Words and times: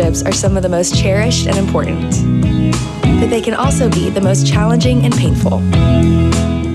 are 0.00 0.32
some 0.32 0.56
of 0.56 0.62
the 0.62 0.70
most 0.70 0.96
cherished 0.96 1.46
and 1.46 1.58
important, 1.58 2.12
but 3.20 3.28
they 3.28 3.42
can 3.42 3.52
also 3.52 3.90
be 3.90 4.08
the 4.08 4.22
most 4.22 4.46
challenging 4.46 5.04
and 5.04 5.14
painful. 5.14 5.58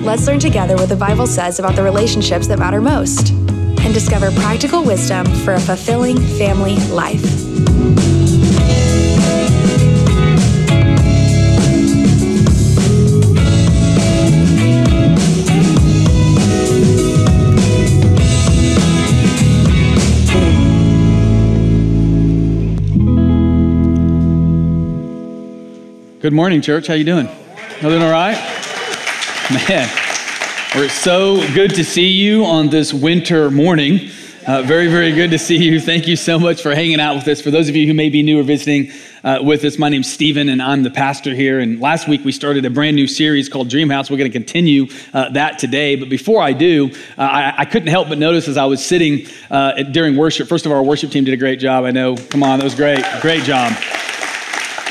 Let's 0.03 0.27
learn 0.27 0.37
together 0.37 0.75
what 0.75 0.87
the 0.87 0.95
Bible 0.95 1.25
says 1.25 1.57
about 1.57 1.75
the 1.75 1.81
relationships 1.81 2.45
that 2.47 2.59
matter 2.59 2.79
most 2.79 3.31
and 3.31 3.91
discover 3.91 4.29
practical 4.31 4.83
wisdom 4.83 5.25
for 5.43 5.55
a 5.55 5.59
fulfilling 5.59 6.17
family 6.37 6.75
life. 6.91 7.46
Good 26.27 26.33
morning, 26.33 26.61
church. 26.61 26.87
How 26.87 26.93
you 26.93 27.05
doing? 27.05 27.29
You 27.77 27.81
doing 27.83 28.01
all 28.01 28.11
right? 28.11 28.35
Man, 29.69 29.89
we're 30.75 30.89
so 30.89 31.37
good 31.53 31.73
to 31.75 31.85
see 31.85 32.09
you 32.09 32.43
on 32.43 32.67
this 32.67 32.93
winter 32.93 33.49
morning. 33.49 34.09
Uh, 34.45 34.61
very, 34.61 34.89
very 34.89 35.13
good 35.13 35.31
to 35.31 35.39
see 35.39 35.55
you. 35.55 35.79
Thank 35.79 36.05
you 36.05 36.17
so 36.17 36.37
much 36.37 36.61
for 36.61 36.75
hanging 36.75 36.99
out 36.99 37.15
with 37.15 37.25
us. 37.29 37.39
For 37.39 37.49
those 37.49 37.69
of 37.69 37.77
you 37.77 37.87
who 37.87 37.93
may 37.93 38.09
be 38.09 38.23
new 38.23 38.41
or 38.41 38.43
visiting 38.43 38.91
uh, 39.23 39.39
with 39.41 39.63
us, 39.63 39.79
my 39.79 39.87
name's 39.87 40.11
Stephen, 40.11 40.49
and 40.49 40.61
I'm 40.61 40.83
the 40.83 40.89
pastor 40.89 41.33
here. 41.33 41.61
And 41.61 41.79
last 41.79 42.09
week 42.09 42.25
we 42.25 42.33
started 42.33 42.65
a 42.65 42.69
brand 42.69 42.97
new 42.97 43.07
series 43.07 43.47
called 43.47 43.69
Dream 43.69 43.89
House. 43.89 44.11
We're 44.11 44.17
going 44.17 44.29
to 44.29 44.37
continue 44.37 44.87
uh, 45.13 45.29
that 45.29 45.59
today. 45.59 45.95
But 45.95 46.09
before 46.09 46.41
I 46.41 46.51
do, 46.51 46.91
uh, 47.17 47.21
I, 47.21 47.53
I, 47.59 47.63
couldn't 47.63 47.87
help 47.87 48.09
but 48.09 48.17
notice 48.17 48.49
as 48.49 48.57
I 48.57 48.65
was 48.65 48.85
sitting 48.85 49.27
uh, 49.49 49.81
during 49.83 50.17
worship. 50.17 50.49
First 50.49 50.65
of 50.65 50.73
all, 50.73 50.79
our 50.79 50.83
worship 50.83 51.09
team 51.09 51.23
did 51.23 51.33
a 51.33 51.37
great 51.37 51.61
job. 51.61 51.85
I 51.85 51.91
know. 51.91 52.17
Come 52.17 52.43
on, 52.43 52.59
that 52.59 52.65
was 52.65 52.75
great. 52.75 53.01
Great 53.21 53.43
job. 53.43 53.71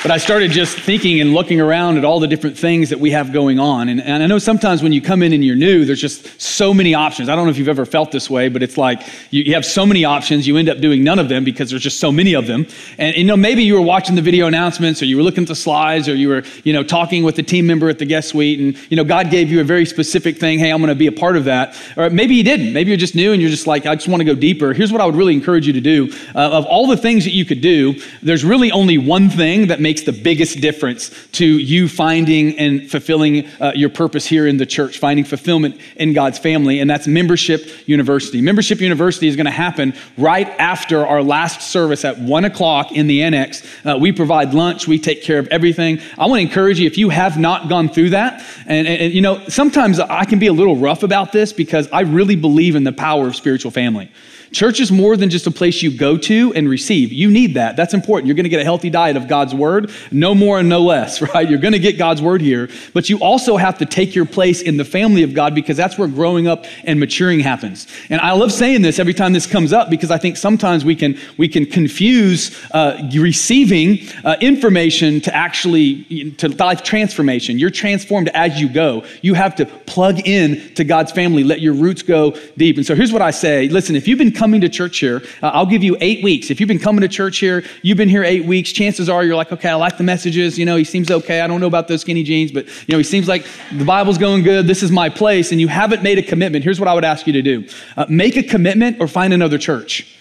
But 0.07 0.13
I 0.13 0.19
started 0.19 0.53
just 0.53 0.79
thinking 0.79 1.21
and 1.21 1.35
looking 1.35 1.61
around 1.61 1.99
at 1.99 2.05
all 2.05 2.21
the 2.21 2.29
different 2.29 2.57
things 2.57 2.91
that 2.91 3.01
we 3.01 3.11
have 3.11 3.33
going 3.33 3.59
on. 3.59 3.89
And, 3.89 4.01
and, 4.01 4.23
I 4.23 4.29
know 4.29 4.39
sometimes 4.39 4.81
when 4.81 4.93
you 4.93 5.03
come 5.03 5.21
in 5.21 5.33
and 5.33 5.45
you're 5.45 5.57
new, 5.57 5.85
there's 5.85 6.01
just 6.01 6.41
so 6.41 6.73
many 6.73 6.95
options. 6.95 7.29
I 7.29 7.35
don't 7.35 7.45
know 7.45 7.51
if 7.51 7.59
you've 7.59 7.69
ever 7.69 7.85
felt 7.85 8.13
this 8.13 8.31
way, 8.31 8.49
but 8.49 8.63
it's 8.63 8.79
like 8.79 9.03
you, 9.33 9.43
you 9.43 9.55
have 9.55 9.67
so 9.67 9.85
many 9.85 10.05
options, 10.05 10.47
you 10.47 10.59
end 10.59 10.69
up 10.69 10.79
doing 10.79 11.03
none 11.03 11.19
of 11.19 11.29
them 11.29 11.43
because 11.43 11.71
there's 11.71 11.83
just 11.83 11.99
so 11.99 12.13
many 12.13 12.35
of 12.35 12.47
them. 12.47 12.69
And 12.99 13.17
you 13.17 13.25
know, 13.25 13.37
maybe 13.37 13.65
you 13.65 13.75
were 13.75 13.83
watching 13.83 14.15
the 14.15 14.23
video 14.23 14.47
announcements 14.47 15.03
or 15.03 15.07
you 15.07 15.17
were 15.17 15.25
looking 15.25 15.43
at 15.43 15.49
the 15.49 15.57
slides 15.57 16.09
or 16.09 16.15
you 16.15 16.29
were, 16.29 16.45
you 16.63 16.73
know, 16.73 16.85
talking 16.85 17.25
with 17.25 17.37
a 17.41 17.43
team 17.43 17.67
member 17.67 17.89
at 17.89 17.99
the 17.99 18.07
guest 18.07 18.29
suite 18.29 18.61
and, 18.61 18.79
you 18.89 18.97
know, 18.97 19.03
God 19.03 19.29
gave 19.29 19.51
you 19.51 19.61
a 19.61 19.65
very 19.65 19.87
specific 19.87 20.39
thing. 20.39 20.61
Hey, 20.61 20.71
I'm 20.71 20.79
going 20.79 20.89
to 20.89 20.95
be 20.95 21.09
a 21.09 21.13
part 21.13 21.37
of 21.37 21.47
that. 21.47 21.77
Or 21.97 22.11
maybe 22.11 22.37
you 22.37 22.45
didn't. 22.45 22.73
Maybe 22.73 22.93
you're 22.93 22.97
just 22.97 23.17
new 23.17 23.33
and 23.33 23.43
you're 23.43 23.51
just 23.51 23.67
like, 23.67 23.87
I 23.87 23.97
just 23.97 24.07
want 24.07 24.21
to 24.21 24.25
go 24.25 24.37
deeper. 24.37 24.73
Here's 24.73 24.93
what 24.93 25.01
I 25.01 25.07
would 25.07 25.17
really 25.17 25.35
encourage 25.35 25.67
you 25.67 25.73
to 25.73 25.81
do. 25.81 26.13
Uh, 26.33 26.51
of 26.51 26.65
all 26.67 26.87
the 26.87 26.97
things 26.97 27.25
that 27.25 27.33
you 27.33 27.45
could 27.45 27.61
do, 27.61 28.01
there's 28.23 28.45
really 28.45 28.71
only 28.71 28.99
one 28.99 29.31
thing 29.31 29.67
that 29.67 29.81
makes 29.81 29.96
the 30.03 30.13
biggest 30.13 30.61
difference 30.61 30.77
difference 30.77 31.11
to 31.33 31.47
you 31.47 31.89
finding 31.89 32.59
and 32.59 32.91
fulfilling 32.91 33.47
uh, 33.61 33.73
your 33.75 33.89
purpose 33.89 34.27
here 34.27 34.47
in 34.47 34.57
the 34.57 34.67
church, 34.67 34.99
finding 34.99 35.25
fulfillment 35.25 35.81
in 35.97 36.13
God's 36.13 36.39
family, 36.39 36.81
and 36.81 36.91
that's 36.91 37.07
Membership 37.07 37.89
University. 37.89 38.41
Membership 38.41 38.81
University 38.81 39.27
is 39.27 39.37
going 39.37 39.47
to 39.47 39.51
happen 39.51 39.95
right 40.19 40.49
after 40.59 41.07
our 41.07 41.23
last 41.23 41.71
service 41.71 42.05
at 42.05 42.19
one 42.19 42.45
o'clock 42.45 42.93
in 42.93 43.07
the 43.07 43.23
annex. 43.23 43.63
Uh, 43.85 43.97
we 43.99 44.13
provide 44.13 44.55
lunch, 44.55 44.87
we 44.87 44.99
take 44.99 45.23
care 45.23 45.39
of 45.39 45.49
everything. 45.49 46.01
I 46.19 46.27
want 46.27 46.41
to 46.41 46.47
encourage 46.47 46.79
you 46.79 46.87
if 46.87 46.99
you 46.99 47.09
have 47.09 47.39
not 47.39 47.69
gone 47.69 47.89
through 47.89 48.11
that, 48.11 48.45
and, 48.67 48.87
and, 48.87 49.01
and 49.01 49.13
you 49.13 49.21
know, 49.21 49.47
sometimes 49.49 49.99
I 49.99 50.25
can 50.25 50.39
be 50.39 50.49
a 50.49 50.53
little 50.53 50.77
rough 50.77 51.03
about 51.03 51.33
this 51.33 51.53
because 51.53 51.89
I 51.93 52.01
really 52.03 52.37
believe 52.37 52.77
in 52.77 52.85
the 52.85 52.93
power 52.93 53.29
of 53.29 53.37
spiritual 53.37 53.71
family. 53.71 54.11
Church 54.57 54.81
is 54.81 54.91
more 54.91 55.19
than 55.19 55.29
just 55.29 55.47
a 55.47 55.51
place 55.51 55.83
you 55.83 55.91
go 55.91 56.17
to 56.17 56.55
and 56.55 56.67
receive. 56.67 57.13
You 57.13 57.31
need 57.31 57.53
that. 57.55 57.77
That's 57.77 57.93
important. 57.93 58.27
You're 58.27 58.37
going 58.37 58.45
to 58.45 58.49
get 58.49 58.59
a 58.59 58.65
healthy 58.65 58.89
diet 58.89 59.15
of 59.15 59.29
God's 59.29 59.55
word, 59.55 59.91
no 60.11 60.35
more 60.35 60.59
and 60.59 60.67
no 60.67 60.81
less, 60.81 61.21
right? 61.35 61.47
You're 61.47 61.59
going 61.59 61.75
to 61.75 61.79
get 61.79 61.99
God's 61.99 62.23
word 62.23 62.41
here, 62.41 62.71
but 62.95 63.11
you 63.11 63.19
also 63.19 63.59
have 63.59 63.77
to 63.77 63.85
take 63.85 64.15
your 64.15 64.25
place 64.25 64.63
in 64.63 64.79
the 64.79 64.85
family 64.87 65.23
of 65.25 65.35
God 65.35 65.55
because 65.55 65.77
that's 65.77 65.99
where 65.99 66.09
growing 66.09 66.47
up 66.47 66.65
and 66.85 66.99
maturing 66.99 67.41
happens. 67.41 67.87
And 68.09 68.19
I 68.19 68.33
love 68.33 68.51
saying 68.51 68.81
this 68.81 68.99
every 68.99 69.13
time 69.13 69.35
this 69.35 69.47
comes 69.47 69.75
up 69.75 69.91
because 69.91 70.11
I 70.11 70.17
think 70.17 70.39
sometimes 70.39 70.87
we 70.87 70.97
can 70.97 71.19
we 71.37 71.49
can 71.49 71.67
confuse 71.67 72.59
uh, 72.71 73.11
receiving 73.15 74.09
uh, 74.25 74.37
information 74.41 75.21
to 75.21 75.35
actually 75.37 76.31
to 76.39 76.49
life 76.49 76.83
transformation. 76.83 77.59
You're 77.59 77.69
transformed 77.69 78.31
as 78.31 78.59
you 78.59 78.71
go. 78.71 79.05
You 79.21 79.35
have 79.35 79.55
to 79.57 79.67
plug 79.67 80.27
in 80.27 80.75
to 80.77 80.85
God's 80.85 81.13
family. 81.13 81.45
Let 81.45 81.61
your 81.61 81.75
roots 81.75 82.03
go 82.03 82.31
deep. 82.57 82.79
And 82.79 82.87
so 82.87 82.95
here's 82.95 83.13
what 83.13 83.21
I 83.21 83.33
say: 83.33 83.69
Listen, 83.69 83.97
if 83.97 84.09
you've 84.09 84.17
been 84.17 84.33
coming 84.33 84.46
to 84.53 84.69
church 84.69 84.99
here, 84.99 85.23
uh, 85.43 85.49
I'll 85.49 85.67
give 85.67 85.83
you 85.83 85.97
eight 86.01 86.23
weeks. 86.23 86.51
If 86.51 86.61
you've 86.61 86.69
been 86.69 86.79
coming 86.79 87.03
to 87.03 87.09
church 87.09 87.39
here, 87.39 87.65
you've 87.83 87.97
been 87.97 88.09
here 88.09 88.25
eight 88.25 88.45
weeks, 88.45 88.73
chances 88.73 89.09
are 89.09 89.25
you're 89.25 89.37
like, 89.37 89.53
okay, 89.53 89.69
I 89.69 89.75
like 89.75 89.99
the 89.99 90.05
messages. 90.05 90.59
You 90.59 90.65
know, 90.65 90.77
he 90.77 90.85
seems 90.85 91.11
okay. 91.11 91.41
I 91.41 91.47
don't 91.47 91.61
know 91.61 91.67
about 91.67 91.89
those 91.89 92.01
skinny 92.01 92.23
jeans, 92.23 92.53
but, 92.53 92.67
you 92.67 92.93
know, 92.93 92.99
he 92.99 93.05
seems 93.05 93.29
like 93.29 93.47
the 93.73 93.85
Bible's 93.85 94.19
going 94.19 94.43
good. 94.43 94.67
This 94.67 94.83
is 94.83 94.91
my 94.91 95.09
place. 95.09 95.53
And 95.53 95.61
you 95.61 95.69
haven't 95.69 96.03
made 96.03 96.19
a 96.19 96.23
commitment. 96.23 96.65
Here's 96.65 96.81
what 96.81 96.89
I 96.89 96.95
would 96.95 97.05
ask 97.05 97.27
you 97.27 97.33
to 97.35 97.43
do 97.43 97.69
uh, 97.97 98.07
make 98.09 98.37
a 98.37 98.43
commitment 98.43 99.01
or 99.01 99.09
find 99.09 99.33
another 99.33 99.59
church. 99.59 100.13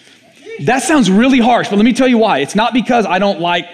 That 0.64 0.82
sounds 0.82 1.10
really 1.10 1.38
harsh, 1.38 1.68
but 1.68 1.76
let 1.76 1.84
me 1.84 1.92
tell 1.92 2.08
you 2.08 2.18
why. 2.18 2.38
It's 2.38 2.54
not 2.54 2.72
because 2.72 3.04
I 3.04 3.18
don't 3.18 3.40
like 3.40 3.68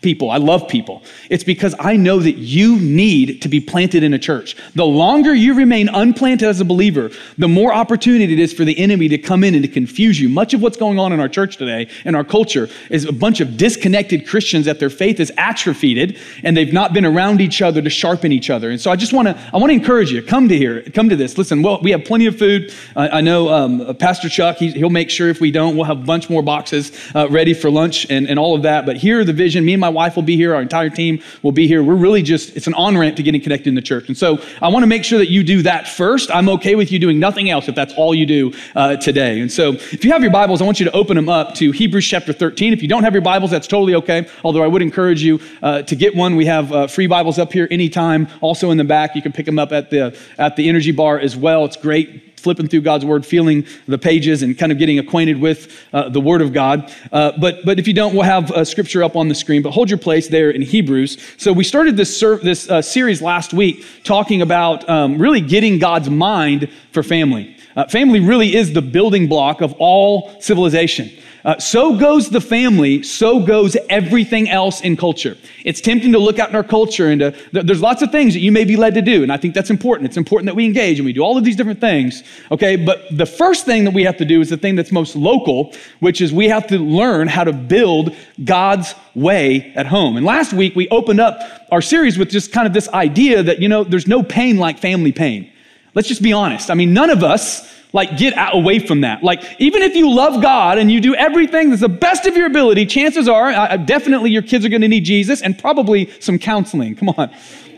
people. 0.00 0.30
I 0.30 0.36
love 0.36 0.68
people. 0.68 1.02
It's 1.30 1.44
because 1.44 1.74
I 1.78 1.96
know 1.96 2.20
that 2.20 2.36
you 2.36 2.78
need 2.78 3.42
to 3.42 3.48
be 3.48 3.60
planted 3.60 4.02
in 4.02 4.14
a 4.14 4.18
church. 4.18 4.56
The 4.74 4.86
longer 4.86 5.34
you 5.34 5.54
remain 5.54 5.88
unplanted 5.88 6.48
as 6.48 6.60
a 6.60 6.64
believer, 6.64 7.10
the 7.36 7.48
more 7.48 7.72
opportunity 7.72 8.32
it 8.32 8.38
is 8.38 8.52
for 8.52 8.64
the 8.64 8.78
enemy 8.78 9.08
to 9.08 9.18
come 9.18 9.42
in 9.42 9.54
and 9.54 9.62
to 9.62 9.68
confuse 9.68 10.20
you. 10.20 10.28
Much 10.28 10.54
of 10.54 10.62
what's 10.62 10.76
going 10.76 10.98
on 10.98 11.12
in 11.12 11.20
our 11.20 11.28
church 11.28 11.56
today, 11.56 11.88
and 12.04 12.14
our 12.14 12.24
culture, 12.24 12.68
is 12.90 13.04
a 13.04 13.12
bunch 13.12 13.40
of 13.40 13.56
disconnected 13.56 14.26
Christians 14.26 14.66
that 14.66 14.78
their 14.78 14.90
faith 14.90 15.20
is 15.20 15.32
atrophied 15.36 16.18
and 16.42 16.56
they've 16.56 16.72
not 16.72 16.92
been 16.92 17.04
around 17.04 17.40
each 17.40 17.62
other 17.62 17.82
to 17.82 17.90
sharpen 17.90 18.32
each 18.32 18.50
other. 18.50 18.70
And 18.70 18.80
so 18.80 18.90
I 18.90 18.96
just 18.96 19.12
want 19.12 19.28
to 19.28 19.50
I 19.52 19.56
want 19.56 19.70
to 19.70 19.74
encourage 19.74 20.10
you. 20.10 20.22
Come 20.22 20.48
to 20.48 20.56
here. 20.56 20.82
Come 20.82 21.08
to 21.08 21.16
this. 21.16 21.38
Listen. 21.38 21.62
Well, 21.62 21.80
we 21.80 21.90
have 21.92 22.04
plenty 22.04 22.26
of 22.26 22.38
food. 22.38 22.72
I, 22.94 23.20
know 23.20 23.48
um, 23.48 23.96
Pastor 23.96 24.28
Chuck. 24.28 24.56
He, 24.56 24.82
will 24.82 24.90
make 24.90 25.10
sure 25.10 25.28
if 25.28 25.40
we 25.40 25.50
don't, 25.50 25.76
we'll 25.76 25.84
have 25.84 26.00
a 26.00 26.04
bunch 26.04 26.28
more 26.30 26.42
boxes 26.42 26.92
uh, 27.14 27.28
ready 27.28 27.54
for 27.54 27.70
lunch 27.70 28.06
and, 28.10 28.28
and 28.28 28.38
all 28.38 28.54
of 28.54 28.62
that. 28.62 28.86
But 28.86 28.96
here, 28.96 29.24
the 29.24 29.32
vision. 29.32 29.64
Me 29.64 29.74
and 29.74 29.80
my 29.80 29.87
my 29.88 29.94
wife 29.94 30.16
will 30.16 30.22
be 30.22 30.36
here. 30.36 30.54
Our 30.54 30.60
entire 30.60 30.90
team 30.90 31.22
will 31.42 31.52
be 31.52 31.66
here. 31.66 31.82
We're 31.82 31.94
really 31.94 32.22
just, 32.22 32.54
it's 32.56 32.66
an 32.66 32.74
on 32.74 32.98
ramp 32.98 33.16
to 33.16 33.22
getting 33.22 33.40
connected 33.40 33.68
in 33.68 33.74
the 33.74 33.82
church. 33.82 34.08
And 34.08 34.16
so 34.16 34.38
I 34.60 34.68
want 34.68 34.82
to 34.82 34.86
make 34.86 35.02
sure 35.02 35.18
that 35.18 35.30
you 35.30 35.42
do 35.42 35.62
that 35.62 35.88
first. 35.88 36.30
I'm 36.30 36.48
okay 36.50 36.74
with 36.74 36.92
you 36.92 36.98
doing 36.98 37.18
nothing 37.18 37.48
else 37.48 37.68
if 37.68 37.74
that's 37.74 37.94
all 37.94 38.14
you 38.14 38.26
do 38.26 38.52
uh, 38.74 38.96
today. 38.96 39.40
And 39.40 39.50
so 39.50 39.72
if 39.72 40.04
you 40.04 40.12
have 40.12 40.20
your 40.20 40.30
Bibles, 40.30 40.60
I 40.60 40.66
want 40.66 40.78
you 40.78 40.84
to 40.84 40.92
open 40.92 41.16
them 41.16 41.30
up 41.30 41.54
to 41.54 41.70
Hebrews 41.70 42.06
chapter 42.06 42.34
13. 42.34 42.74
If 42.74 42.82
you 42.82 42.88
don't 42.88 43.02
have 43.02 43.14
your 43.14 43.22
Bibles, 43.22 43.50
that's 43.50 43.66
totally 43.66 43.94
okay. 43.94 44.28
Although 44.44 44.62
I 44.62 44.66
would 44.66 44.82
encourage 44.82 45.22
you 45.22 45.40
uh, 45.62 45.82
to 45.82 45.96
get 45.96 46.14
one. 46.14 46.36
We 46.36 46.44
have 46.44 46.70
uh, 46.70 46.86
free 46.86 47.06
Bibles 47.06 47.38
up 47.38 47.52
here 47.52 47.66
anytime. 47.70 48.28
Also 48.42 48.70
in 48.70 48.76
the 48.76 48.84
back, 48.84 49.14
you 49.16 49.22
can 49.22 49.32
pick 49.32 49.46
them 49.46 49.58
up 49.58 49.72
at 49.72 49.88
the, 49.88 50.18
at 50.36 50.56
the 50.56 50.68
energy 50.68 50.92
bar 50.92 51.18
as 51.18 51.34
well. 51.34 51.64
It's 51.64 51.76
great 51.76 52.27
flipping 52.38 52.68
through 52.68 52.82
God's 52.82 53.04
Word, 53.04 53.26
feeling 53.26 53.66
the 53.86 53.98
pages, 53.98 54.42
and 54.42 54.56
kind 54.56 54.72
of 54.72 54.78
getting 54.78 54.98
acquainted 54.98 55.40
with 55.40 55.76
uh, 55.92 56.08
the 56.08 56.20
Word 56.20 56.40
of 56.40 56.52
God. 56.52 56.92
Uh, 57.12 57.32
but, 57.38 57.64
but 57.64 57.78
if 57.78 57.86
you 57.86 57.94
don't, 57.94 58.14
we'll 58.14 58.22
have 58.22 58.50
uh, 58.52 58.64
scripture 58.64 59.02
up 59.02 59.16
on 59.16 59.28
the 59.28 59.34
screen. 59.34 59.62
But 59.62 59.72
hold 59.72 59.90
your 59.90 59.98
place 59.98 60.28
there 60.28 60.50
in 60.50 60.62
Hebrews. 60.62 61.18
So 61.36 61.52
we 61.52 61.64
started 61.64 61.96
this, 61.96 62.18
ser- 62.18 62.38
this 62.38 62.70
uh, 62.70 62.80
series 62.80 63.20
last 63.20 63.52
week 63.52 63.84
talking 64.04 64.42
about 64.42 64.88
um, 64.88 65.18
really 65.18 65.40
getting 65.40 65.78
God's 65.78 66.08
mind 66.08 66.70
for 66.92 67.02
family. 67.02 67.56
Uh, 67.76 67.86
family 67.86 68.20
really 68.20 68.56
is 68.56 68.72
the 68.72 68.82
building 68.82 69.28
block 69.28 69.60
of 69.60 69.72
all 69.78 70.40
civilization. 70.40 71.10
Uh, 71.44 71.58
so 71.58 71.96
goes 71.96 72.30
the 72.30 72.40
family, 72.40 73.02
so 73.02 73.40
goes 73.40 73.76
everything 73.88 74.48
else 74.50 74.80
in 74.80 74.96
culture. 74.96 75.36
It's 75.64 75.80
tempting 75.80 76.12
to 76.12 76.18
look 76.18 76.38
out 76.38 76.48
in 76.48 76.56
our 76.56 76.64
culture 76.64 77.08
and 77.08 77.20
to, 77.20 77.34
there's 77.52 77.80
lots 77.80 78.02
of 78.02 78.10
things 78.10 78.34
that 78.34 78.40
you 78.40 78.50
may 78.50 78.64
be 78.64 78.76
led 78.76 78.94
to 78.94 79.02
do, 79.02 79.22
and 79.22 79.32
I 79.32 79.36
think 79.36 79.54
that's 79.54 79.70
important. 79.70 80.08
It's 80.08 80.16
important 80.16 80.46
that 80.46 80.56
we 80.56 80.64
engage 80.64 80.98
and 80.98 81.06
we 81.06 81.12
do 81.12 81.20
all 81.20 81.38
of 81.38 81.44
these 81.44 81.56
different 81.56 81.80
things, 81.80 82.24
okay? 82.50 82.76
But 82.76 83.04
the 83.10 83.26
first 83.26 83.64
thing 83.64 83.84
that 83.84 83.94
we 83.94 84.02
have 84.04 84.16
to 84.16 84.24
do 84.24 84.40
is 84.40 84.50
the 84.50 84.56
thing 84.56 84.74
that's 84.74 84.90
most 84.90 85.14
local, 85.14 85.72
which 86.00 86.20
is 86.20 86.32
we 86.32 86.48
have 86.48 86.66
to 86.68 86.78
learn 86.78 87.28
how 87.28 87.44
to 87.44 87.52
build 87.52 88.14
God's 88.44 88.94
way 89.14 89.72
at 89.74 89.86
home. 89.86 90.16
And 90.16 90.26
last 90.26 90.52
week 90.52 90.74
we 90.74 90.88
opened 90.88 91.20
up 91.20 91.40
our 91.70 91.82
series 91.82 92.18
with 92.18 92.30
just 92.30 92.52
kind 92.52 92.66
of 92.66 92.72
this 92.72 92.88
idea 92.88 93.42
that, 93.44 93.60
you 93.60 93.68
know, 93.68 93.84
there's 93.84 94.06
no 94.08 94.22
pain 94.22 94.58
like 94.58 94.78
family 94.78 95.12
pain. 95.12 95.52
Let's 95.94 96.08
just 96.08 96.22
be 96.22 96.32
honest. 96.32 96.70
I 96.70 96.74
mean, 96.74 96.92
none 96.92 97.10
of 97.10 97.22
us 97.22 97.77
like, 97.92 98.18
get 98.18 98.34
out, 98.34 98.54
away 98.54 98.78
from 98.78 99.00
that. 99.00 99.22
Like, 99.22 99.42
even 99.58 99.82
if 99.82 99.96
you 99.96 100.10
love 100.10 100.42
God 100.42 100.78
and 100.78 100.90
you 100.90 101.00
do 101.00 101.14
everything 101.14 101.70
that's 101.70 101.80
the 101.80 101.88
best 101.88 102.26
of 102.26 102.36
your 102.36 102.46
ability, 102.46 102.86
chances 102.86 103.28
are 103.28 103.50
uh, 103.50 103.76
definitely 103.78 104.30
your 104.30 104.42
kids 104.42 104.64
are 104.64 104.68
going 104.68 104.82
to 104.82 104.88
need 104.88 105.04
Jesus 105.04 105.40
and 105.40 105.58
probably 105.58 106.10
some 106.20 106.38
counseling. 106.38 106.94
Come 106.96 107.08
on. 107.10 107.30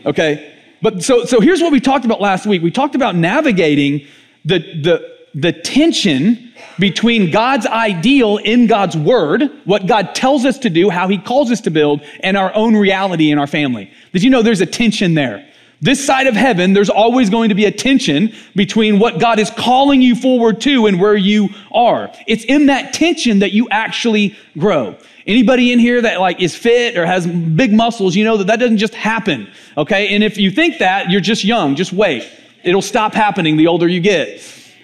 Okay. 0.05 0.55
But 0.81 1.03
so, 1.03 1.25
so 1.25 1.39
here's 1.39 1.61
what 1.61 1.71
we 1.71 1.79
talked 1.79 2.05
about 2.05 2.19
last 2.19 2.45
week. 2.45 2.61
We 2.61 2.71
talked 2.71 2.95
about 2.95 3.15
navigating 3.15 4.07
the, 4.43 4.59
the, 4.59 5.17
the 5.33 5.53
tension 5.53 6.51
between 6.79 7.31
God's 7.31 7.65
ideal 7.67 8.37
in 8.37 8.67
God's 8.67 8.97
word, 8.97 9.49
what 9.65 9.85
God 9.85 10.15
tells 10.15 10.45
us 10.45 10.57
to 10.59 10.69
do, 10.69 10.89
how 10.89 11.07
he 11.07 11.17
calls 11.17 11.51
us 11.51 11.61
to 11.61 11.71
build, 11.71 12.01
and 12.21 12.35
our 12.35 12.53
own 12.55 12.75
reality 12.75 13.31
in 13.31 13.37
our 13.37 13.47
family. 13.47 13.91
Did 14.11 14.23
you 14.23 14.29
know 14.29 14.41
there's 14.41 14.61
a 14.61 14.65
tension 14.65 15.13
there? 15.13 15.47
This 15.83 16.05
side 16.05 16.27
of 16.27 16.35
heaven, 16.35 16.73
there's 16.73 16.91
always 16.91 17.31
going 17.31 17.49
to 17.49 17.55
be 17.55 17.65
a 17.65 17.71
tension 17.71 18.35
between 18.55 18.99
what 18.99 19.19
God 19.19 19.39
is 19.39 19.49
calling 19.49 19.99
you 19.99 20.15
forward 20.15 20.61
to 20.61 20.85
and 20.85 20.99
where 20.99 21.15
you 21.15 21.49
are. 21.71 22.11
It's 22.27 22.43
in 22.45 22.67
that 22.67 22.93
tension 22.93 23.39
that 23.39 23.51
you 23.51 23.67
actually 23.69 24.35
grow. 24.59 24.95
Anybody 25.25 25.71
in 25.71 25.79
here 25.79 25.99
that 25.99 26.19
like 26.19 26.39
is 26.39 26.55
fit 26.55 26.97
or 26.97 27.07
has 27.07 27.25
big 27.25 27.73
muscles, 27.73 28.15
you 28.15 28.23
know 28.23 28.37
that 28.37 28.47
that 28.47 28.59
doesn't 28.59 28.77
just 28.77 28.93
happen. 28.93 29.49
Okay. 29.75 30.13
And 30.13 30.23
if 30.23 30.37
you 30.37 30.51
think 30.51 30.77
that, 30.79 31.09
you're 31.09 31.19
just 31.19 31.43
young. 31.43 31.75
Just 31.75 31.93
wait. 31.93 32.29
It'll 32.63 32.83
stop 32.83 33.15
happening 33.15 33.57
the 33.57 33.65
older 33.65 33.87
you 33.87 34.01
get. 34.01 34.39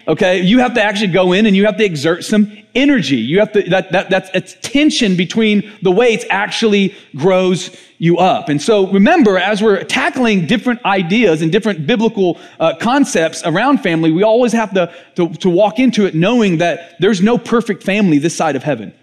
Okay. 0.07 0.41
You 0.41 0.59
have 0.59 0.73
to 0.75 0.81
actually 0.81 1.11
go 1.11 1.33
in 1.33 1.45
and 1.45 1.55
you 1.55 1.65
have 1.65 1.77
to 1.77 1.83
exert 1.83 2.23
some 2.23 2.57
energy. 2.73 3.17
You 3.17 3.39
have 3.39 3.51
to, 3.51 3.63
that, 3.63 3.91
that, 3.91 4.09
that's, 4.09 4.29
it's 4.33 4.55
tension 4.61 5.17
between 5.17 5.69
the 5.81 5.91
weights 5.91 6.25
actually 6.29 6.95
grows 7.15 7.75
you 7.97 8.17
up. 8.17 8.47
And 8.47 8.61
so 8.61 8.89
remember, 8.91 9.37
as 9.37 9.61
we're 9.61 9.83
tackling 9.83 10.45
different 10.45 10.85
ideas 10.85 11.41
and 11.41 11.51
different 11.51 11.85
biblical 11.85 12.39
uh, 12.59 12.75
concepts 12.79 13.43
around 13.43 13.79
family, 13.79 14.11
we 14.11 14.23
always 14.23 14.53
have 14.53 14.73
to, 14.75 14.93
to, 15.15 15.33
to 15.35 15.49
walk 15.49 15.79
into 15.79 16.05
it 16.05 16.15
knowing 16.15 16.59
that 16.59 16.95
there's 16.99 17.21
no 17.21 17.37
perfect 17.37 17.83
family 17.83 18.17
this 18.17 18.35
side 18.35 18.55
of 18.55 18.63
heaven. 18.63 18.93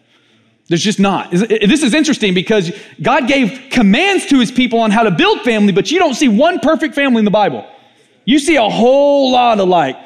There's 0.68 0.82
just 0.82 1.00
not. 1.00 1.30
This 1.30 1.82
is 1.82 1.92
interesting 1.92 2.32
because 2.32 2.72
God 3.02 3.28
gave 3.28 3.68
commands 3.70 4.24
to 4.26 4.40
his 4.40 4.50
people 4.50 4.78
on 4.78 4.90
how 4.90 5.02
to 5.02 5.10
build 5.10 5.42
family, 5.42 5.72
but 5.72 5.90
you 5.90 5.98
don't 5.98 6.14
see 6.14 6.28
one 6.28 6.60
perfect 6.60 6.94
family 6.94 7.18
in 7.18 7.26
the 7.26 7.30
Bible. 7.30 7.66
You 8.24 8.38
see 8.38 8.56
a 8.56 8.70
whole 8.70 9.30
lot 9.32 9.60
of 9.60 9.68
like, 9.68 9.98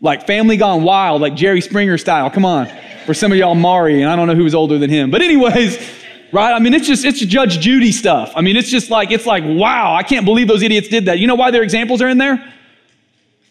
like 0.00 0.26
family 0.26 0.56
gone 0.56 0.84
wild, 0.84 1.20
like 1.20 1.34
Jerry 1.34 1.60
Springer 1.60 1.98
style. 1.98 2.30
Come 2.30 2.44
on. 2.44 2.68
For 3.06 3.14
some 3.14 3.32
of 3.32 3.38
y'all, 3.38 3.54
Maury, 3.54 4.02
and 4.02 4.10
I 4.10 4.16
don't 4.16 4.26
know 4.26 4.34
who 4.34 4.44
was 4.44 4.54
older 4.54 4.78
than 4.78 4.90
him. 4.90 5.10
But 5.10 5.22
anyways, 5.22 5.78
right? 6.32 6.52
I 6.52 6.58
mean, 6.58 6.74
it's 6.74 6.86
just, 6.86 7.04
it's 7.04 7.20
Judge 7.20 7.58
Judy 7.58 7.90
stuff. 7.90 8.32
I 8.36 8.42
mean, 8.42 8.56
it's 8.56 8.68
just 8.68 8.90
like, 8.90 9.10
it's 9.10 9.26
like, 9.26 9.44
wow, 9.44 9.94
I 9.94 10.02
can't 10.02 10.24
believe 10.24 10.46
those 10.46 10.62
idiots 10.62 10.88
did 10.88 11.06
that. 11.06 11.18
You 11.18 11.26
know 11.26 11.34
why 11.34 11.50
their 11.50 11.62
examples 11.62 12.02
are 12.02 12.08
in 12.08 12.18
there? 12.18 12.52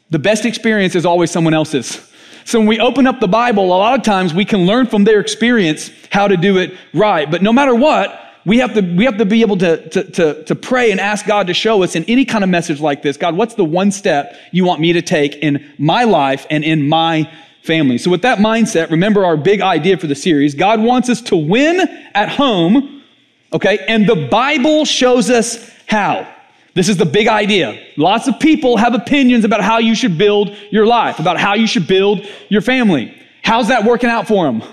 The 0.10 0.20
best 0.20 0.46
experience 0.46 0.96
is 0.96 1.06
always 1.06 1.32
someone 1.32 1.54
else's. 1.54 2.08
So 2.46 2.60
when 2.60 2.68
we 2.68 2.80
open 2.80 3.08
up 3.08 3.20
the 3.20 3.28
Bible, 3.28 3.66
a 3.66 3.68
lot 3.68 4.00
of 4.00 4.06
times 4.06 4.34
we 4.34 4.46
can 4.46 4.66
learn 4.66 4.88
from 4.88 5.04
their 5.04 5.20
experience 5.20 5.92
how 6.12 6.30
to 6.30 6.38
do 6.38 6.60
it 6.60 6.78
right. 6.94 7.30
But 7.30 7.42
no 7.42 7.52
matter 7.52 7.76
what, 7.76 8.27
we 8.48 8.60
have 8.60 8.74
to, 8.76 8.82
we 8.82 9.04
have 9.04 9.18
to 9.18 9.26
be 9.26 9.42
able 9.42 9.58
to, 9.58 9.90
to, 9.90 10.04
to, 10.12 10.44
to 10.46 10.56
pray 10.56 10.92
and 10.92 11.02
ask 11.02 11.26
God 11.26 11.48
to 11.48 11.54
show 11.54 11.84
us 11.84 11.98
in 11.98 12.06
any 12.06 12.24
kind 12.24 12.46
of 12.46 12.50
message 12.50 12.80
like 12.80 13.02
this 13.02 13.18
God, 13.18 13.36
what's 13.36 13.56
the 13.56 13.66
one 13.66 13.92
step 13.92 14.38
you 14.54 14.64
want 14.64 14.80
me 14.80 14.94
to 14.94 15.02
take 15.02 15.36
in 15.36 15.70
my 15.78 16.06
life 16.06 16.48
and 16.50 16.64
in 16.64 16.88
my 16.88 17.30
family? 17.64 17.98
So, 17.98 18.10
with 18.10 18.22
that 18.22 18.40
mindset, 18.40 18.90
remember 18.90 19.26
our 19.26 19.36
big 19.36 19.60
idea 19.60 19.98
for 19.98 20.08
the 20.08 20.16
series 20.16 20.56
God 20.56 20.82
wants 20.82 21.10
us 21.10 21.20
to 21.24 21.36
win 21.36 21.82
at 22.14 22.30
home, 22.30 23.04
okay? 23.52 23.80
And 23.86 24.08
the 24.08 24.28
Bible 24.32 24.86
shows 24.86 25.30
us 25.30 25.70
how. 25.86 26.34
This 26.74 26.88
is 26.88 26.96
the 26.96 27.06
big 27.06 27.28
idea. 27.28 27.78
Lots 27.98 28.30
of 28.30 28.40
people 28.40 28.78
have 28.78 28.94
opinions 28.94 29.44
about 29.44 29.62
how 29.62 29.80
you 29.80 29.94
should 29.94 30.18
build 30.18 30.56
your 30.72 30.86
life, 30.86 31.20
about 31.20 31.38
how 31.38 31.56
you 31.56 31.68
should 31.68 31.88
build 31.88 32.26
your 32.48 32.62
family. 32.62 33.14
How's 33.44 33.68
that 33.68 33.84
working 33.84 34.10
out 34.10 34.26
for 34.26 34.46
them? 34.46 34.64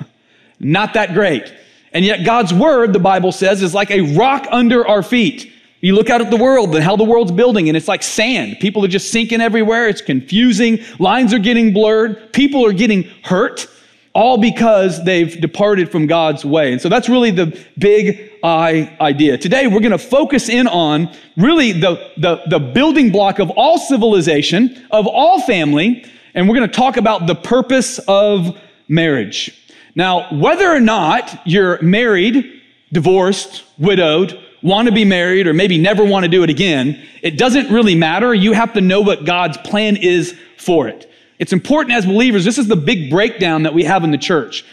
Not 0.61 0.95
that 0.95 1.13
great. 1.13 1.53
And 1.95 2.05
yet, 2.05 2.25
God's 2.25 2.53
word, 2.53 2.93
the 2.93 2.99
Bible 2.99 3.33
says, 3.33 3.63
is 3.63 3.73
like 3.73 3.91
a 3.91 4.01
rock 4.15 4.47
under 4.51 4.87
our 4.87 5.03
feet. 5.03 5.53
You 5.81 5.95
look 5.95 6.11
out 6.11 6.21
at 6.21 6.31
the 6.31 6.37
world 6.37 6.75
and 6.75 6.83
how 6.83 6.97
the 6.97 7.05
world's 7.05 7.31
building, 7.31 7.69
and 7.69 7.77
it's 7.77 7.89
like 7.89 8.03
sand. 8.03 8.57
People 8.61 8.85
are 8.85 8.89
just 8.89 9.11
sinking 9.11 9.41
everywhere. 9.41 9.89
It's 9.89 10.01
confusing. 10.01 10.81
Lines 10.99 11.33
are 11.33 11.39
getting 11.39 11.73
blurred. 11.73 12.33
People 12.33 12.67
are 12.67 12.73
getting 12.73 13.05
hurt 13.23 13.69
all 14.15 14.39
because 14.39 15.05
they've 15.05 15.41
departed 15.41 15.91
from 15.91 16.07
God's 16.07 16.45
way. 16.45 16.73
And 16.73 16.81
so 16.81 16.89
that's 16.89 17.09
really 17.09 17.33
the 17.33 17.59
big 17.79 18.31
I 18.43 18.97
idea. 19.01 19.37
Today, 19.37 19.67
we're 19.67 19.81
going 19.81 19.93
to 19.93 19.99
focus 19.99 20.49
in 20.49 20.67
on 20.69 21.13
really 21.37 21.73
the, 21.73 22.11
the, 22.17 22.43
the 22.49 22.59
building 22.61 23.11
block 23.11 23.39
of 23.39 23.51
all 23.51 23.79
civilization, 23.79 24.87
of 24.91 25.07
all 25.07 25.41
family, 25.41 26.05
and 26.35 26.49
we're 26.49 26.57
going 26.57 26.69
to 26.69 26.75
talk 26.75 26.97
about 26.97 27.27
the 27.27 27.35
purpose 27.35 27.99
of 28.07 28.59
marriage. 28.89 29.64
Now, 29.95 30.33
whether 30.33 30.71
or 30.71 30.81
not 30.81 31.47
you're 31.47 31.81
married, 31.83 32.63
divorced, 32.93 33.65
widowed, 33.79 34.39
want 34.63 34.89
to 34.89 34.93
be 34.93 35.05
married, 35.05 35.47
or 35.47 35.53
maybe 35.53 35.79
never 35.79 36.05
want 36.05 36.25
to 36.25 36.29
do 36.29 36.43
it 36.43 36.51
again, 36.51 37.01
it 37.23 37.37
doesn't 37.37 37.71
really 37.71 37.95
matter. 37.95 38.35
You 38.35 38.53
have 38.53 38.73
to 38.73 38.81
know 38.81 39.01
what 39.01 39.25
God's 39.25 39.57
plan 39.59 39.97
is 39.97 40.37
for 40.57 40.89
it. 40.89 41.11
It's 41.39 41.53
important 41.53 41.95
as 41.95 42.07
believers. 42.07 42.45
This 42.45 42.59
is 42.59 42.69
the 42.69 42.77
big 42.77 43.11
breakdown 43.11 43.65
that 43.65 43.75
we 43.75 43.85
have 43.85 44.05
in 44.05 44.11
the 44.11 44.19
church. 44.19 44.65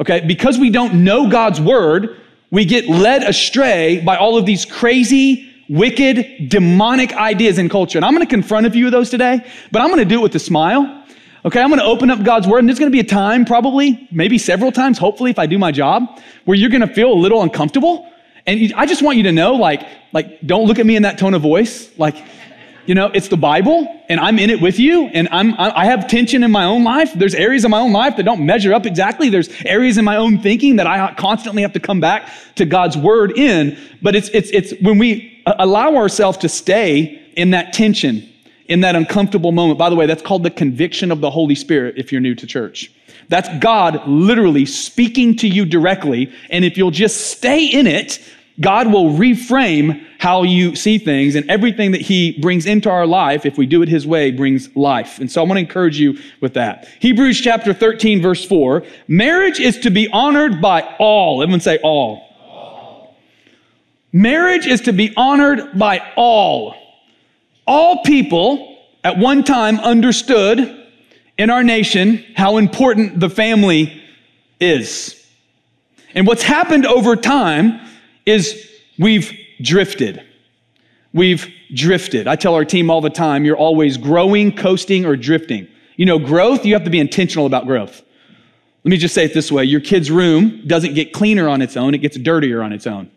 Okay, 0.00 0.20
because 0.26 0.58
we 0.58 0.70
don't 0.70 1.04
know 1.04 1.28
God's 1.28 1.60
word, 1.60 2.20
we 2.50 2.64
get 2.64 2.88
led 2.88 3.22
astray 3.22 4.00
by 4.00 4.16
all 4.16 4.36
of 4.36 4.46
these 4.46 4.64
crazy, 4.64 5.52
wicked, 5.68 6.48
demonic 6.48 7.12
ideas 7.12 7.58
in 7.58 7.68
culture. 7.68 7.98
And 7.98 8.04
I'm 8.04 8.12
going 8.12 8.26
to 8.26 8.30
confront 8.30 8.66
a 8.66 8.70
few 8.70 8.86
of 8.86 8.92
those 8.92 9.10
today, 9.10 9.44
but 9.70 9.82
I'm 9.82 9.88
going 9.88 9.98
to 9.98 10.04
do 10.04 10.20
it 10.20 10.22
with 10.22 10.34
a 10.34 10.40
smile. 10.40 11.03
Okay, 11.46 11.60
I'm 11.60 11.68
to 11.78 11.84
open 11.84 12.08
up 12.08 12.22
God's 12.22 12.46
word, 12.48 12.60
and 12.60 12.68
there's 12.68 12.78
to 12.90 12.94
be 12.94 13.00
a 13.00 13.04
time, 13.04 13.44
probably, 13.44 14.08
maybe 14.10 14.38
several 14.38 14.72
times, 14.72 14.96
hopefully, 14.96 15.30
if 15.30 15.38
I 15.38 15.44
do 15.44 15.58
my 15.58 15.72
job, 15.72 16.18
where 16.46 16.56
you're 16.56 16.70
to 16.80 16.94
feel 16.94 17.12
a 17.12 17.20
little 17.20 17.42
uncomfortable. 17.42 18.10
And 18.46 18.72
I 18.74 18.86
just 18.86 19.02
want 19.02 19.18
you 19.18 19.24
to 19.24 19.32
know, 19.32 19.54
like, 19.54 19.86
like, 20.14 20.40
don't 20.46 20.66
look 20.66 20.78
at 20.78 20.86
me 20.86 20.96
in 20.96 21.02
that 21.02 21.18
tone 21.18 21.34
of 21.34 21.42
voice. 21.42 21.90
Like, 21.98 22.16
you 22.86 22.94
know, 22.94 23.10
it's 23.12 23.28
the 23.28 23.36
Bible, 23.36 23.86
and 24.08 24.20
I'm 24.20 24.38
in 24.38 24.48
it 24.48 24.62
with 24.62 24.78
you, 24.78 25.08
and 25.08 25.28
I'm, 25.30 25.54
I 25.58 25.84
have 25.84 26.08
tension 26.08 26.42
in 26.44 26.50
my 26.50 26.64
own 26.64 26.82
life. 26.82 27.12
There's 27.12 27.34
areas 27.34 27.66
in 27.66 27.70
my 27.70 27.80
own 27.80 27.92
life 27.92 28.16
that 28.16 28.22
don't 28.22 28.46
measure 28.46 28.72
up 28.72 28.86
exactly. 28.86 29.28
There's 29.28 29.50
areas 29.66 29.98
in 29.98 30.04
my 30.06 30.16
own 30.16 30.38
thinking 30.38 30.76
that 30.76 30.86
I 30.86 31.12
constantly 31.12 31.60
have 31.60 31.74
to 31.74 31.80
come 31.80 32.00
back 32.00 32.26
to 32.54 32.64
God's 32.64 32.96
word 32.96 33.36
in. 33.36 33.76
But 34.00 34.16
it's, 34.16 34.30
it's, 34.30 34.48
it's 34.48 34.72
when 34.80 34.96
we 34.96 35.42
allow 35.46 35.94
ourselves 35.96 36.38
to 36.38 36.48
stay 36.48 37.22
in 37.36 37.50
that 37.50 37.74
tension, 37.74 38.30
in 38.66 38.80
that 38.80 38.96
uncomfortable 38.96 39.52
moment. 39.52 39.78
By 39.78 39.90
the 39.90 39.96
way, 39.96 40.06
that's 40.06 40.22
called 40.22 40.42
the 40.42 40.50
conviction 40.50 41.10
of 41.10 41.20
the 41.20 41.30
Holy 41.30 41.54
Spirit 41.54 41.94
if 41.96 42.12
you're 42.12 42.20
new 42.20 42.34
to 42.34 42.46
church. 42.46 42.90
That's 43.28 43.48
God 43.58 44.06
literally 44.06 44.66
speaking 44.66 45.36
to 45.36 45.48
you 45.48 45.64
directly. 45.64 46.32
And 46.50 46.64
if 46.64 46.76
you'll 46.76 46.90
just 46.90 47.30
stay 47.30 47.66
in 47.66 47.86
it, 47.86 48.20
God 48.60 48.92
will 48.92 49.10
reframe 49.10 50.06
how 50.18 50.42
you 50.42 50.76
see 50.76 50.96
things, 50.96 51.34
and 51.34 51.50
everything 51.50 51.90
that 51.90 52.00
He 52.00 52.38
brings 52.40 52.66
into 52.66 52.88
our 52.88 53.06
life, 53.06 53.44
if 53.44 53.58
we 53.58 53.66
do 53.66 53.82
it 53.82 53.88
His 53.88 54.06
way, 54.06 54.30
brings 54.30 54.74
life. 54.76 55.18
And 55.18 55.30
so 55.30 55.42
I 55.42 55.44
want 55.44 55.56
to 55.56 55.60
encourage 55.60 55.98
you 55.98 56.18
with 56.40 56.54
that. 56.54 56.88
Hebrews 57.00 57.40
chapter 57.40 57.74
13, 57.74 58.22
verse 58.22 58.44
4 58.44 58.84
marriage 59.08 59.60
is 59.60 59.78
to 59.80 59.90
be 59.90 60.08
honored 60.08 60.62
by 60.62 60.82
all. 60.98 61.42
Everyone 61.42 61.60
say 61.60 61.78
all. 61.82 62.22
all. 62.40 63.16
Marriage 64.12 64.66
is 64.66 64.82
to 64.82 64.92
be 64.92 65.12
honored 65.16 65.76
by 65.78 66.00
all. 66.16 66.74
All 67.66 68.02
people 68.02 68.78
at 69.02 69.18
one 69.18 69.44
time 69.44 69.78
understood 69.80 70.88
in 71.38 71.50
our 71.50 71.62
nation 71.62 72.24
how 72.36 72.56
important 72.56 73.20
the 73.20 73.30
family 73.30 74.02
is. 74.60 75.20
And 76.14 76.26
what's 76.26 76.42
happened 76.42 76.86
over 76.86 77.16
time 77.16 77.80
is 78.24 78.70
we've 78.98 79.32
drifted. 79.60 80.22
We've 81.12 81.48
drifted. 81.72 82.26
I 82.26 82.36
tell 82.36 82.54
our 82.54 82.64
team 82.64 82.90
all 82.90 83.00
the 83.00 83.10
time 83.10 83.44
you're 83.44 83.56
always 83.56 83.96
growing, 83.96 84.54
coasting, 84.54 85.04
or 85.04 85.16
drifting. 85.16 85.68
You 85.96 86.06
know, 86.06 86.18
growth, 86.18 86.64
you 86.64 86.74
have 86.74 86.84
to 86.84 86.90
be 86.90 86.98
intentional 86.98 87.46
about 87.46 87.66
growth. 87.66 88.02
Let 88.84 88.90
me 88.90 88.96
just 88.96 89.14
say 89.14 89.24
it 89.24 89.32
this 89.32 89.50
way 89.50 89.64
your 89.64 89.80
kid's 89.80 90.10
room 90.10 90.66
doesn't 90.66 90.94
get 90.94 91.12
cleaner 91.12 91.48
on 91.48 91.62
its 91.62 91.76
own, 91.76 91.94
it 91.94 91.98
gets 91.98 92.18
dirtier 92.18 92.62
on 92.62 92.72
its 92.72 92.86
own. 92.86 93.10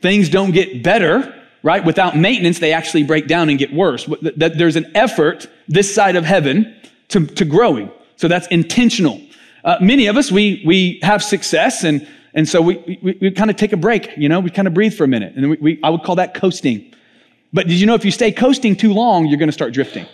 Things 0.00 0.28
don't 0.28 0.52
get 0.52 0.82
better, 0.82 1.39
right? 1.62 1.84
Without 1.84 2.16
maintenance, 2.16 2.58
they 2.58 2.72
actually 2.72 3.02
break 3.02 3.26
down 3.26 3.48
and 3.48 3.58
get 3.58 3.72
worse. 3.72 4.06
That 4.22 4.58
There's 4.58 4.76
an 4.76 4.90
effort 4.94 5.46
this 5.68 5.92
side 5.94 6.16
of 6.16 6.24
heaven 6.24 6.74
to, 7.08 7.26
to 7.26 7.44
growing. 7.44 7.90
So 8.16 8.28
that's 8.28 8.46
intentional. 8.48 9.20
Uh, 9.64 9.76
many 9.80 10.06
of 10.06 10.16
us, 10.16 10.32
we, 10.32 10.62
we 10.66 11.00
have 11.02 11.22
success 11.22 11.84
and 11.84 12.06
and 12.34 12.48
so 12.48 12.62
we, 12.62 12.98
we, 13.02 13.18
we 13.20 13.30
kind 13.30 13.50
of 13.50 13.56
take 13.56 13.72
a 13.72 13.76
break, 13.76 14.16
you 14.16 14.28
know, 14.28 14.40
we 14.40 14.50
kind 14.50 14.68
of 14.68 14.74
breathe 14.74 14.94
for 14.94 15.04
a 15.04 15.08
minute. 15.08 15.34
And 15.36 15.50
we, 15.50 15.56
we, 15.56 15.80
I 15.82 15.90
would 15.90 16.02
call 16.02 16.16
that 16.16 16.34
coasting. 16.34 16.94
But 17.52 17.66
did 17.66 17.80
you 17.80 17.86
know 17.86 17.94
if 17.94 18.04
you 18.04 18.12
stay 18.12 18.30
coasting 18.30 18.76
too 18.76 18.92
long, 18.92 19.26
you're 19.26 19.38
going 19.38 19.48
to 19.48 19.52
start 19.52 19.72
drifting? 19.72 20.06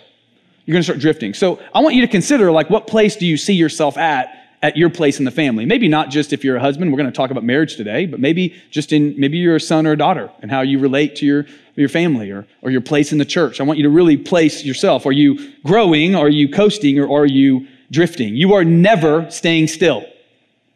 You're 0.65 0.73
going 0.73 0.81
to 0.81 0.85
start 0.85 0.99
drifting. 0.99 1.33
So 1.33 1.59
I 1.73 1.81
want 1.81 1.95
you 1.95 2.01
to 2.01 2.07
consider 2.07 2.51
like 2.51 2.69
what 2.69 2.87
place 2.87 3.15
do 3.15 3.25
you 3.25 3.37
see 3.37 3.53
yourself 3.53 3.97
at 3.97 4.36
at 4.61 4.75
your 4.75 4.89
place 4.89 5.19
in 5.19 5.25
the 5.25 5.31
family? 5.31 5.65
Maybe 5.65 5.87
not 5.87 6.09
just 6.09 6.33
if 6.33 6.43
you're 6.43 6.57
a 6.57 6.61
husband, 6.61 6.91
we're 6.91 6.97
going 6.97 7.11
to 7.11 7.15
talk 7.15 7.31
about 7.31 7.43
marriage 7.43 7.75
today, 7.75 8.05
but 8.05 8.19
maybe 8.19 8.55
just 8.71 8.91
in 8.91 9.13
maybe 9.19 9.37
you're 9.37 9.57
a 9.57 9.61
son 9.61 9.85
or 9.85 9.91
a 9.91 9.97
daughter 9.97 10.31
and 10.41 10.49
how 10.51 10.61
you 10.61 10.79
relate 10.79 11.15
to 11.17 11.25
your 11.25 11.45
your 11.75 11.89
family 11.89 12.31
or, 12.31 12.47
or 12.61 12.71
your 12.71 12.81
place 12.81 13.11
in 13.11 13.17
the 13.17 13.25
church. 13.25 13.61
I 13.61 13.63
want 13.63 13.77
you 13.77 13.83
to 13.83 13.89
really 13.89 14.17
place 14.17 14.65
yourself. 14.65 15.05
Are 15.05 15.11
you 15.11 15.53
growing? 15.63 16.15
Are 16.15 16.29
you 16.29 16.49
coasting 16.49 16.99
or 16.99 17.21
are 17.21 17.25
you 17.25 17.67
drifting? 17.91 18.35
You 18.35 18.53
are 18.53 18.63
never 18.63 19.29
staying 19.29 19.67
still. 19.67 20.05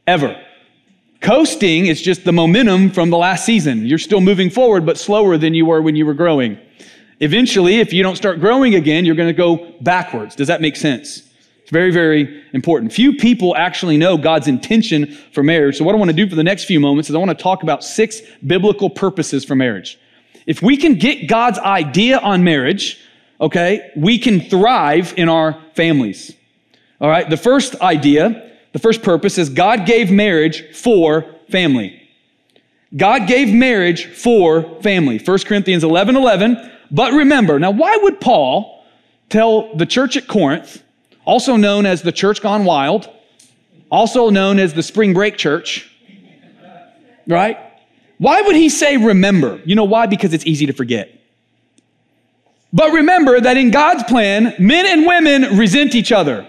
Ever. 0.08 0.40
Coasting 1.22 1.86
is 1.88 2.02
just 2.02 2.24
the 2.24 2.32
momentum 2.32 2.90
from 2.90 3.12
the 3.12 3.18
last 3.18 3.46
season. 3.46 3.86
You're 3.86 4.00
still 4.00 4.22
moving 4.22 4.50
forward, 4.50 4.86
but 4.86 4.98
slower 4.98 5.38
than 5.38 5.54
you 5.54 5.66
were 5.66 5.82
when 5.82 5.96
you 5.96 6.06
were 6.06 6.16
growing. 6.16 6.58
Eventually, 7.20 7.80
if 7.80 7.94
you 7.94 8.02
don't 8.02 8.16
start 8.16 8.40
growing 8.40 8.74
again, 8.74 9.06
you're 9.06 9.16
going 9.16 9.30
to 9.30 9.34
go 9.34 9.74
backwards. 9.82 10.36
Does 10.36 10.48
that 10.48 10.62
make 10.62 10.76
sense? 10.76 11.22
It's 11.72 11.74
very, 11.74 11.92
very 11.92 12.44
important. 12.52 12.92
Few 12.92 13.14
people 13.14 13.56
actually 13.56 13.96
know 13.96 14.18
God's 14.18 14.50
intention 14.50 15.16
for 15.32 15.42
marriage. 15.42 15.78
So, 15.78 15.86
what 15.86 15.96
I 15.96 15.98
want 15.98 16.10
to 16.10 16.16
do 16.16 16.28
for 16.28 16.36
the 16.36 16.44
next 16.44 16.66
few 16.66 16.82
moments 16.82 17.10
is 17.10 17.16
I 17.16 17.18
want 17.18 17.32
to 17.32 17.42
talk 17.42 17.64
about 17.64 17.82
six 17.82 18.20
biblical 18.46 18.90
purposes 18.90 19.46
for 19.46 19.56
marriage. 19.56 19.98
If 20.46 20.62
we 20.62 20.76
can 20.76 20.96
get 20.96 21.30
God's 21.30 21.60
idea 21.60 22.20
on 22.20 22.44
marriage, 22.44 23.00
okay, 23.40 23.90
we 23.96 24.20
can 24.20 24.42
thrive 24.42 25.14
in 25.16 25.30
our 25.30 25.62
families. 25.74 26.36
All 27.00 27.10
right, 27.10 27.30
the 27.30 27.38
first 27.38 27.80
idea, 27.80 28.52
the 28.74 28.80
first 28.80 29.02
purpose 29.02 29.38
is 29.38 29.48
God 29.48 29.86
gave 29.86 30.12
marriage 30.12 30.76
for 30.76 31.26
family. 31.50 32.06
God 32.98 33.30
gave 33.30 33.48
marriage 33.54 34.08
for 34.08 34.82
family. 34.82 35.20
1 35.20 35.38
Corinthians 35.46 35.86
11 35.86 36.18
11. 36.18 36.72
But 36.92 37.14
remember, 37.14 37.60
now 37.60 37.72
why 37.72 37.98
would 38.02 38.20
Paul 38.20 38.84
tell 39.30 39.74
the 39.78 39.86
church 39.86 40.18
at 40.18 40.28
Corinth, 40.28 40.84
also 41.26 41.56
known 41.56 41.86
as 41.86 42.02
the 42.02 42.12
church 42.12 42.42
gone 42.42 42.66
wild, 42.66 43.10
also 43.90 44.30
known 44.30 44.60
as 44.60 44.74
the 44.74 44.84
spring 44.84 45.14
break 45.14 45.38
church, 45.38 45.90
right? 47.28 47.58
Why 48.18 48.42
would 48.42 48.56
he 48.56 48.70
say 48.70 48.98
remember? 48.98 49.62
You 49.66 49.76
know 49.76 49.84
why? 49.84 50.06
Because 50.06 50.34
it's 50.34 50.46
easy 50.46 50.66
to 50.68 50.74
forget. 50.74 51.20
But 52.74 52.92
remember 52.92 53.40
that 53.42 53.58
in 53.58 53.72
God's 53.72 54.04
plan, 54.04 54.54
men 54.60 54.86
and 54.86 55.06
women 55.06 55.58
resent 55.58 55.96
each 55.96 56.12
other. 56.12 56.48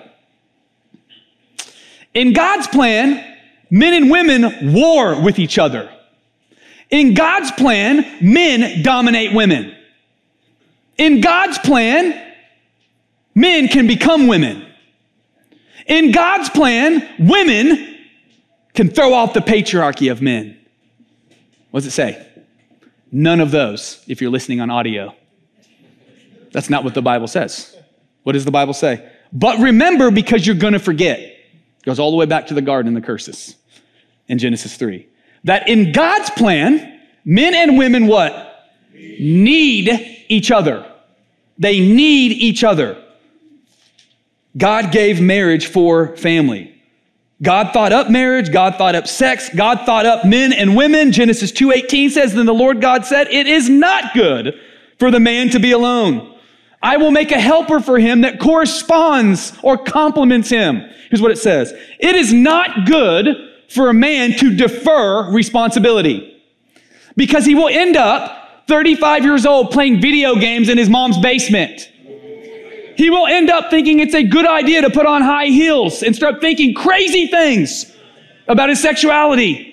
In 2.14 2.32
God's 2.32 2.68
plan, 2.68 3.24
men 3.70 3.94
and 3.94 4.10
women 4.10 4.72
war 4.72 5.20
with 5.20 5.38
each 5.38 5.58
other. 5.58 5.90
In 6.90 7.14
God's 7.14 7.50
plan, 7.52 8.18
men 8.20 8.82
dominate 8.82 9.32
women. 9.34 9.74
In 10.98 11.22
God's 11.22 11.58
plan, 11.58 12.31
men 13.34 13.68
can 13.68 13.86
become 13.86 14.26
women. 14.26 14.66
In 15.86 16.12
God's 16.12 16.48
plan, 16.50 17.08
women 17.18 17.98
can 18.74 18.88
throw 18.88 19.14
off 19.14 19.34
the 19.34 19.40
patriarchy 19.40 20.10
of 20.10 20.22
men. 20.22 20.58
What 21.70 21.80
does 21.80 21.86
it 21.86 21.92
say? 21.92 22.26
None 23.10 23.40
of 23.40 23.50
those, 23.50 24.02
if 24.06 24.20
you're 24.20 24.30
listening 24.30 24.60
on 24.60 24.70
audio. 24.70 25.14
That's 26.52 26.70
not 26.70 26.84
what 26.84 26.94
the 26.94 27.02
Bible 27.02 27.26
says. 27.26 27.76
What 28.22 28.32
does 28.32 28.44
the 28.44 28.50
Bible 28.50 28.74
say? 28.74 29.10
But 29.32 29.58
remember, 29.58 30.10
because 30.10 30.46
you're 30.46 30.56
going 30.56 30.74
to 30.74 30.78
forget. 30.78 31.18
It 31.18 31.84
goes 31.84 31.98
all 31.98 32.10
the 32.10 32.16
way 32.16 32.26
back 32.26 32.46
to 32.48 32.54
the 32.54 32.62
garden, 32.62 32.94
the 32.94 33.00
curses 33.00 33.56
in 34.28 34.38
Genesis 34.38 34.76
3. 34.76 35.08
That 35.44 35.68
in 35.68 35.92
God's 35.92 36.30
plan, 36.30 37.00
men 37.24 37.54
and 37.54 37.76
women 37.76 38.06
what? 38.06 38.70
Need 38.94 40.24
each 40.28 40.50
other. 40.50 40.88
They 41.58 41.80
need 41.80 42.32
each 42.32 42.62
other. 42.62 43.01
God 44.56 44.92
gave 44.92 45.20
marriage 45.20 45.66
for 45.66 46.16
family. 46.16 46.74
God 47.42 47.72
thought 47.72 47.92
up 47.92 48.08
marriage, 48.08 48.52
God 48.52 48.76
thought 48.76 48.94
up 48.94 49.08
sex, 49.08 49.50
God 49.54 49.80
thought 49.84 50.06
up 50.06 50.24
men 50.24 50.52
and 50.52 50.76
women. 50.76 51.10
Genesis 51.10 51.50
2:18 51.50 52.10
says, 52.10 52.34
"Then 52.34 52.46
the 52.46 52.54
Lord 52.54 52.80
God 52.80 53.04
said, 53.04 53.28
it 53.30 53.46
is 53.46 53.68
not 53.68 54.14
good 54.14 54.54
for 54.98 55.10
the 55.10 55.18
man 55.18 55.50
to 55.50 55.58
be 55.58 55.72
alone. 55.72 56.28
I 56.82 56.98
will 56.98 57.10
make 57.10 57.32
a 57.32 57.40
helper 57.40 57.80
for 57.80 57.98
him 57.98 58.20
that 58.20 58.38
corresponds 58.38 59.52
or 59.62 59.76
complements 59.76 60.50
him." 60.50 60.84
Here's 61.10 61.20
what 61.20 61.32
it 61.32 61.38
says. 61.38 61.74
It 61.98 62.14
is 62.14 62.32
not 62.32 62.86
good 62.86 63.36
for 63.68 63.88
a 63.88 63.94
man 63.94 64.34
to 64.34 64.54
defer 64.54 65.30
responsibility 65.30 66.32
because 67.16 67.44
he 67.44 67.54
will 67.54 67.68
end 67.68 67.96
up 67.96 68.64
35 68.68 69.24
years 69.24 69.44
old 69.44 69.70
playing 69.70 70.00
video 70.00 70.36
games 70.36 70.68
in 70.68 70.78
his 70.78 70.88
mom's 70.88 71.18
basement. 71.18 71.88
He 72.96 73.10
will 73.10 73.26
end 73.26 73.50
up 73.50 73.70
thinking 73.70 74.00
it's 74.00 74.14
a 74.14 74.22
good 74.22 74.46
idea 74.46 74.82
to 74.82 74.90
put 74.90 75.06
on 75.06 75.22
high 75.22 75.46
heels 75.46 76.02
and 76.02 76.14
start 76.14 76.40
thinking 76.40 76.74
crazy 76.74 77.26
things 77.26 77.90
about 78.48 78.68
his 78.68 78.80
sexuality. 78.80 79.68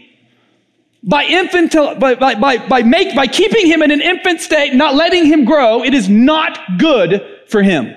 By 1.01 1.25
infantile, 1.25 1.95
by, 1.95 2.15
by, 2.15 2.35
by, 2.35 2.57
by, 2.67 2.83
make, 2.83 3.15
by 3.15 3.27
keeping 3.27 3.65
him 3.65 3.81
in 3.81 3.91
an 3.91 4.01
infant 4.01 4.41
state, 4.41 4.73
not 4.73 4.95
letting 4.95 5.25
him 5.25 5.45
grow, 5.45 5.83
it 5.83 5.93
is 5.93 6.09
not 6.09 6.59
good 6.77 7.25
for 7.47 7.61
him. 7.61 7.95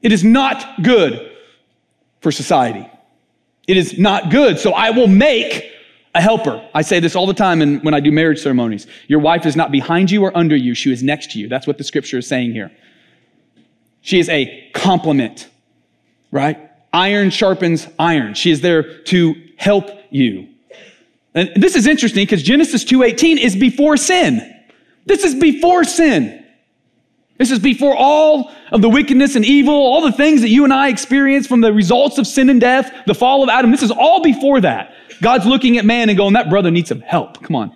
It 0.00 0.12
is 0.12 0.22
not 0.22 0.82
good 0.82 1.32
for 2.20 2.30
society. 2.30 2.88
It 3.66 3.76
is 3.76 3.98
not 3.98 4.30
good. 4.30 4.58
So 4.58 4.72
I 4.72 4.90
will 4.90 5.08
make 5.08 5.70
a 6.14 6.20
helper. 6.20 6.68
I 6.74 6.82
say 6.82 7.00
this 7.00 7.16
all 7.16 7.26
the 7.26 7.34
time 7.34 7.60
in, 7.62 7.80
when 7.80 7.94
I 7.94 8.00
do 8.00 8.12
marriage 8.12 8.40
ceremonies. 8.40 8.86
Your 9.08 9.18
wife 9.18 9.46
is 9.46 9.56
not 9.56 9.72
behind 9.72 10.10
you 10.10 10.22
or 10.22 10.36
under 10.36 10.54
you, 10.54 10.74
she 10.74 10.92
is 10.92 11.02
next 11.02 11.32
to 11.32 11.38
you. 11.38 11.48
That's 11.48 11.66
what 11.66 11.78
the 11.78 11.84
scripture 11.84 12.18
is 12.18 12.28
saying 12.28 12.52
here. 12.52 12.70
She 14.04 14.20
is 14.20 14.28
a 14.28 14.70
complement, 14.74 15.48
right? 16.30 16.70
Iron 16.92 17.30
sharpens 17.30 17.88
iron. 17.98 18.34
She 18.34 18.50
is 18.50 18.60
there 18.60 18.98
to 19.04 19.34
help 19.56 19.88
you. 20.10 20.46
And 21.34 21.50
this 21.56 21.74
is 21.74 21.86
interesting 21.86 22.26
because 22.26 22.42
Genesis 22.42 22.84
2:18 22.84 23.38
is 23.38 23.56
before 23.56 23.96
sin. 23.96 24.42
This 25.06 25.24
is 25.24 25.34
before 25.34 25.84
sin. 25.84 26.44
This 27.38 27.50
is 27.50 27.58
before 27.58 27.96
all 27.96 28.52
of 28.70 28.82
the 28.82 28.90
wickedness 28.90 29.36
and 29.36 29.44
evil, 29.44 29.72
all 29.72 30.02
the 30.02 30.12
things 30.12 30.42
that 30.42 30.50
you 30.50 30.64
and 30.64 30.72
I 30.72 30.88
experience 30.90 31.46
from 31.46 31.62
the 31.62 31.72
results 31.72 32.18
of 32.18 32.26
sin 32.26 32.50
and 32.50 32.60
death, 32.60 32.92
the 33.06 33.14
fall 33.14 33.42
of 33.42 33.48
Adam. 33.48 33.70
This 33.70 33.82
is 33.82 33.90
all 33.90 34.22
before 34.22 34.60
that. 34.60 34.94
God's 35.22 35.46
looking 35.46 35.78
at 35.78 35.86
man 35.86 36.10
and 36.10 36.18
going, 36.18 36.34
that 36.34 36.50
brother 36.50 36.70
needs 36.70 36.90
some 36.90 37.00
help. 37.00 37.42
Come 37.42 37.56
on. 37.56 37.72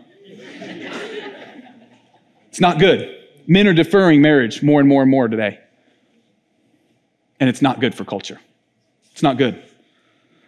it's 2.50 2.60
not 2.60 2.78
good. 2.78 3.16
Men 3.46 3.66
are 3.66 3.72
deferring 3.72 4.20
marriage 4.20 4.62
more 4.62 4.78
and 4.78 4.88
more 4.88 5.00
and 5.00 5.10
more 5.10 5.26
today 5.26 5.60
and 7.40 7.48
it's 7.48 7.62
not 7.62 7.80
good 7.80 7.94
for 7.94 8.04
culture. 8.04 8.40
It's 9.12 9.22
not 9.22 9.38
good. 9.38 9.62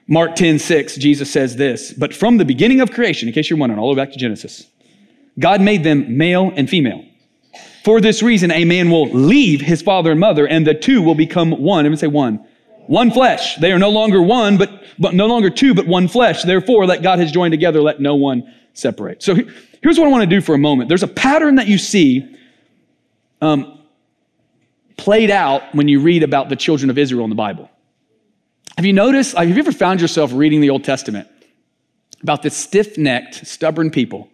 Mark 0.07 0.35
10, 0.35 0.59
6, 0.59 0.97
Jesus 0.97 1.31
says 1.31 1.57
this, 1.57 1.93
but 1.93 2.13
from 2.13 2.39
the 2.39 2.45
beginning 2.45 2.81
of 2.81 2.91
creation, 2.91 3.29
in 3.29 3.35
case 3.35 3.49
you're 3.49 3.59
wondering, 3.59 3.79
all 3.79 3.93
the 3.93 3.99
way 3.99 4.05
back 4.05 4.13
to 4.13 4.19
Genesis, 4.19 4.67
God 5.39 5.61
made 5.61 5.85
them 5.85 6.17
male 6.17 6.53
and 6.57 6.69
female. 6.69 7.05
For 7.85 8.01
this 8.01 8.23
reason, 8.23 8.51
a 8.51 8.65
man 8.65 8.91
will 8.91 9.09
leave 9.11 9.61
his 9.61 9.83
father 9.83 10.11
and 10.11 10.21
mother, 10.21 10.47
and 10.47 10.67
the 10.67 10.75
two 10.75 11.01
will 11.01 11.15
become 11.15 11.53
one. 11.53 11.89
Me 11.89 11.97
say 11.97 12.09
one. 12.09 12.45
One 12.87 13.11
flesh. 13.11 13.57
They 13.57 13.73
are 13.73 13.79
no 13.79 13.91
longer 13.91 14.21
one, 14.21 14.59
but, 14.59 14.83
but 14.99 15.15
no 15.15 15.27
longer 15.27 15.49
two, 15.49 15.75
but 15.75 15.87
one 15.87 16.09
flesh. 16.09 16.43
Therefore, 16.43 16.87
let 16.87 17.03
God 17.03 17.21
has 17.21 17.31
joined 17.31 17.53
together, 17.53 17.81
let 17.81 18.01
no 18.01 18.17
one 18.17 18.53
separate. 18.75 19.23
So 19.23 19.35
here's 19.35 19.99
what 19.99 20.09
I 20.09 20.11
want 20.11 20.23
to 20.23 20.27
do 20.27 20.41
for 20.41 20.55
a 20.55 20.59
moment. 20.59 20.89
There's 20.89 21.03
a 21.03 21.09
pattern 21.09 21.55
that 21.55 21.69
you 21.69 21.79
see 21.79 22.37
um, 23.41 23.80
played 25.01 25.31
out 25.31 25.63
when 25.75 25.89
you 25.89 25.99
read 25.99 26.23
about 26.23 26.51
the 26.51 26.57
children 26.57 26.91
of 26.91 26.99
Israel 26.99 27.25
in 27.25 27.31
the 27.31 27.37
Bible. 27.37 27.71
Have 28.77 28.85
you 28.85 28.93
noticed, 28.93 29.35
have 29.35 29.49
you 29.49 29.57
ever 29.57 29.73
found 29.73 29.99
yourself 29.99 30.31
reading 30.35 30.61
the 30.61 30.69
Old 30.69 30.85
Testament 30.85 31.27
about 32.23 32.43
this 32.43 32.55
stiff 32.55 32.99
necked, 32.99 33.47
stubborn 33.47 33.91
people 33.91 34.29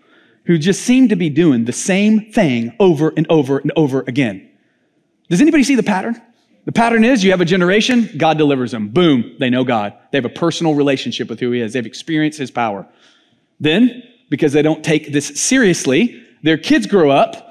who 0.46 0.58
just 0.58 0.82
seem 0.82 1.08
to 1.10 1.14
be 1.14 1.30
doing 1.30 1.66
the 1.66 1.72
same 1.72 2.32
thing 2.32 2.74
over 2.80 3.12
and 3.16 3.28
over 3.30 3.58
and 3.58 3.70
over 3.76 4.00
again? 4.08 4.50
Does 5.30 5.40
anybody 5.40 5.62
see 5.62 5.76
the 5.76 5.84
pattern? 5.84 6.20
The 6.64 6.72
pattern 6.72 7.04
is 7.04 7.22
you 7.22 7.30
have 7.30 7.40
a 7.40 7.44
generation, 7.44 8.10
God 8.16 8.36
delivers 8.36 8.72
them. 8.72 8.88
Boom, 8.88 9.36
they 9.38 9.50
know 9.50 9.62
God. 9.62 9.94
They 10.10 10.18
have 10.18 10.24
a 10.24 10.30
personal 10.30 10.74
relationship 10.74 11.28
with 11.28 11.38
who 11.38 11.52
He 11.52 11.60
is, 11.60 11.74
they've 11.74 11.86
experienced 11.86 12.40
His 12.40 12.50
power. 12.50 12.88
Then, 13.60 14.02
because 14.30 14.52
they 14.52 14.62
don't 14.62 14.84
take 14.84 15.12
this 15.12 15.28
seriously, 15.40 16.24
their 16.42 16.58
kids 16.58 16.88
grow 16.88 17.10
up 17.10 17.45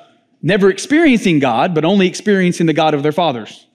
never 0.45 0.69
experiencing 0.69 1.39
God, 1.39 1.73
but 1.73 1.83
only 1.83 2.07
experiencing 2.07 2.67
the 2.67 2.73
God 2.73 2.93
of 2.93 3.01
their 3.01 3.11
fathers. 3.11 3.65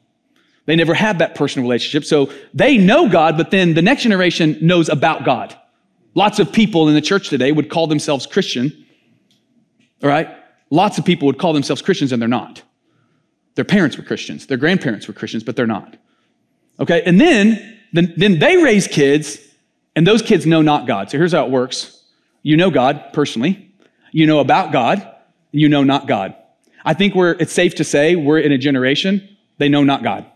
They 0.66 0.76
never 0.76 0.94
had 0.94 1.18
that 1.18 1.34
personal 1.34 1.68
relationship. 1.68 2.04
So 2.04 2.32
they 2.54 2.78
know 2.78 3.08
God, 3.08 3.36
but 3.36 3.50
then 3.50 3.74
the 3.74 3.82
next 3.82 4.04
generation 4.04 4.56
knows 4.62 4.88
about 4.88 5.24
God. 5.24 5.54
Lots 6.14 6.38
of 6.38 6.52
people 6.52 6.88
in 6.88 6.94
the 6.94 7.00
church 7.00 7.28
today 7.28 7.50
would 7.50 7.70
call 7.70 7.88
themselves 7.88 8.24
Christian. 8.24 8.86
All 10.00 10.08
right? 10.08 10.28
Lots 10.70 10.96
of 10.96 11.04
people 11.04 11.26
would 11.26 11.38
call 11.38 11.52
themselves 11.52 11.82
Christians 11.82 12.12
and 12.12 12.22
they're 12.22 12.28
not. 12.28 12.62
Their 13.56 13.64
parents 13.64 13.98
were 13.98 14.04
Christians, 14.04 14.46
their 14.46 14.56
grandparents 14.56 15.08
were 15.08 15.14
Christians, 15.14 15.42
but 15.42 15.56
they're 15.56 15.66
not. 15.66 15.96
Okay? 16.78 17.02
And 17.04 17.20
then, 17.20 17.80
then, 17.92 18.14
then 18.16 18.38
they 18.38 18.62
raise 18.62 18.86
kids, 18.86 19.38
and 19.96 20.06
those 20.06 20.22
kids 20.22 20.46
know 20.46 20.62
not 20.62 20.86
God. 20.86 21.10
So 21.10 21.18
here's 21.18 21.32
how 21.32 21.44
it 21.46 21.50
works 21.50 21.96
you 22.42 22.56
know 22.56 22.70
God 22.70 23.06
personally, 23.12 23.72
you 24.12 24.28
know 24.28 24.38
about 24.38 24.70
God, 24.70 25.16
you 25.50 25.68
know 25.68 25.82
not 25.82 26.06
God. 26.06 26.36
I 26.84 26.94
think 26.94 27.14
we're, 27.14 27.32
it's 27.32 27.52
safe 27.52 27.74
to 27.76 27.84
say 27.84 28.16
we're 28.16 28.38
in 28.38 28.52
a 28.52 28.58
generation, 28.58 29.36
they 29.58 29.68
know 29.68 29.84
not 29.84 30.02
God. 30.02 30.26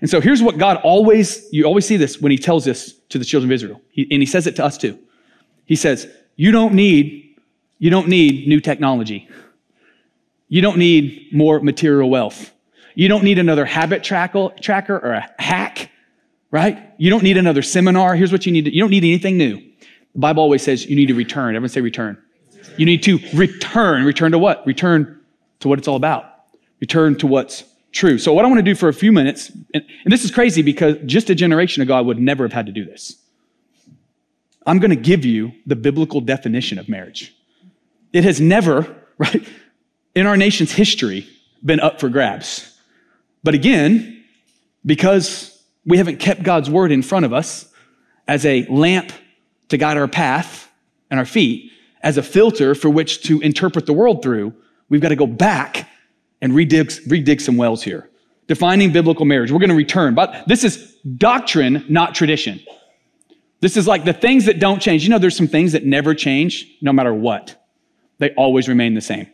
And 0.00 0.08
so 0.08 0.20
here's 0.20 0.42
what 0.42 0.58
God 0.58 0.78
always, 0.78 1.46
you 1.52 1.64
always 1.64 1.86
see 1.86 1.96
this 1.96 2.20
when 2.20 2.30
he 2.30 2.38
tells 2.38 2.64
this 2.64 2.94
to 3.08 3.18
the 3.18 3.24
children 3.24 3.50
of 3.50 3.54
Israel. 3.54 3.80
He, 3.90 4.06
and 4.10 4.22
he 4.22 4.26
says 4.26 4.46
it 4.46 4.56
to 4.56 4.64
us 4.64 4.78
too. 4.78 4.98
He 5.66 5.76
says, 5.76 6.08
you 6.36 6.52
don't 6.52 6.74
need, 6.74 7.36
you 7.78 7.90
don't 7.90 8.08
need 8.08 8.46
new 8.48 8.60
technology. 8.60 9.28
You 10.48 10.62
don't 10.62 10.78
need 10.78 11.28
more 11.32 11.60
material 11.60 12.08
wealth. 12.08 12.52
You 12.94 13.08
don't 13.08 13.22
need 13.22 13.38
another 13.38 13.64
habit 13.64 14.02
tracker, 14.02 14.50
tracker 14.60 14.98
or 14.98 15.12
a 15.12 15.28
hack, 15.38 15.90
right? 16.50 16.92
You 16.96 17.10
don't 17.10 17.22
need 17.22 17.36
another 17.36 17.62
seminar. 17.62 18.16
Here's 18.16 18.32
what 18.32 18.46
you 18.46 18.52
need. 18.52 18.64
To, 18.64 18.74
you 18.74 18.80
don't 18.80 18.90
need 18.90 19.04
anything 19.04 19.36
new. 19.36 19.56
The 20.14 20.18
Bible 20.18 20.42
always 20.42 20.62
says 20.62 20.86
you 20.86 20.96
need 20.96 21.06
to 21.06 21.14
return. 21.14 21.54
Everyone 21.54 21.68
say 21.68 21.80
return. 21.80 22.20
You 22.76 22.86
need 22.86 23.02
to 23.04 23.18
return. 23.34 24.04
Return 24.04 24.32
to 24.32 24.38
what? 24.38 24.66
Return 24.66 25.17
to 25.60 25.68
what 25.68 25.78
it's 25.78 25.88
all 25.88 25.96
about. 25.96 26.24
Return 26.80 27.16
to 27.16 27.26
what's 27.26 27.64
true. 27.92 28.18
So, 28.18 28.32
what 28.32 28.44
I 28.44 28.48
want 28.48 28.58
to 28.58 28.62
do 28.62 28.74
for 28.74 28.88
a 28.88 28.94
few 28.94 29.12
minutes, 29.12 29.50
and, 29.74 29.84
and 30.04 30.12
this 30.12 30.24
is 30.24 30.30
crazy 30.30 30.62
because 30.62 30.96
just 31.06 31.30
a 31.30 31.34
generation 31.34 31.82
ago, 31.82 31.94
I 31.94 32.00
would 32.00 32.18
never 32.18 32.44
have 32.44 32.52
had 32.52 32.66
to 32.66 32.72
do 32.72 32.84
this. 32.84 33.16
I'm 34.66 34.78
going 34.78 34.90
to 34.90 34.96
give 34.96 35.24
you 35.24 35.52
the 35.66 35.76
biblical 35.76 36.20
definition 36.20 36.78
of 36.78 36.88
marriage. 36.88 37.34
It 38.12 38.24
has 38.24 38.40
never, 38.40 38.96
right? 39.18 39.46
in 40.14 40.26
our 40.26 40.36
nation's 40.36 40.72
history 40.72 41.28
been 41.64 41.78
up 41.78 42.00
for 42.00 42.08
grabs. 42.08 42.76
But 43.44 43.54
again, 43.54 44.24
because 44.84 45.62
we 45.86 45.96
haven't 45.96 46.18
kept 46.18 46.42
God's 46.42 46.68
word 46.68 46.90
in 46.90 47.02
front 47.02 47.24
of 47.24 47.32
us 47.32 47.72
as 48.26 48.44
a 48.44 48.66
lamp 48.66 49.12
to 49.68 49.76
guide 49.76 49.96
our 49.96 50.08
path 50.08 50.68
and 51.08 51.20
our 51.20 51.26
feet, 51.26 51.70
as 52.02 52.16
a 52.16 52.22
filter 52.22 52.74
for 52.74 52.90
which 52.90 53.22
to 53.24 53.40
interpret 53.40 53.86
the 53.86 53.92
world 53.92 54.22
through, 54.22 54.52
we've 54.88 55.00
got 55.00 55.08
to 55.10 55.16
go 55.16 55.26
back 55.26 55.88
and 56.40 56.52
redig, 56.52 57.06
redig 57.06 57.40
some 57.40 57.56
wells 57.56 57.82
here. 57.82 58.08
Defining 58.46 58.92
biblical 58.92 59.26
marriage. 59.26 59.52
We're 59.52 59.58
going 59.58 59.70
to 59.70 59.76
return, 59.76 60.14
but 60.14 60.44
this 60.46 60.64
is 60.64 60.96
doctrine, 61.16 61.84
not 61.88 62.14
tradition. 62.14 62.60
This 63.60 63.76
is 63.76 63.86
like 63.86 64.04
the 64.04 64.12
things 64.12 64.46
that 64.46 64.60
don't 64.60 64.80
change. 64.80 65.02
You 65.02 65.10
know, 65.10 65.18
there's 65.18 65.36
some 65.36 65.48
things 65.48 65.72
that 65.72 65.84
never 65.84 66.14
change 66.14 66.66
no 66.80 66.92
matter 66.92 67.12
what. 67.12 67.62
They 68.18 68.30
always 68.30 68.68
remain 68.68 68.94
the 68.94 69.00
same. 69.00 69.28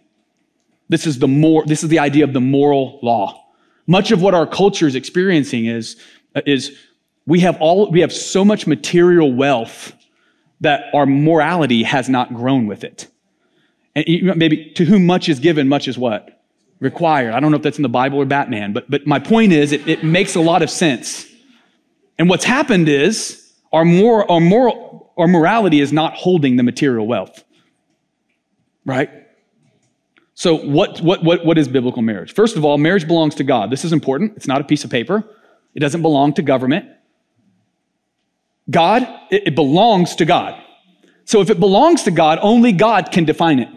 This 0.88 1.06
is 1.06 1.18
the 1.18 1.28
more, 1.28 1.64
this 1.64 1.82
is 1.82 1.88
the 1.88 1.98
idea 1.98 2.24
of 2.24 2.32
the 2.32 2.40
moral 2.40 2.98
law. 3.02 3.40
Much 3.86 4.10
of 4.10 4.22
what 4.22 4.34
our 4.34 4.46
culture 4.46 4.86
is 4.86 4.94
experiencing 4.94 5.66
is, 5.66 5.96
is 6.46 6.76
we 7.26 7.40
have 7.40 7.56
all, 7.60 7.90
we 7.90 8.00
have 8.00 8.12
so 8.12 8.44
much 8.44 8.66
material 8.66 9.32
wealth 9.32 9.92
that 10.60 10.86
our 10.94 11.06
morality 11.06 11.82
has 11.82 12.08
not 12.08 12.34
grown 12.34 12.66
with 12.66 12.84
it. 12.84 13.08
And 13.94 14.36
maybe 14.36 14.72
to 14.72 14.84
whom 14.84 15.06
much 15.06 15.28
is 15.28 15.38
given, 15.38 15.68
much 15.68 15.86
is 15.88 15.96
what? 15.96 16.42
Required. 16.80 17.32
I 17.32 17.40
don't 17.40 17.50
know 17.50 17.56
if 17.56 17.62
that's 17.62 17.78
in 17.78 17.82
the 17.82 17.88
Bible 17.88 18.18
or 18.18 18.24
Batman, 18.24 18.72
but, 18.72 18.90
but 18.90 19.06
my 19.06 19.18
point 19.18 19.52
is 19.52 19.72
it, 19.72 19.86
it 19.86 20.02
makes 20.02 20.34
a 20.34 20.40
lot 20.40 20.62
of 20.62 20.70
sense. 20.70 21.26
And 22.18 22.28
what's 22.28 22.44
happened 22.44 22.88
is 22.88 23.52
our, 23.72 23.84
more, 23.84 24.30
our, 24.30 24.40
moral, 24.40 25.12
our 25.16 25.28
morality 25.28 25.80
is 25.80 25.92
not 25.92 26.14
holding 26.14 26.56
the 26.56 26.62
material 26.62 27.06
wealth. 27.06 27.44
Right? 28.84 29.10
So, 30.34 30.56
what, 30.56 31.00
what, 31.00 31.22
what, 31.22 31.46
what 31.46 31.58
is 31.58 31.68
biblical 31.68 32.02
marriage? 32.02 32.34
First 32.34 32.56
of 32.56 32.64
all, 32.64 32.76
marriage 32.76 33.06
belongs 33.06 33.36
to 33.36 33.44
God. 33.44 33.70
This 33.70 33.84
is 33.84 33.92
important. 33.92 34.32
It's 34.36 34.48
not 34.48 34.60
a 34.60 34.64
piece 34.64 34.84
of 34.84 34.90
paper, 34.90 35.24
it 35.74 35.80
doesn't 35.80 36.02
belong 36.02 36.34
to 36.34 36.42
government. 36.42 36.86
God, 38.70 39.02
it, 39.30 39.48
it 39.48 39.54
belongs 39.54 40.16
to 40.16 40.24
God. 40.24 40.60
So, 41.24 41.40
if 41.40 41.50
it 41.50 41.60
belongs 41.60 42.02
to 42.02 42.10
God, 42.10 42.40
only 42.42 42.72
God 42.72 43.12
can 43.12 43.24
define 43.24 43.60
it. 43.60 43.68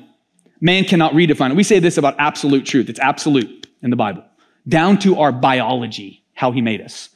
Man 0.59 0.85
cannot 0.85 1.13
redefine 1.13 1.51
it. 1.51 1.55
We 1.55 1.63
say 1.63 1.79
this 1.79 1.97
about 1.97 2.15
absolute 2.17 2.65
truth. 2.65 2.89
It's 2.89 2.99
absolute 2.99 3.67
in 3.81 3.89
the 3.89 3.95
Bible, 3.95 4.23
down 4.67 4.97
to 4.99 5.19
our 5.19 5.31
biology, 5.31 6.23
how 6.33 6.51
he 6.51 6.61
made 6.61 6.81
us, 6.81 7.09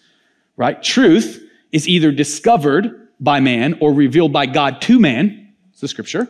right? 0.57 0.81
Truth 0.81 1.43
is 1.71 1.87
either 1.87 2.11
discovered 2.11 3.09
by 3.19 3.39
man 3.39 3.77
or 3.81 3.93
revealed 3.93 4.33
by 4.33 4.45
God 4.45 4.81
to 4.81 4.99
man. 4.99 5.53
It's 5.71 5.81
the 5.81 5.87
scripture. 5.87 6.27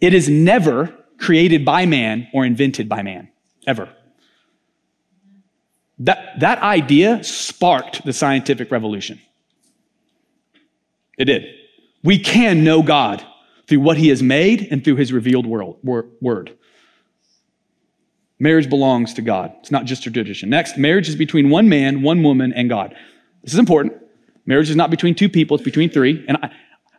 It 0.00 0.14
is 0.14 0.28
never 0.28 0.94
created 1.18 1.64
by 1.64 1.86
man 1.86 2.28
or 2.32 2.44
invented 2.44 2.88
by 2.88 3.02
man, 3.02 3.28
ever. 3.66 3.88
That, 6.00 6.40
that 6.40 6.58
idea 6.58 7.22
sparked 7.22 8.04
the 8.04 8.12
scientific 8.12 8.70
revolution. 8.70 9.20
It 11.16 11.26
did. 11.26 11.44
We 12.02 12.18
can 12.18 12.64
know 12.64 12.82
God 12.82 13.24
through 13.72 13.80
what 13.80 13.96
he 13.96 14.08
has 14.10 14.22
made 14.22 14.68
and 14.70 14.84
through 14.84 14.96
his 14.96 15.14
revealed 15.14 15.46
word. 15.46 16.58
Marriage 18.38 18.68
belongs 18.68 19.14
to 19.14 19.22
God. 19.22 19.50
It's 19.60 19.70
not 19.70 19.86
just 19.86 20.04
a 20.04 20.10
tradition. 20.10 20.50
Next, 20.50 20.76
marriage 20.76 21.08
is 21.08 21.16
between 21.16 21.48
one 21.48 21.70
man, 21.70 22.02
one 22.02 22.22
woman, 22.22 22.52
and 22.52 22.68
God. 22.68 22.94
This 23.42 23.54
is 23.54 23.58
important. 23.58 23.94
Marriage 24.44 24.68
is 24.68 24.76
not 24.76 24.90
between 24.90 25.14
two 25.14 25.30
people, 25.30 25.54
it's 25.54 25.64
between 25.64 25.88
three. 25.88 26.22
And 26.28 26.36
I, 26.42 26.50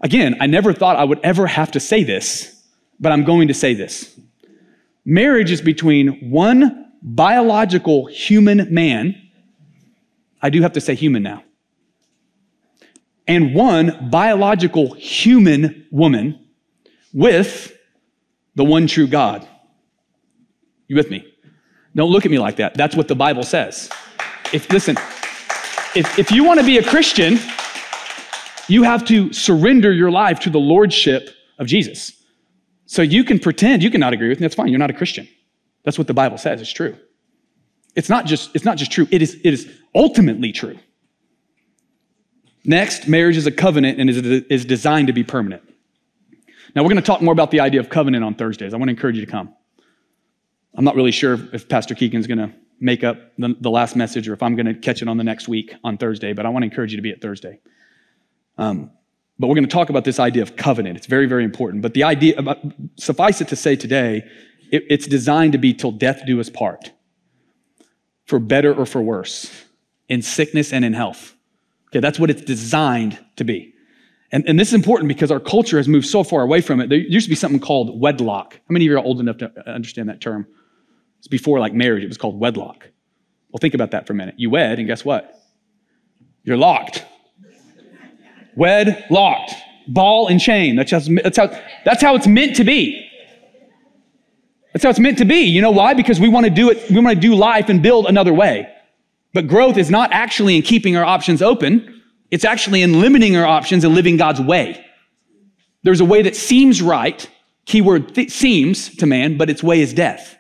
again, 0.02 0.36
I 0.42 0.48
never 0.48 0.74
thought 0.74 0.96
I 0.96 1.04
would 1.04 1.20
ever 1.22 1.46
have 1.46 1.70
to 1.74 1.80
say 1.80 2.04
this, 2.04 2.60
but 3.00 3.12
I'm 3.12 3.24
going 3.24 3.50
to 3.50 3.54
say 3.54 3.76
this. 3.76 4.20
Marriage 5.06 5.52
is 5.52 5.62
between 5.62 6.32
one 6.32 6.92
biological 7.04 8.08
human 8.08 8.74
man. 8.74 9.14
I 10.42 10.50
do 10.50 10.64
have 10.64 10.74
to 10.74 10.82
say 10.82 10.96
human 10.96 11.22
now. 11.22 11.44
And 13.28 13.54
one 13.54 14.10
biological 14.10 14.96
human 14.96 15.86
woman 15.92 16.43
with 17.14 17.78
the 18.56 18.64
one 18.64 18.88
true 18.88 19.08
God. 19.08 19.48
You 20.88 20.96
with 20.96 21.10
me? 21.10 21.26
Don't 21.96 22.12
look 22.12 22.26
at 22.26 22.32
me 22.32 22.40
like 22.40 22.58
that. 22.58 22.74
That's 22.74 22.96
what 22.96 23.08
the 23.08 23.16
Bible 23.16 23.44
says. 23.44 23.90
If 24.52 24.70
listen, 24.72 24.98
if, 25.96 26.18
if 26.18 26.32
you 26.32 26.44
want 26.44 26.60
to 26.60 26.66
be 26.66 26.78
a 26.78 26.84
Christian, 26.84 27.38
you 28.68 28.84
have 28.84 29.06
to 29.06 29.32
surrender 29.32 29.92
your 29.92 30.12
life 30.12 30.40
to 30.42 30.50
the 30.50 30.60
lordship 30.60 31.30
of 31.60 31.68
Jesus. 31.68 32.14
So 32.86 33.02
you 33.02 33.24
can 33.24 33.40
pretend 33.40 33.84
you 33.84 33.92
cannot 33.92 34.14
agree 34.14 34.30
with 34.30 34.40
me. 34.40 34.46
That's 34.46 34.56
fine. 34.56 34.68
You're 34.68 34.80
not 34.80 34.90
a 34.90 34.94
Christian. 34.94 35.28
That's 35.84 35.98
what 35.98 36.08
the 36.08 36.14
Bible 36.14 36.38
says. 36.38 36.62
It's 36.62 36.72
true. 36.72 36.96
It's 37.96 38.10
not 38.10 38.26
just, 38.26 38.56
it's 38.56 38.66
not 38.66 38.78
just 38.78 38.92
true. 38.92 39.08
It 39.12 39.22
is, 39.22 39.36
it 39.44 39.54
is 39.54 39.72
ultimately 39.94 40.52
true. 40.52 40.80
Next, 42.66 43.08
marriage 43.08 43.38
is 43.38 43.46
a 43.46 43.52
covenant 43.52 44.00
and 44.00 44.10
is, 44.10 44.18
is 44.50 44.66
designed 44.66 45.08
to 45.08 45.14
be 45.14 45.24
permanent. 45.24 45.64
Now, 46.76 46.82
we're 46.82 46.90
going 46.90 47.02
to 47.02 47.06
talk 47.06 47.22
more 47.22 47.34
about 47.34 47.52
the 47.52 47.60
idea 47.60 47.80
of 47.80 47.90
covenant 47.90 48.24
on 48.24 48.34
Thursdays. 48.34 48.74
I 48.74 48.78
want 48.78 48.88
to 48.88 48.94
encourage 48.94 49.16
you 49.16 49.26
to 49.26 49.32
come. 49.32 49.54
I'm 50.76 50.84
not 50.84 50.96
really 50.96 51.12
sure 51.12 51.38
if 51.54 51.70
Pastor 51.70 51.94
Keegan's 51.94 52.26
going 52.26 52.40
to 52.40 52.52
make 52.80 53.04
up 53.04 53.18
the, 53.38 53.56
the, 53.60 53.70
last 53.70 53.96
message 53.96 54.28
or 54.28 54.34
if 54.34 54.42
I'm 54.42 54.56
going 54.56 54.66
to 54.66 54.74
catch 54.74 55.02
it 55.02 55.08
on 55.08 55.18
the 55.18 55.24
next 55.24 55.48
week 55.48 55.74
on 55.84 55.98
Thursday, 55.98 56.34
but 56.34 56.46
I 56.46 56.50
want 56.50 56.64
to 56.64 56.70
encourage 56.70 56.92
you 56.92 56.98
to 56.98 57.04
be 57.04 57.12
at 57.12 57.22
Thursday. 57.22 57.60
Um, 58.58 58.92
but 59.38 59.48
we're 59.48 59.56
going 59.56 59.68
to 59.68 59.72
talk 59.72 59.90
about 59.90 60.04
this 60.04 60.20
idea 60.20 60.42
of 60.42 60.56
covenant. 60.56 60.98
It's 60.98 61.08
very, 61.08 61.28
very 61.28 61.44
important. 61.44 61.84
But 61.84 61.94
the 61.94 62.04
idea, 62.04 62.38
about, 62.38 62.60
suffice 62.98 63.40
it 63.40 63.48
to 63.50 63.56
say 63.56 63.76
today, 63.76 64.24
it, 64.72 64.84
it's 64.90 65.08
designed 65.08 65.54
to 65.54 65.60
be 65.60 65.74
till 65.74 65.92
death 65.92 66.24
do 66.26 66.40
us 66.40 66.50
part, 66.50 66.92
for 68.26 68.40
better 68.40 68.74
or 68.74 68.86
for 68.86 69.02
worse, 69.02 69.52
in 70.10 70.22
sickness 70.22 70.74
and 70.74 70.84
in 70.84 70.94
health. 70.94 71.36
Okay, 71.88 72.00
that's 72.00 72.20
what 72.20 72.32
it's 72.32 72.42
designed 72.42 73.24
to 73.36 73.44
be. 73.44 73.73
And, 74.34 74.44
and 74.48 74.60
this 74.60 74.70
is 74.70 74.74
important 74.74 75.08
because 75.08 75.30
our 75.30 75.40
culture 75.40 75.78
has 75.78 75.88
moved 75.88 76.08
so 76.08 76.24
far 76.24 76.42
away 76.42 76.60
from 76.60 76.82
it. 76.82 76.90
There 76.90 76.98
used 76.98 77.28
to 77.28 77.30
be 77.30 77.36
something 77.36 77.60
called 77.60 78.02
wedlock. 78.02 78.56
How 78.56 78.72
many 78.72 78.86
of 78.86 78.92
you 78.92 78.98
are 78.98 79.04
old 79.04 79.20
enough 79.20 79.38
to 79.38 79.52
understand 79.72 80.10
that 80.10 80.22
term? 80.22 80.48
It's 81.20 81.28
before 81.28 81.60
like 81.60 81.74
marriage, 81.74 82.04
it 82.04 82.08
was 82.08 82.18
called 82.18 82.40
wedlock. 82.40 82.90
Well, 83.52 83.60
think 83.62 83.76
about 83.76 83.92
that 83.92 84.08
for 84.08 84.14
a 84.14 84.16
minute. 84.16 84.34
You 84.38 84.50
wed, 84.50 84.80
and 84.80 84.88
guess 84.88 85.06
what? 85.06 85.40
You're 86.44 86.58
locked. 86.58 87.06
Wed, 88.56 89.06
locked. 89.12 89.54
Ball 89.88 90.28
and 90.28 90.40
chain. 90.40 90.78
That's, 90.78 90.90
just, 90.90 91.12
that's, 91.24 91.38
how, 91.38 91.48
that's 91.86 92.02
how 92.02 92.16
it's 92.16 92.28
meant 92.28 92.56
to 92.56 92.64
be. 92.64 93.08
That's 94.74 94.84
how 94.84 94.90
it's 94.90 95.00
meant 95.00 95.20
to 95.20 95.26
be. 95.26 95.42
You 95.42 95.62
know 95.62 95.70
why? 95.70 95.94
Because 95.94 96.20
we 96.20 96.28
want 96.28 96.48
to 96.48 96.50
do 96.50 96.72
it, 96.72 96.90
we 96.90 97.00
want 97.00 97.14
to 97.14 97.22
do 97.22 97.36
life 97.36 97.70
and 97.70 97.84
build 97.84 98.08
another 98.08 98.34
way. 98.34 98.68
But 99.32 99.46
growth 99.46 99.78
is 99.78 99.92
not 99.92 100.12
actually 100.12 100.56
in 100.56 100.64
keeping 100.64 100.98
our 100.98 101.06
options 101.06 101.44
open. 101.44 101.93
It's 102.34 102.46
actually 102.46 102.82
in 102.82 103.00
limiting 103.00 103.38
our 103.38 103.46
options 103.46 103.84
and 103.84 103.94
living 103.94 104.18
God's 104.18 104.42
way. 104.42 104.84
There's 105.84 106.00
a 106.00 106.06
way 106.06 106.24
that 106.24 106.36
seems 106.36 106.82
right, 106.82 107.30
keyword 107.68 108.16
th- 108.16 108.32
seems 108.32 108.90
to 108.96 109.06
man, 109.06 109.38
but 109.38 109.52
its 109.52 109.62
way 109.62 109.82
is 109.82 109.94
death. 109.94 110.36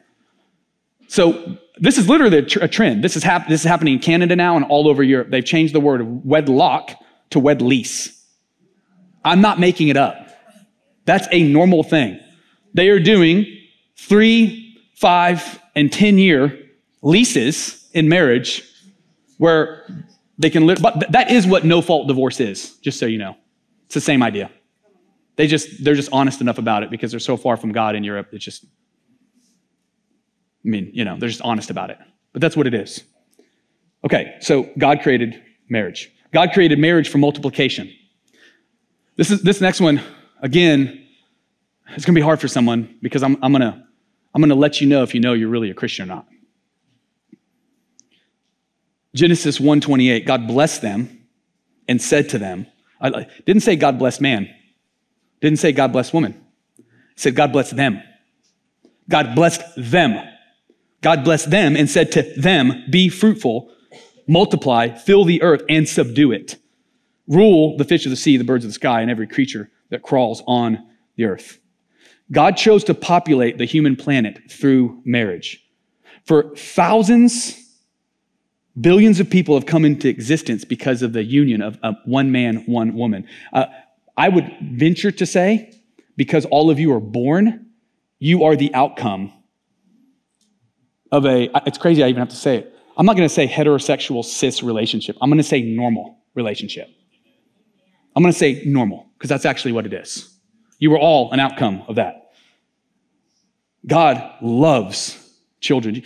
So 1.07 1.59
this 1.77 1.99
is 1.99 2.09
literally 2.09 2.39
a, 2.39 2.41
tr- 2.41 2.63
a 2.63 2.67
trend. 2.67 3.03
This 3.03 3.15
is, 3.15 3.21
hap- 3.21 3.47
this 3.47 3.61
is 3.61 3.67
happening 3.67 3.93
in 3.93 3.99
Canada 3.99 4.35
now 4.35 4.55
and 4.55 4.65
all 4.65 4.87
over 4.87 5.03
Europe. 5.03 5.29
They've 5.29 5.45
changed 5.45 5.75
the 5.75 5.79
word 5.79 6.25
wedlock 6.25 6.95
to 7.29 7.37
wed 7.37 7.61
lease. 7.61 8.19
I'm 9.23 9.41
not 9.41 9.59
making 9.59 9.89
it 9.89 9.97
up. 9.97 10.29
That's 11.05 11.27
a 11.29 11.43
normal 11.43 11.83
thing. 11.83 12.19
They 12.73 12.89
are 12.89 12.99
doing 12.99 13.45
three, 13.99 14.81
five, 14.95 15.61
and 15.75 15.93
10 15.93 16.17
year 16.17 16.57
leases 17.03 17.87
in 17.93 18.09
marriage 18.09 18.67
where 19.37 19.85
they 20.43 20.49
can 20.49 20.67
but 20.67 21.11
that 21.11 21.31
is 21.31 21.47
what 21.47 21.63
no 21.63 21.81
fault 21.81 22.07
divorce 22.07 22.39
is, 22.41 22.75
just 22.77 22.99
so 22.99 23.05
you 23.05 23.17
know. 23.17 23.35
It's 23.85 23.95
the 23.95 24.01
same 24.01 24.21
idea. 24.21 24.51
They 25.37 25.47
just, 25.47 25.83
they're 25.83 25.95
just 25.95 26.09
honest 26.11 26.41
enough 26.41 26.57
about 26.57 26.83
it 26.83 26.91
because 26.91 27.11
they're 27.11 27.19
so 27.19 27.37
far 27.37 27.55
from 27.55 27.71
God 27.71 27.95
in 27.95 28.03
Europe. 28.03 28.27
It's 28.33 28.43
just, 28.43 28.65
I 28.65 28.67
mean, 30.67 30.91
you 30.93 31.05
know, 31.05 31.17
they're 31.17 31.29
just 31.29 31.41
honest 31.41 31.69
about 31.69 31.91
it. 31.91 31.97
But 32.33 32.41
that's 32.41 32.57
what 32.57 32.67
it 32.67 32.73
is. 32.73 33.03
Okay, 34.03 34.35
so 34.41 34.69
God 34.77 35.01
created 35.01 35.41
marriage. 35.69 36.11
God 36.33 36.51
created 36.51 36.77
marriage 36.77 37.07
for 37.07 37.19
multiplication. 37.19 37.89
This 39.15 39.31
is 39.31 39.43
this 39.43 39.61
next 39.61 39.79
one, 39.79 40.01
again, 40.41 41.07
it's 41.95 42.05
gonna 42.05 42.15
be 42.15 42.21
hard 42.21 42.41
for 42.41 42.49
someone 42.49 42.97
because 43.01 43.23
I'm, 43.23 43.37
I'm 43.41 43.53
gonna 43.53 43.87
I'm 44.35 44.41
gonna 44.41 44.55
let 44.55 44.81
you 44.81 44.87
know 44.87 45.03
if 45.03 45.13
you 45.13 45.21
know 45.21 45.33
you're 45.33 45.49
really 45.49 45.69
a 45.69 45.73
Christian 45.73 46.03
or 46.03 46.15
not. 46.15 46.27
Genesis 49.15 49.59
1:28, 49.59 50.25
God 50.25 50.47
blessed 50.47 50.81
them 50.81 51.25
and 51.87 52.01
said 52.01 52.29
to 52.29 52.37
them, 52.37 52.65
I 52.99 53.27
didn't 53.45 53.63
say 53.63 53.75
God 53.75 53.99
blessed 53.99 54.21
man. 54.21 54.49
Didn't 55.41 55.59
say 55.59 55.71
God 55.71 55.91
blessed 55.91 56.13
woman. 56.13 56.39
It 56.77 56.85
said 57.17 57.35
God 57.35 57.51
blessed 57.51 57.75
them. 57.75 58.01
God 59.09 59.35
blessed 59.35 59.61
them. 59.75 60.29
God 61.01 61.23
blessed 61.25 61.51
them 61.51 61.75
and 61.75 61.89
said 61.89 62.13
to 62.13 62.21
them, 62.37 62.85
Be 62.89 63.09
fruitful, 63.09 63.69
multiply, 64.27 64.89
fill 64.89 65.25
the 65.25 65.41
earth, 65.41 65.61
and 65.67 65.87
subdue 65.87 66.31
it. 66.31 66.55
Rule 67.27 67.77
the 67.77 67.83
fish 67.83 68.05
of 68.05 68.09
the 68.09 68.15
sea, 68.15 68.37
the 68.37 68.43
birds 68.43 68.63
of 68.63 68.69
the 68.69 68.73
sky, 68.73 69.01
and 69.01 69.11
every 69.11 69.27
creature 69.27 69.69
that 69.89 70.01
crawls 70.01 70.41
on 70.47 70.81
the 71.17 71.25
earth. 71.25 71.59
God 72.31 72.55
chose 72.55 72.85
to 72.85 72.93
populate 72.93 73.57
the 73.57 73.65
human 73.65 73.95
planet 73.95 74.49
through 74.49 75.01
marriage. 75.03 75.61
For 76.25 76.55
thousands, 76.55 77.62
billions 78.79 79.19
of 79.19 79.29
people 79.29 79.55
have 79.55 79.65
come 79.65 79.85
into 79.85 80.07
existence 80.07 80.65
because 80.65 81.01
of 81.01 81.13
the 81.13 81.23
union 81.23 81.61
of, 81.61 81.77
of 81.83 81.95
one 82.05 82.31
man, 82.31 82.63
one 82.65 82.95
woman. 82.95 83.27
Uh, 83.51 83.65
I 84.17 84.29
would 84.29 84.51
venture 84.61 85.11
to 85.11 85.25
say, 85.25 85.73
because 86.15 86.45
all 86.45 86.69
of 86.69 86.79
you 86.79 86.93
are 86.93 86.99
born, 86.99 87.67
you 88.19 88.43
are 88.43 88.55
the 88.55 88.73
outcome 88.73 89.33
of 91.11 91.25
a, 91.25 91.49
it's 91.65 91.77
crazy 91.77 92.03
I 92.03 92.07
even 92.07 92.19
have 92.19 92.29
to 92.29 92.35
say 92.35 92.57
it. 92.57 92.75
I'm 92.97 93.05
not 93.05 93.15
going 93.15 93.27
to 93.27 93.33
say 93.33 93.47
heterosexual 93.47 94.23
cis 94.23 94.61
relationship. 94.61 95.17
I'm 95.21 95.29
going 95.29 95.37
to 95.37 95.43
say 95.43 95.61
normal 95.61 96.19
relationship. 96.35 96.87
I'm 98.15 98.21
going 98.21 98.33
to 98.33 98.37
say 98.37 98.63
normal 98.65 99.09
because 99.17 99.29
that's 99.29 99.45
actually 99.45 99.71
what 99.71 99.85
it 99.85 99.93
is. 99.93 100.31
You 100.77 100.91
were 100.91 100.99
all 100.99 101.31
an 101.31 101.39
outcome 101.39 101.83
of 101.87 101.95
that. 101.95 102.31
God 103.85 104.35
loves 104.41 105.19
children. 105.59 106.03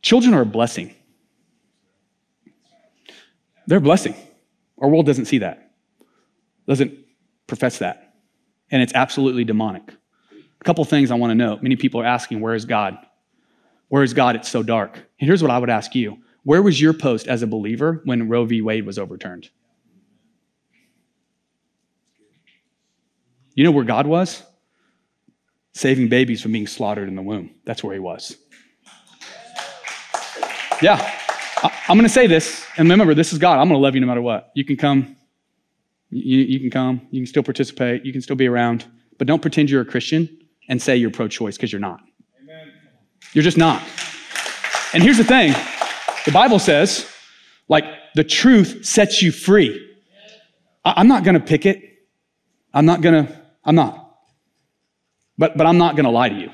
Children 0.00 0.34
are 0.34 0.42
a 0.42 0.46
blessing. 0.46 0.94
They're 3.66 3.78
a 3.78 3.80
blessing. 3.82 4.14
Our 4.78 4.88
world 4.88 5.06
doesn't 5.06 5.26
see 5.26 5.38
that, 5.38 5.72
doesn't 6.66 6.94
profess 7.46 7.78
that. 7.78 8.14
And 8.70 8.82
it's 8.82 8.94
absolutely 8.94 9.44
demonic. 9.44 9.82
A 10.32 10.64
couple 10.64 10.84
things 10.84 11.10
I 11.10 11.14
want 11.14 11.30
to 11.30 11.34
note. 11.34 11.62
Many 11.62 11.76
people 11.76 12.00
are 12.00 12.06
asking, 12.06 12.40
Where 12.40 12.54
is 12.54 12.64
God? 12.64 12.96
Where 13.88 14.02
is 14.02 14.14
God? 14.14 14.36
It's 14.36 14.48
so 14.48 14.62
dark. 14.62 14.94
And 14.94 15.26
here's 15.26 15.42
what 15.42 15.50
I 15.50 15.58
would 15.58 15.70
ask 15.70 15.94
you 15.94 16.18
Where 16.44 16.62
was 16.62 16.80
your 16.80 16.94
post 16.94 17.28
as 17.28 17.42
a 17.42 17.46
believer 17.46 18.00
when 18.04 18.28
Roe 18.28 18.44
v. 18.44 18.62
Wade 18.62 18.86
was 18.86 18.98
overturned? 18.98 19.50
You 23.54 23.64
know 23.64 23.70
where 23.70 23.84
God 23.84 24.06
was? 24.06 24.42
Saving 25.74 26.08
babies 26.08 26.40
from 26.40 26.52
being 26.52 26.66
slaughtered 26.66 27.08
in 27.08 27.16
the 27.16 27.22
womb. 27.22 27.50
That's 27.64 27.84
where 27.84 27.92
he 27.94 28.00
was. 28.00 28.36
Yeah, 30.80 31.12
I'm 31.62 31.96
going 31.96 32.02
to 32.02 32.08
say 32.08 32.26
this, 32.26 32.66
and 32.76 32.88
remember, 32.88 33.14
this 33.14 33.32
is 33.32 33.38
God. 33.38 33.58
I'm 33.58 33.68
going 33.68 33.78
to 33.78 33.82
love 33.82 33.94
you 33.94 34.00
no 34.00 34.06
matter 34.06 34.22
what. 34.22 34.50
You 34.54 34.64
can 34.64 34.76
come, 34.76 35.16
you, 36.10 36.38
you 36.38 36.60
can 36.60 36.70
come, 36.70 37.06
you 37.10 37.20
can 37.20 37.26
still 37.26 37.42
participate, 37.42 38.04
you 38.04 38.12
can 38.12 38.20
still 38.20 38.36
be 38.36 38.46
around, 38.46 38.84
but 39.18 39.26
don't 39.26 39.40
pretend 39.42 39.70
you're 39.70 39.82
a 39.82 39.86
Christian 39.86 40.28
and 40.68 40.80
say 40.80 40.96
you're 40.96 41.10
pro 41.10 41.28
choice 41.28 41.56
because 41.56 41.72
you're 41.72 41.80
not. 41.80 42.00
Amen. 42.42 42.72
You're 43.32 43.44
just 43.44 43.58
not. 43.58 43.82
And 44.92 45.02
here's 45.02 45.18
the 45.18 45.24
thing 45.24 45.52
the 46.24 46.32
Bible 46.32 46.58
says, 46.58 47.08
like, 47.68 47.84
the 48.14 48.24
truth 48.24 48.84
sets 48.84 49.22
you 49.22 49.32
free. 49.32 49.88
I'm 50.84 51.08
not 51.08 51.24
going 51.24 51.34
to 51.34 51.40
pick 51.40 51.64
it. 51.64 51.80
I'm 52.74 52.86
not 52.86 53.00
going 53.00 53.26
to 53.26 53.42
I'm 53.64 53.74
not. 53.74 53.98
But, 55.38 55.56
but 55.56 55.66
I'm 55.66 55.78
not 55.78 55.96
going 55.96 56.04
to 56.04 56.10
lie 56.10 56.28
to 56.28 56.34
you. 56.34 56.50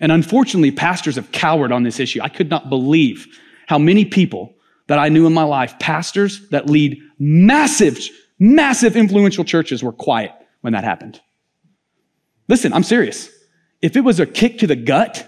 And 0.00 0.12
unfortunately, 0.12 0.70
pastors 0.70 1.16
have 1.16 1.30
cowered 1.32 1.72
on 1.72 1.82
this 1.82 2.00
issue. 2.00 2.20
I 2.22 2.28
could 2.28 2.48
not 2.48 2.68
believe 2.68 3.26
how 3.70 3.78
many 3.78 4.04
people 4.04 4.52
that 4.88 4.98
I 4.98 5.08
knew 5.10 5.28
in 5.28 5.32
my 5.32 5.44
life, 5.44 5.78
pastors 5.78 6.48
that 6.48 6.68
lead 6.68 7.00
massive, 7.20 8.00
massive 8.40 8.96
influential 8.96 9.44
churches, 9.44 9.80
were 9.80 9.92
quiet 9.92 10.32
when 10.62 10.72
that 10.72 10.82
happened. 10.82 11.20
Listen, 12.48 12.72
I'm 12.72 12.82
serious. 12.82 13.30
If 13.80 13.94
it 13.94 14.00
was 14.00 14.18
a 14.18 14.26
kick 14.26 14.58
to 14.58 14.66
the 14.66 14.74
gut 14.74 15.24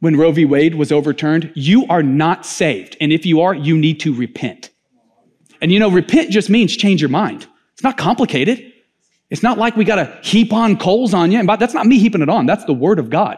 when 0.00 0.16
Roe 0.16 0.32
v. 0.32 0.46
Wade 0.46 0.74
was 0.74 0.90
overturned, 0.90 1.52
you 1.54 1.86
are 1.88 2.02
not 2.02 2.46
saved. 2.46 2.96
And 2.98 3.12
if 3.12 3.26
you 3.26 3.42
are, 3.42 3.52
you 3.52 3.76
need 3.76 4.00
to 4.00 4.14
repent. 4.14 4.70
And 5.60 5.70
you 5.70 5.78
know, 5.78 5.90
repent 5.90 6.30
just 6.30 6.48
means 6.48 6.74
change 6.74 7.02
your 7.02 7.10
mind. 7.10 7.46
It's 7.74 7.82
not 7.82 7.98
complicated. 7.98 8.72
It's 9.28 9.42
not 9.42 9.58
like 9.58 9.76
we 9.76 9.84
got 9.84 9.96
to 9.96 10.18
heap 10.26 10.50
on 10.54 10.78
coals 10.78 11.12
on 11.12 11.30
you. 11.30 11.40
And 11.40 11.46
that's 11.46 11.74
not 11.74 11.84
me 11.84 11.98
heaping 11.98 12.22
it 12.22 12.30
on. 12.30 12.46
That's 12.46 12.64
the 12.64 12.72
word 12.72 12.98
of 12.98 13.10
God. 13.10 13.36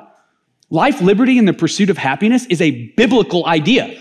Life, 0.70 1.00
liberty, 1.00 1.38
and 1.38 1.46
the 1.46 1.52
pursuit 1.52 1.90
of 1.90 1.98
happiness 1.98 2.46
is 2.46 2.60
a 2.60 2.92
biblical 2.96 3.46
idea. 3.46 4.00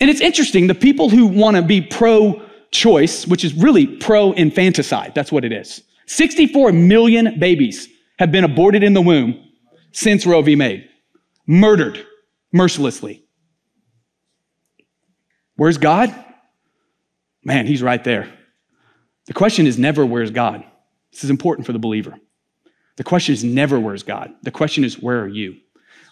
And 0.00 0.08
it's 0.08 0.20
interesting, 0.20 0.66
the 0.66 0.74
people 0.74 1.10
who 1.10 1.26
want 1.26 1.56
to 1.56 1.62
be 1.62 1.80
pro 1.80 2.42
choice, 2.70 3.26
which 3.26 3.44
is 3.44 3.52
really 3.54 3.86
pro 3.86 4.32
infanticide, 4.32 5.14
that's 5.14 5.30
what 5.30 5.44
it 5.44 5.52
is. 5.52 5.82
64 6.06 6.72
million 6.72 7.38
babies 7.38 7.88
have 8.18 8.32
been 8.32 8.44
aborted 8.44 8.82
in 8.82 8.94
the 8.94 9.00
womb 9.00 9.48
since 9.92 10.26
Roe 10.26 10.42
v. 10.42 10.56
Wade, 10.56 10.88
murdered 11.46 12.04
mercilessly. 12.52 13.24
Where's 15.56 15.78
God? 15.78 16.14
Man, 17.44 17.66
he's 17.66 17.82
right 17.82 18.02
there. 18.02 18.32
The 19.26 19.34
question 19.34 19.66
is 19.66 19.78
never, 19.78 20.04
where's 20.04 20.30
God? 20.30 20.64
This 21.12 21.24
is 21.24 21.30
important 21.30 21.66
for 21.66 21.72
the 21.72 21.78
believer. 21.78 22.18
The 22.96 23.04
question 23.04 23.32
is 23.32 23.44
never, 23.44 23.78
where's 23.78 24.02
God? 24.02 24.32
The 24.42 24.50
question 24.50 24.84
is, 24.84 24.98
where 24.98 25.20
are 25.20 25.28
you? 25.28 25.56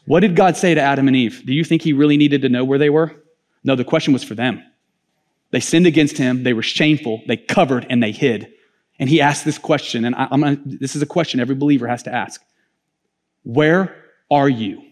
What 0.07 0.21
did 0.21 0.37
God 0.37 0.57
say 0.57 0.75
to 0.75 0.81
Adam 0.81 1.07
and 1.07 1.17
Eve? 1.17 1.43
Do 1.45 1.53
you 1.53 1.65
think 1.65 1.83
he 1.83 1.93
really 1.93 2.17
needed 2.17 2.43
to 2.43 2.49
know 2.49 2.65
where 2.65 2.79
they 2.79 2.91
were? 2.91 3.15
No, 3.63 3.77
the 3.77 3.85
question 3.85 4.13
was 4.13 4.25
for 4.25 4.35
them. 4.35 4.63
They 5.51 5.61
sinned 5.61 5.87
against 5.87 6.19
him, 6.19 6.43
they 6.43 6.53
were 6.53 6.63
shameful, 6.63 7.23
they 7.27 7.37
covered, 7.37 7.87
and 7.89 8.03
they 8.03 8.13
hid. 8.13 8.53
And 8.99 9.09
he 9.09 9.21
asked 9.21 9.45
this 9.45 9.59
question, 9.59 10.05
and 10.05 10.15
I, 10.15 10.29
gonna, 10.29 10.59
this 10.65 10.97
is 10.97 11.03
a 11.03 11.07
question 11.07 11.41
every 11.41 11.55
believer 11.55 11.87
has 11.87 12.03
to 12.05 12.15
ask 12.15 12.43
Where 13.45 13.97
are 14.31 14.49
you? 14.49 14.83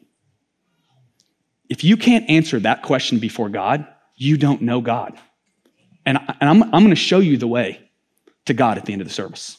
If 1.69 1.83
you 1.83 1.97
can't 1.97 2.29
answer 2.31 2.61
that 2.61 2.83
question 2.83 3.19
before 3.19 3.49
God, 3.49 3.87
you 4.15 4.37
don't 4.37 4.63
know 4.63 4.81
God. 4.81 5.19
And, 6.05 6.19
I, 6.19 6.37
and 6.41 6.49
I'm, 6.49 6.63
I'm 6.63 6.71
going 6.71 6.91
to 6.91 6.97
show 6.97 7.19
you 7.19 7.37
the 7.37 7.49
way 7.49 7.91
to 8.45 8.55
God 8.55 8.79
at 8.79 8.87
the 8.87 8.93
end 8.93 9.03
of 9.03 9.09
the 9.09 9.15
service. 9.15 9.59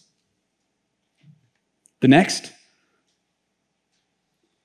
The 2.01 2.07
next, 2.07 2.51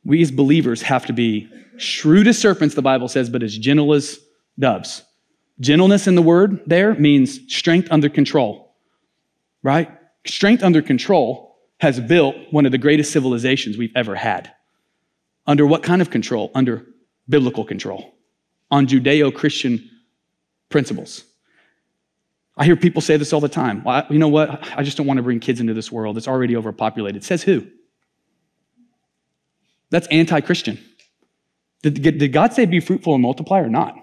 we 0.05 0.21
as 0.23 0.31
believers 0.31 0.83
have 0.83 1.07
to 1.07 1.13
be 1.13 1.49
shrewd 1.77 2.27
as 2.27 2.39
serpents, 2.39 2.75
the 2.75 2.83
Bible 2.83 3.09
says, 3.09 3.31
but 3.31 3.43
as 3.43 3.57
gentle 3.57 3.95
as 3.95 4.19
doves. 4.59 5.03
Gentleness 5.61 6.07
in 6.07 6.15
the 6.15 6.23
word 6.23 6.61
there 6.67 6.95
means 6.95 7.41
strength 7.53 7.89
under 7.91 8.09
control, 8.09 8.75
right? 9.63 9.91
Strength 10.27 10.63
under 10.63 10.83
control 10.83 11.57
has 11.79 12.01
built 12.01 12.37
one 12.51 12.67
of 12.67 12.73
the 12.73 12.79
greatest 12.79 13.13
civilizations 13.13 13.77
we've 13.77 13.93
ever 13.97 14.15
had. 14.15 14.53
Under 15.47 15.67
what 15.67 15.83
kind 15.83 16.01
of 16.03 16.11
control? 16.11 16.51
Under 16.55 16.87
biblical 17.29 17.65
control, 17.65 18.15
on 18.71 18.87
Judeo 18.87 19.35
Christian 19.35 19.91
principles. 20.69 21.25
I 22.57 22.65
hear 22.65 22.77
people 22.77 23.01
say 23.01 23.17
this 23.17 23.33
all 23.33 23.41
the 23.41 23.49
time. 23.49 23.83
Well, 23.83 24.07
you 24.11 24.19
know 24.19 24.29
what? 24.29 24.63
I 24.77 24.83
just 24.83 24.97
don't 24.97 25.07
want 25.07 25.17
to 25.17 25.23
bring 25.23 25.41
kids 25.41 25.61
into 25.61 25.75
this 25.75 25.91
world. 25.91 26.19
It's 26.19 26.29
already 26.29 26.57
overpopulated. 26.57 27.25
Says 27.25 27.43
who? 27.43 27.67
That's 29.91 30.07
anti 30.09 30.41
Christian. 30.41 30.79
Did, 31.83 32.19
did 32.19 32.33
God 32.33 32.53
say 32.53 32.67
be 32.67 32.81
fruitful 32.81 33.15
and 33.15 33.23
multiply 33.23 33.61
or 33.61 33.69
not? 33.69 33.97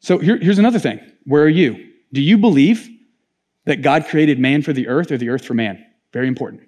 So 0.00 0.18
here, 0.18 0.36
here's 0.36 0.58
another 0.58 0.78
thing. 0.78 1.00
Where 1.24 1.42
are 1.42 1.48
you? 1.48 1.92
Do 2.12 2.20
you 2.20 2.38
believe 2.38 2.88
that 3.66 3.82
God 3.82 4.06
created 4.06 4.38
man 4.38 4.62
for 4.62 4.72
the 4.72 4.88
earth 4.88 5.10
or 5.10 5.18
the 5.18 5.28
earth 5.28 5.44
for 5.44 5.54
man? 5.54 5.84
Very 6.12 6.28
important. 6.28 6.62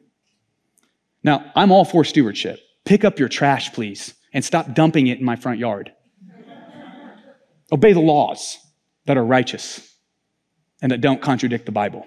Now, 1.23 1.51
I'm 1.55 1.71
all 1.71 1.85
for 1.85 2.05
stewardship. 2.05 2.61
Pick 2.85 3.05
up 3.05 3.19
your 3.19 3.29
trash, 3.29 3.73
please, 3.73 4.15
and 4.33 4.45
stop 4.45 4.75
dumping 4.75 5.07
it 5.07 5.19
in 5.19 5.25
my 5.25 5.37
front 5.37 5.59
yard. 5.59 5.93
Obey 7.71 7.93
the 7.93 8.01
laws 8.01 8.59
that 9.07 9.17
are 9.17 9.25
righteous 9.25 9.97
and 10.81 10.93
that 10.93 11.01
don't 11.01 11.21
contradict 11.21 11.67
the 11.67 11.73
Bible. 11.73 12.07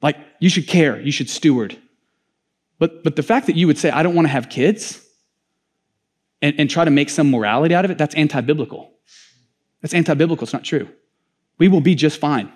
Like, 0.00 0.16
you 0.40 0.48
should 0.48 0.66
care, 0.66 1.00
you 1.00 1.12
should 1.12 1.30
steward. 1.30 1.78
But, 2.78 3.04
but 3.04 3.16
the 3.16 3.22
fact 3.22 3.46
that 3.46 3.56
you 3.56 3.66
would 3.68 3.78
say, 3.78 3.90
I 3.90 4.02
don't 4.02 4.14
want 4.14 4.26
to 4.26 4.32
have 4.32 4.48
kids 4.48 5.00
and, 6.40 6.58
and 6.58 6.68
try 6.68 6.84
to 6.84 6.90
make 6.90 7.08
some 7.08 7.30
morality 7.30 7.74
out 7.74 7.84
of 7.84 7.90
it, 7.90 7.98
that's 7.98 8.14
anti 8.16 8.40
biblical. 8.40 8.92
That's 9.80 9.94
anti 9.94 10.14
biblical. 10.14 10.44
It's 10.44 10.52
not 10.52 10.64
true. 10.64 10.88
We 11.58 11.68
will 11.68 11.80
be 11.80 11.94
just 11.94 12.18
fine. 12.18 12.52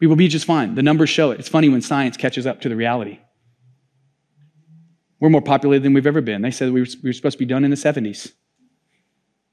We 0.00 0.06
will 0.06 0.16
be 0.16 0.28
just 0.28 0.44
fine. 0.44 0.74
The 0.74 0.82
numbers 0.82 1.08
show 1.08 1.30
it. 1.30 1.38
It's 1.38 1.48
funny 1.48 1.68
when 1.68 1.80
science 1.80 2.16
catches 2.16 2.46
up 2.46 2.60
to 2.62 2.68
the 2.68 2.76
reality. 2.76 3.20
We're 5.20 5.30
more 5.30 5.40
populated 5.40 5.84
than 5.84 5.94
we've 5.94 6.06
ever 6.06 6.20
been. 6.20 6.42
They 6.42 6.50
said 6.50 6.72
we 6.72 6.80
were, 6.80 6.88
we 7.02 7.08
were 7.08 7.12
supposed 7.12 7.34
to 7.34 7.38
be 7.38 7.46
done 7.46 7.64
in 7.64 7.70
the 7.70 7.76
70s. 7.76 8.32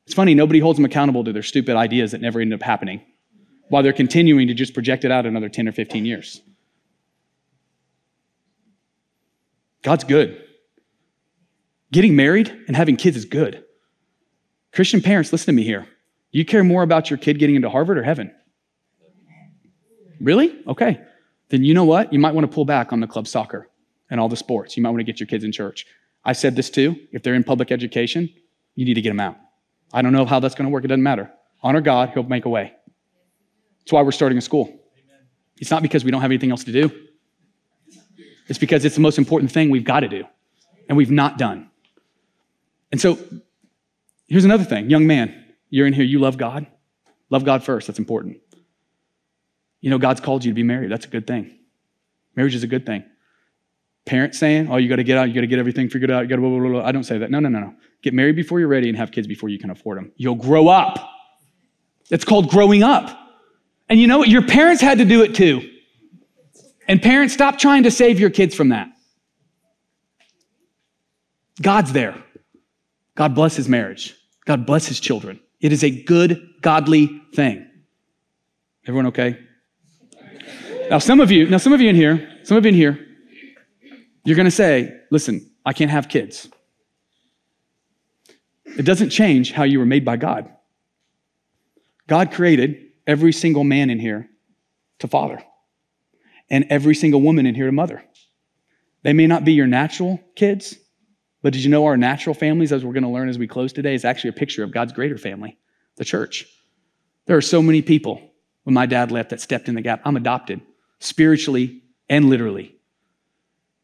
It's 0.06 0.14
funny, 0.14 0.36
nobody 0.36 0.60
holds 0.60 0.78
them 0.78 0.86
accountable 0.86 1.24
to 1.24 1.34
their 1.34 1.44
stupid 1.44 1.76
ideas 1.76 2.12
that 2.12 2.22
never 2.22 2.42
end 2.42 2.54
up 2.54 2.62
happening 2.62 3.02
while 3.70 3.84
they're 3.84 3.94
continuing 3.94 4.48
to 4.48 4.54
just 4.54 4.74
project 4.74 5.06
it 5.06 5.12
out 5.12 5.26
another 5.26 5.50
10 5.50 5.68
or 5.68 5.72
15 5.72 6.06
years. 6.06 6.42
God's 9.82 10.04
good. 10.04 10.44
Getting 11.92 12.16
married 12.16 12.50
and 12.68 12.76
having 12.76 12.98
kids 12.98 13.18
is 13.18 13.26
good. 13.26 13.64
Christian 14.72 15.02
parents, 15.02 15.32
listen 15.32 15.48
to 15.48 15.54
me 15.54 15.64
here. 15.64 15.88
You 16.32 16.46
care 16.46 16.64
more 16.64 16.82
about 16.82 17.10
your 17.10 17.18
kid 17.18 17.38
getting 17.38 17.56
into 17.56 17.70
Harvard 17.70 17.98
or 17.98 18.04
heaven? 18.04 18.34
Really? 20.20 20.56
Okay. 20.68 21.00
Then 21.50 21.64
you 21.64 21.74
know 21.74 21.86
what? 21.86 22.12
You 22.12 22.20
might 22.20 22.34
want 22.34 22.50
to 22.50 22.54
pull 22.54 22.66
back 22.66 22.92
on 22.92 23.00
the 23.00 23.08
club 23.08 23.28
soccer 23.28 23.70
and 24.10 24.20
all 24.20 24.30
the 24.30 24.38
sports. 24.38 24.76
You 24.76 24.82
might 24.82 24.90
want 24.90 25.02
to 25.02 25.04
get 25.04 25.20
your 25.20 25.28
kids 25.28 25.44
in 25.44 25.52
church. 25.52 25.86
I 26.26 26.34
said 26.34 26.56
this 26.56 26.70
too. 26.70 26.96
If 27.12 27.22
they're 27.22 27.36
in 27.36 27.44
public 27.44 27.72
education, 27.72 28.30
you 28.76 28.86
need 28.86 28.96
to 28.96 29.02
get 29.02 29.10
them 29.10 29.20
out. 29.20 29.38
I 29.94 30.02
don't 30.02 30.12
know 30.12 30.26
how 30.26 30.40
that's 30.40 30.56
going 30.56 30.66
to 30.66 30.72
work. 30.72 30.84
It 30.84 30.88
doesn't 30.88 31.04
matter. 31.04 31.32
Honor 31.62 31.82
God, 31.82 32.10
He'll 32.14 32.24
make 32.24 32.46
a 32.46 32.50
way. 32.50 32.74
That's 33.80 33.92
why 33.92 34.02
we're 34.02 34.12
starting 34.12 34.38
a 34.38 34.42
school. 34.42 34.80
It's 35.58 35.72
not 35.72 35.82
because 35.82 36.04
we 36.04 36.12
don't 36.12 36.22
have 36.22 36.32
anything 36.32 36.52
else 36.52 36.64
to 36.66 36.72
do. 36.72 36.92
It's 38.48 38.60
because 38.60 38.84
it's 38.84 38.96
the 38.96 39.02
most 39.02 39.18
important 39.18 39.52
thing 39.52 39.70
we've 39.70 39.84
got 39.84 40.02
to 40.02 40.10
do 40.10 40.26
and 40.90 40.98
we've 40.98 41.12
not 41.12 41.38
done. 41.38 41.70
And 42.92 43.00
so 43.00 43.18
here's 44.28 44.46
another 44.46 44.64
thing 44.64 44.90
young 44.90 45.08
man, 45.08 45.34
you're 45.70 45.88
in 45.88 45.94
here, 45.94 46.04
you 46.04 46.20
love 46.20 46.38
God. 46.38 46.68
Love 47.30 47.46
God 47.46 47.64
first, 47.64 47.88
that's 47.88 48.00
important. 48.00 48.38
You 49.82 49.90
know, 49.90 49.98
God's 49.98 50.22
called 50.22 50.46
you 50.46 50.52
to 50.52 50.56
be 50.56 50.64
married, 50.64 50.92
that's 50.92 51.06
a 51.06 51.10
good 51.10 51.26
thing. 51.26 51.58
Marriage 52.36 52.56
is 52.56 52.64
a 52.64 52.68
good 52.68 52.86
thing. 52.86 53.04
Parents 54.06 54.38
saying, 54.38 54.70
oh, 54.70 54.78
you 54.78 54.90
got 54.90 54.98
to 54.98 55.04
get 55.04 55.18
out, 55.18 55.30
you 55.30 55.34
got 55.34 55.42
to 55.42 55.48
get 55.48 55.60
everything 55.60 55.90
figured 55.90 56.12
out, 56.12 56.22
you 56.22 56.28
got 56.28 56.36
to 56.36 56.42
blah, 56.42 56.50
blah, 56.50 56.60
blah, 56.60 56.70
blah. 56.70 56.86
I 56.86 56.92
don't 56.92 57.04
say 57.04 57.18
that. 57.20 57.32
No, 57.32 57.40
no, 57.40 57.50
no, 57.50 57.60
no. 57.60 57.74
Get 58.04 58.14
married 58.14 58.36
before 58.36 58.60
you're 58.60 58.70
ready 58.70 58.90
and 58.90 58.98
have 58.98 59.12
kids 59.12 59.28
before 59.28 59.50
you 59.50 59.58
can 59.58 59.70
afford 59.70 59.98
them. 59.98 60.12
You'll 60.18 60.36
grow 60.36 60.68
up. 60.68 61.10
It's 62.12 62.26
called 62.26 62.50
growing 62.50 62.84
up. 62.84 63.18
And 63.90 64.00
you 64.00 64.08
know 64.08 64.20
what? 64.20 64.28
Your 64.28 64.46
parents 64.46 64.82
had 64.82 64.98
to 64.98 65.06
do 65.06 65.24
it 65.24 65.34
too. 65.34 65.70
And 66.88 67.02
parents, 67.02 67.34
stop 67.34 67.58
trying 67.58 67.84
to 67.84 67.92
save 67.92 68.20
your 68.20 68.30
kids 68.30 68.54
from 68.54 68.70
that. 68.70 68.90
God's 71.62 71.94
there. 71.94 72.22
God 73.16 73.36
bless 73.36 73.56
his 73.56 73.70
marriage. 73.70 74.16
God 74.46 74.66
bless 74.66 74.86
his 74.86 75.00
children. 75.00 75.40
It 75.62 75.72
is 75.72 75.84
a 75.84 75.90
good, 75.90 76.46
godly 76.62 77.22
thing. 77.34 77.66
Everyone 78.86 79.08
okay? 79.08 79.40
Now, 80.90 81.00
some 81.00 81.22
of 81.22 81.32
you, 81.32 81.48
now 81.48 81.58
some 81.58 81.72
of 81.72 81.80
you 81.80 81.90
in 81.90 81.96
here, 81.96 82.30
some 82.44 82.58
of 82.58 82.66
you 82.66 82.70
in 82.70 82.76
here, 82.76 83.00
you're 84.26 84.36
to 84.36 84.52
say, 84.52 84.94
listen, 85.10 85.50
I 85.66 85.72
can't 85.72 85.92
have 85.92 86.10
kids. 86.10 86.50
It 88.78 88.86
doesn't 88.86 89.10
change 89.10 89.52
how 89.52 89.64
you 89.64 89.80
were 89.80 89.86
made 89.86 90.06
by 90.06 90.18
God. 90.18 90.50
God 92.08 92.32
created 92.32 92.90
every 93.08 93.32
single 93.32 93.64
man 93.64 93.90
in 93.90 94.00
here 94.00 94.30
to 95.00 95.08
father 95.08 95.44
and 96.50 96.66
every 96.70 96.96
single 96.96 97.22
woman 97.22 97.46
in 97.46 97.56
here 97.56 97.66
to 97.66 97.72
mother. 97.72 98.04
They 99.04 99.14
may 99.14 99.28
not 99.28 99.46
be 99.46 99.54
your 99.54 99.68
natural 99.68 100.22
kids, 100.36 100.78
but 101.42 101.54
did 101.54 101.64
you 101.64 101.70
know 101.70 101.86
our 101.86 101.98
natural 101.98 102.34
families, 102.34 102.72
as 102.72 102.86
we're 102.86 102.94
going 102.94 103.04
to 103.04 103.10
learn 103.10 103.30
as 103.30 103.38
we 103.38 103.48
close 103.48 103.74
today, 103.74 103.94
is 103.94 104.06
actually 104.06 104.30
a 104.30 104.34
picture 104.34 104.64
of 104.64 104.72
God's 104.72 104.94
greater 104.94 105.18
family, 105.18 105.58
the 105.98 106.06
church. 106.06 106.46
There 107.26 107.38
are 107.38 107.42
so 107.42 107.62
many 107.62 107.82
people 107.82 108.22
when 108.64 108.74
my 108.74 108.86
dad 108.86 109.12
left 109.12 109.30
that 109.32 109.42
stepped 109.42 109.68
in 109.68 109.76
the 109.76 109.82
gap. 109.82 110.02
I'm 110.06 110.18
adopted 110.18 110.62
spiritually 111.00 111.84
and 112.10 112.30
literally. 112.30 112.76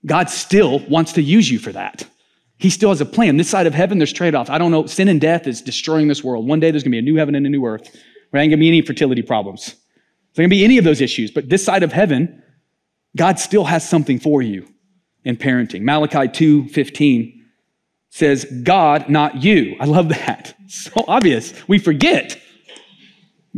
God 0.05 0.29
still 0.29 0.79
wants 0.79 1.13
to 1.13 1.21
use 1.21 1.51
you 1.51 1.59
for 1.59 1.73
that. 1.73 2.07
He 2.59 2.69
still 2.69 2.89
has 2.89 2.99
a 2.99 3.05
plan. 3.05 3.37
This 3.37 3.49
side 3.49 3.67
of 3.67 3.73
heaven, 3.73 3.99
there's 3.99 4.11
trade 4.11 4.35
offs. 4.35 4.49
I 4.49 4.57
don't 4.57 4.69
know. 4.69 4.85
Sin 4.85 5.07
and 5.07 5.19
death 5.19 5.47
is 5.47 5.61
destroying 5.61 6.09
this 6.09 6.25
world. 6.25 6.45
One 6.45 6.59
day 6.59 6.71
there's 6.71 6.83
going 6.83 6.91
to 6.91 6.95
be 6.95 6.99
a 6.99 7.01
new 7.01 7.15
heaven 7.15 7.33
and 7.33 7.45
a 7.45 7.49
new 7.49 7.65
earth. 7.65 7.89
There 8.31 8.41
ain't 8.41 8.51
going 8.51 8.51
to 8.51 8.57
be 8.57 8.67
any 8.67 8.81
fertility 8.81 9.21
problems. 9.21 9.67
There's 9.67 10.37
going 10.37 10.49
to 10.49 10.55
be 10.55 10.65
any 10.65 10.77
of 10.77 10.83
those 10.83 10.99
issues. 10.99 11.31
But 11.31 11.47
this 11.47 11.63
side 11.63 11.83
of 11.83 11.93
heaven, 11.93 12.43
God 13.15 13.39
still 13.39 13.63
has 13.63 13.87
something 13.87 14.19
for 14.19 14.41
you 14.41 14.67
in 15.23 15.37
parenting. 15.37 15.83
Malachi 15.83 16.27
2:15 16.27 17.33
says, 18.09 18.45
God, 18.63 19.07
not 19.07 19.41
you. 19.41 19.77
I 19.79 19.85
love 19.85 20.09
that. 20.09 20.53
So 20.69 21.03
obvious. 21.07 21.51
We 21.67 21.79
forget. 21.79 22.39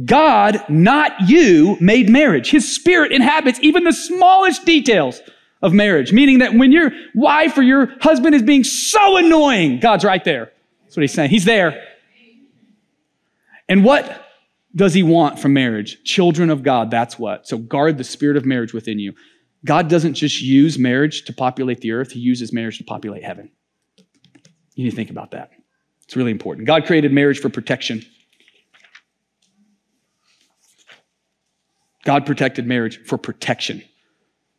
God, 0.06 0.64
not 0.70 1.28
you, 1.28 1.76
made 1.82 2.10
marriage. 2.10 2.50
His 2.50 2.74
spirit 2.74 3.12
inhabits 3.12 3.60
even 3.62 3.84
the 3.84 3.92
smallest 3.92 4.64
details 4.64 5.20
of 5.62 5.74
marriage, 5.74 6.12
meaning 6.12 6.40
that 6.40 6.54
when 6.54 6.72
your 6.72 6.92
wife 7.14 7.58
or 7.58 7.62
your 7.62 7.88
husband 8.02 8.36
is 8.36 8.42
being 8.42 8.64
so 8.64 9.18
annoying, 9.18 9.80
God's 9.80 10.04
right 10.04 10.24
there. 10.24 10.52
That's 10.84 10.98
what 10.98 11.02
he's 11.02 11.14
saying. 11.14 11.30
He's 11.30 11.46
there. 11.46 11.82
And 13.70 13.84
what 13.84 14.28
does 14.76 14.94
he 14.94 15.04
want 15.04 15.40
from 15.40 15.54
marriage? 15.54 16.04
Children 16.04 16.50
of 16.50 16.64
God, 16.64 16.92
that's 16.92 17.20
what. 17.20 17.48
So 17.48 17.58
guard 17.58 17.98
the 17.98 18.04
spirit 18.04 18.38
of 18.38 18.46
marriage 18.46 18.74
within 18.74 19.00
you. 19.00 19.14
God 19.64 19.90
doesn't 19.90 20.16
just 20.16 20.42
use 20.42 20.80
marriage 20.80 21.26
to 21.26 21.34
populate 21.34 21.82
the 21.82 21.92
earth, 21.92 22.12
he 22.12 22.20
uses 22.20 22.52
marriage 22.52 22.80
to 22.80 22.84
populate 22.84 23.24
heaven. 23.24 23.52
You 24.76 24.86
need 24.86 24.90
to 24.90 24.96
think 24.96 25.10
about 25.10 25.32
that. 25.32 25.52
It's 26.04 26.16
really 26.16 26.32
important. 26.32 26.66
God 26.66 26.86
created 26.86 27.14
marriage 27.14 27.40
for 27.40 27.50
protection. 27.50 28.04
God 32.04 32.26
protected 32.26 32.66
marriage 32.66 33.00
for 33.06 33.18
protection. 33.18 33.84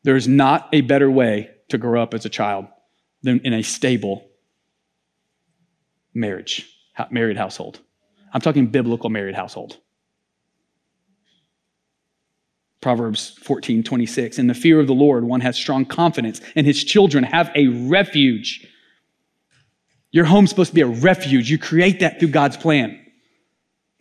There 0.04 0.16
is 0.16 0.26
not 0.26 0.68
a 0.72 0.80
better 0.80 1.10
way 1.10 1.50
to 1.68 1.78
grow 1.78 2.02
up 2.02 2.14
as 2.14 2.24
a 2.24 2.28
child 2.28 2.66
than 3.22 3.40
in 3.40 3.52
a 3.52 3.62
stable 3.62 4.28
marriage, 6.14 6.68
married 7.10 7.36
household. 7.36 7.80
I'm 8.32 8.40
talking 8.40 8.66
biblical 8.66 9.10
married 9.10 9.34
household. 9.34 9.78
Proverbs 12.80 13.38
14, 13.42 13.84
26. 13.84 14.38
In 14.38 14.48
the 14.48 14.54
fear 14.54 14.80
of 14.80 14.88
the 14.88 14.92
Lord, 14.92 15.24
one 15.24 15.40
has 15.40 15.56
strong 15.56 15.84
confidence, 15.84 16.40
and 16.56 16.66
his 16.66 16.82
children 16.82 17.22
have 17.22 17.50
a 17.54 17.68
refuge. 17.68 18.66
Your 20.10 20.24
home's 20.24 20.50
supposed 20.50 20.70
to 20.70 20.74
be 20.74 20.80
a 20.80 20.86
refuge. 20.86 21.48
You 21.48 21.58
create 21.58 22.00
that 22.00 22.18
through 22.18 22.28
God's 22.28 22.56
plan. 22.56 22.98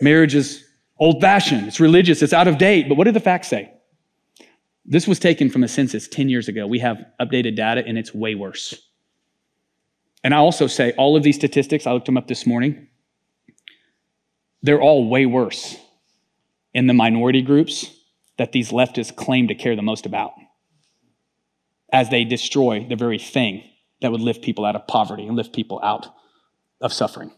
Marriage 0.01 0.33
is 0.33 0.65
old 0.97 1.21
fashioned, 1.21 1.67
it's 1.67 1.79
religious, 1.79 2.23
it's 2.23 2.33
out 2.33 2.47
of 2.47 2.57
date. 2.57 2.89
But 2.89 2.97
what 2.97 3.03
do 3.03 3.11
the 3.11 3.19
facts 3.19 3.47
say? 3.49 3.71
This 4.85 5.07
was 5.07 5.19
taken 5.19 5.49
from 5.49 5.63
a 5.63 5.67
census 5.67 6.07
10 6.07 6.29
years 6.29 6.47
ago. 6.47 6.65
We 6.65 6.79
have 6.79 7.05
updated 7.19 7.55
data, 7.55 7.83
and 7.85 7.97
it's 7.97 8.13
way 8.13 8.35
worse. 8.35 8.73
And 10.23 10.33
I 10.33 10.37
also 10.37 10.67
say 10.67 10.91
all 10.97 11.15
of 11.15 11.23
these 11.23 11.35
statistics, 11.35 11.87
I 11.87 11.91
looked 11.91 12.05
them 12.05 12.17
up 12.17 12.27
this 12.27 12.45
morning, 12.45 12.87
they're 14.61 14.81
all 14.81 15.09
way 15.09 15.25
worse 15.25 15.77
in 16.73 16.87
the 16.87 16.93
minority 16.93 17.41
groups 17.41 17.91
that 18.37 18.51
these 18.51 18.71
leftists 18.71 19.15
claim 19.15 19.47
to 19.47 19.55
care 19.55 19.75
the 19.75 19.81
most 19.81 20.05
about 20.05 20.33
as 21.91 22.09
they 22.09 22.23
destroy 22.23 22.85
the 22.87 22.95
very 22.95 23.19
thing 23.19 23.63
that 24.01 24.11
would 24.11 24.21
lift 24.21 24.41
people 24.41 24.65
out 24.65 24.75
of 24.75 24.87
poverty 24.87 25.25
and 25.25 25.35
lift 25.35 25.53
people 25.53 25.79
out 25.83 26.07
of 26.79 26.93
suffering. 26.93 27.31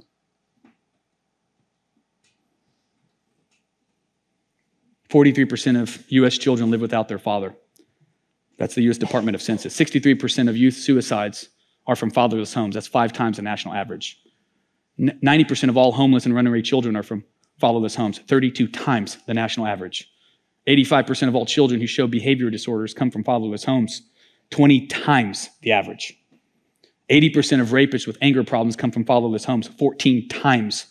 Forty-three 5.14 5.46
percent 5.46 5.78
of 5.78 6.04
U.S. 6.08 6.40
children 6.40 6.72
live 6.72 6.82
without 6.82 7.08
their 7.08 7.20
father. 7.20 7.54
That's 8.58 8.74
the 8.74 8.82
U.S. 8.86 8.98
Department 8.98 9.36
of 9.36 9.44
Census. 9.44 9.76
Sixty-three 9.76 10.16
percent 10.16 10.50
of 10.50 10.58
youth 10.58 10.74
suicides 10.74 11.50
are 11.86 11.96
from 11.96 12.10
fatherless 12.10 12.52
homes. 12.52 12.74
That's 12.74 12.88
five 12.88 13.14
times 13.14 13.38
the 13.38 13.44
national 13.44 13.76
average. 13.76 14.20
Ninety 14.98 15.44
percent 15.44 15.70
of 15.70 15.78
all 15.78 15.92
homeless 15.92 16.26
and 16.26 16.34
runaway 16.34 16.64
children 16.64 16.96
are 16.96 17.04
from 17.04 17.24
fatherless 17.60 17.94
homes. 17.94 18.22
Thirty-two 18.28 18.70
times 18.70 19.20
the 19.28 19.36
national 19.36 19.68
average. 19.68 20.10
85% 20.68 21.28
of 21.28 21.36
all 21.36 21.46
children 21.46 21.80
who 21.80 21.86
show 21.86 22.08
behavior 22.08 22.50
disorders 22.50 22.96
come 22.96 23.12
from 23.12 23.24
fatherless 23.24 23.66
homes, 23.66 24.02
20 24.50 24.88
times 24.88 25.50
the 25.62 25.74
average. 25.74 26.18
80% 27.12 27.62
of 27.62 27.68
rapists 27.68 28.08
with 28.08 28.18
anger 28.22 28.44
problems 28.44 28.76
come 28.76 28.90
from 28.90 29.06
fatherless 29.06 29.46
homes, 29.46 29.68
14 29.68 30.28
times 30.30 30.88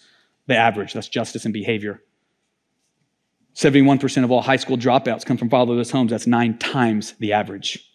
the 0.46 0.54
average. 0.54 0.92
That's 0.92 1.08
justice 1.08 1.44
and 1.44 1.52
behavior. 1.52 2.02
71% 3.54 4.24
of 4.24 4.30
all 4.30 4.40
high 4.40 4.56
school 4.56 4.76
dropouts 4.76 5.24
come 5.24 5.36
from 5.36 5.50
fatherless 5.50 5.90
homes. 5.90 6.10
That's 6.10 6.26
nine 6.26 6.58
times 6.58 7.14
the 7.18 7.32
average. 7.32 7.88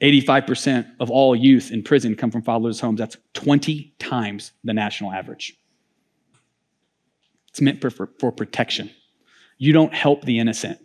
85% 0.00 0.86
of 0.98 1.10
all 1.10 1.36
youth 1.36 1.70
in 1.70 1.84
prison 1.84 2.16
come 2.16 2.30
from 2.30 2.42
fatherless 2.42 2.80
homes. 2.80 2.98
That's 2.98 3.16
20 3.34 3.94
times 3.98 4.52
the 4.64 4.74
national 4.74 5.12
average. 5.12 5.56
It's 7.48 7.60
meant 7.60 7.80
for, 7.80 7.90
for, 7.90 8.10
for 8.18 8.32
protection. 8.32 8.90
You 9.58 9.72
don't 9.72 9.94
help 9.94 10.24
the 10.24 10.40
innocent. 10.40 10.78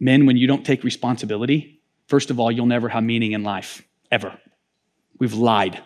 Men, 0.00 0.26
when 0.26 0.36
you 0.36 0.48
don't 0.48 0.66
take 0.66 0.82
responsibility, 0.82 1.80
first 2.08 2.30
of 2.30 2.40
all, 2.40 2.50
you'll 2.50 2.66
never 2.66 2.88
have 2.88 3.04
meaning 3.04 3.32
in 3.32 3.44
life, 3.44 3.82
ever. 4.10 4.36
We've 5.20 5.34
lied. 5.34 5.80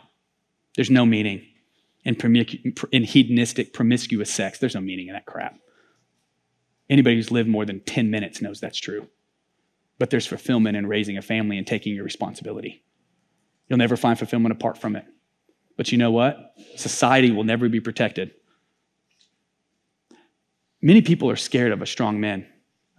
There's 0.76 0.90
no 0.90 1.04
meaning 1.04 1.44
in, 2.06 2.16
in 2.92 3.04
hedonistic, 3.04 3.74
promiscuous 3.74 4.30
sex. 4.30 4.58
There's 4.58 4.74
no 4.74 4.80
meaning 4.80 5.08
in 5.08 5.14
that 5.14 5.26
crap. 5.26 5.58
Anybody 6.88 7.16
who's 7.16 7.30
lived 7.30 7.48
more 7.48 7.64
than 7.64 7.80
10 7.80 8.10
minutes 8.10 8.40
knows 8.40 8.60
that's 8.60 8.78
true. 8.78 9.08
But 9.98 10.10
there's 10.10 10.26
fulfillment 10.26 10.76
in 10.76 10.86
raising 10.86 11.16
a 11.16 11.22
family 11.22 11.58
and 11.58 11.66
taking 11.66 11.94
your 11.94 12.04
responsibility. 12.04 12.84
You'll 13.68 13.78
never 13.78 13.96
find 13.96 14.18
fulfillment 14.18 14.52
apart 14.52 14.78
from 14.78 14.94
it. 14.94 15.04
But 15.76 15.90
you 15.90 15.98
know 15.98 16.10
what? 16.10 16.54
Society 16.76 17.30
will 17.30 17.44
never 17.44 17.68
be 17.68 17.80
protected. 17.80 18.32
Many 20.80 21.02
people 21.02 21.30
are 21.30 21.36
scared 21.36 21.72
of 21.72 21.82
a 21.82 21.86
strong 21.86 22.20
man 22.20 22.46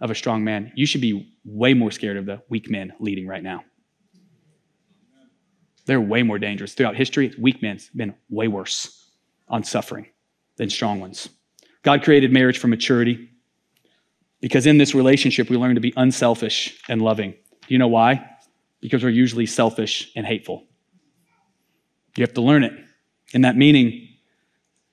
of 0.00 0.10
a 0.10 0.14
strong 0.14 0.44
man, 0.44 0.72
you 0.74 0.86
should 0.86 1.00
be 1.00 1.34
way 1.44 1.74
more 1.74 1.90
scared 1.90 2.16
of 2.16 2.26
the 2.26 2.42
weak 2.48 2.70
men 2.70 2.92
leading 3.00 3.26
right 3.26 3.42
now. 3.42 3.64
They're 5.86 6.00
way 6.00 6.22
more 6.22 6.38
dangerous. 6.38 6.74
Throughout 6.74 6.96
history, 6.96 7.34
weak 7.38 7.62
men's 7.62 7.88
been 7.88 8.14
way 8.28 8.46
worse 8.46 9.10
on 9.48 9.64
suffering 9.64 10.06
than 10.56 10.70
strong 10.70 11.00
ones. 11.00 11.28
God 11.82 12.02
created 12.02 12.32
marriage 12.32 12.58
for 12.58 12.68
maturity 12.68 13.30
because 14.40 14.66
in 14.66 14.78
this 14.78 14.94
relationship, 14.94 15.50
we 15.50 15.56
learn 15.56 15.74
to 15.74 15.80
be 15.80 15.92
unselfish 15.96 16.78
and 16.88 17.02
loving. 17.02 17.32
Do 17.32 17.68
you 17.68 17.78
know 17.78 17.88
why? 17.88 18.24
Because 18.80 19.02
we're 19.02 19.10
usually 19.10 19.46
selfish 19.46 20.10
and 20.14 20.24
hateful. 20.24 20.64
You 22.16 22.22
have 22.22 22.34
to 22.34 22.40
learn 22.40 22.64
it. 22.64 22.72
In 23.32 23.42
that 23.42 23.56
meaning, 23.56 24.08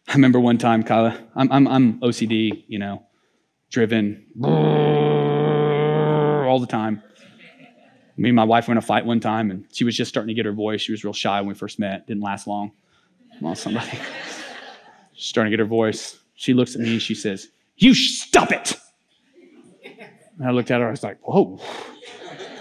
I 0.08 0.14
remember 0.14 0.40
one 0.40 0.58
time, 0.58 0.84
Kyla, 0.84 1.20
I'm, 1.36 1.52
I'm, 1.52 1.68
I'm 1.68 2.00
OCD, 2.02 2.64
you 2.68 2.80
know, 2.80 3.04
driven 3.72 4.26
all 6.46 6.60
the 6.60 6.68
time. 6.68 7.02
Me 8.18 8.30
and 8.30 8.36
my 8.36 8.44
wife 8.44 8.68
were 8.68 8.72
in 8.72 8.78
a 8.78 8.82
fight 8.82 9.06
one 9.06 9.20
time, 9.20 9.52
and 9.52 9.66
she 9.74 9.84
was 9.84 9.96
just 9.96 10.10
starting 10.10 10.30
to 10.30 10.34
get 10.34 10.46
her 10.46 10.54
voice. 10.54 10.82
She 10.82 10.92
was 10.92 11.04
real 11.04 11.14
shy 11.14 11.40
when 11.42 11.50
we 11.50 11.54
first 11.54 11.80
met. 11.80 12.08
Didn't 12.08 12.24
last 12.24 12.48
long. 12.48 12.72
Well, 13.42 13.56
somebody. 13.56 14.00
She's 15.14 15.26
starting 15.30 15.52
to 15.52 15.58
get 15.58 15.62
her 15.62 15.68
voice. 15.68 16.18
She 16.36 16.54
looks 16.54 16.76
at 16.76 16.82
me 16.82 16.94
and 16.94 17.02
she 17.02 17.16
says, 17.16 17.50
You 17.76 17.94
stop 17.94 18.52
it. 18.52 18.75
And 20.38 20.48
I 20.48 20.52
looked 20.52 20.72
at 20.72 20.82
her, 20.82 20.88
I 20.88 20.92
was 20.92 21.04
like, 21.04 21.20
Whoa. 21.22 21.60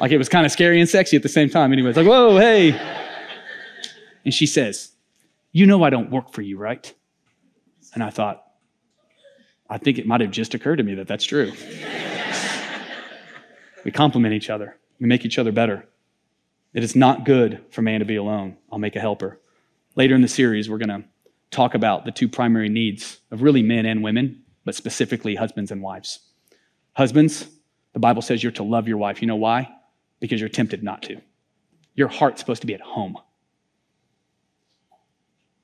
Like 0.00 0.10
it 0.10 0.18
was 0.18 0.28
kind 0.28 0.44
of 0.44 0.52
scary 0.52 0.80
and 0.80 0.88
sexy 0.88 1.16
at 1.16 1.22
the 1.22 1.28
same 1.28 1.48
time. 1.48 1.72
Anyway, 1.72 1.90
it's 1.90 1.96
like, 1.96 2.06
Whoa, 2.06 2.38
hey. 2.38 2.72
And 4.24 4.32
she 4.32 4.46
says, 4.46 4.92
You 5.52 5.66
know 5.66 5.82
I 5.82 5.90
don't 5.90 6.10
work 6.10 6.32
for 6.32 6.42
you, 6.42 6.58
right? 6.58 6.92
And 7.94 8.02
I 8.02 8.10
thought, 8.10 8.42
I 9.68 9.78
think 9.78 9.98
it 9.98 10.06
might 10.06 10.20
have 10.20 10.30
just 10.30 10.54
occurred 10.54 10.76
to 10.76 10.82
me 10.82 10.94
that 10.96 11.06
that's 11.06 11.24
true. 11.24 11.52
we 13.84 13.90
complement 13.90 14.34
each 14.34 14.50
other, 14.50 14.76
we 15.00 15.06
make 15.06 15.24
each 15.24 15.38
other 15.38 15.52
better. 15.52 15.86
It 16.72 16.82
is 16.82 16.96
not 16.96 17.24
good 17.24 17.64
for 17.70 17.82
man 17.82 18.00
to 18.00 18.04
be 18.04 18.16
alone. 18.16 18.56
I'll 18.70 18.80
make 18.80 18.96
a 18.96 19.00
helper. 19.00 19.40
Later 19.94 20.16
in 20.16 20.22
the 20.22 20.28
series, 20.28 20.68
we're 20.68 20.78
going 20.78 21.02
to 21.02 21.04
talk 21.52 21.74
about 21.74 22.04
the 22.04 22.10
two 22.10 22.28
primary 22.28 22.68
needs 22.68 23.20
of 23.30 23.42
really 23.42 23.62
men 23.62 23.86
and 23.86 24.02
women, 24.02 24.42
but 24.64 24.74
specifically 24.74 25.36
husbands 25.36 25.70
and 25.70 25.80
wives. 25.80 26.18
Husbands, 26.94 27.46
the 27.94 28.00
Bible 28.00 28.20
says 28.20 28.42
you're 28.42 28.52
to 28.52 28.62
love 28.62 28.86
your 28.86 28.98
wife. 28.98 29.22
You 29.22 29.28
know 29.28 29.36
why? 29.36 29.72
Because 30.20 30.40
you're 30.40 30.50
tempted 30.50 30.82
not 30.82 31.02
to. 31.04 31.20
Your 31.94 32.08
heart's 32.08 32.40
supposed 32.40 32.60
to 32.60 32.66
be 32.66 32.74
at 32.74 32.80
home. 32.80 33.16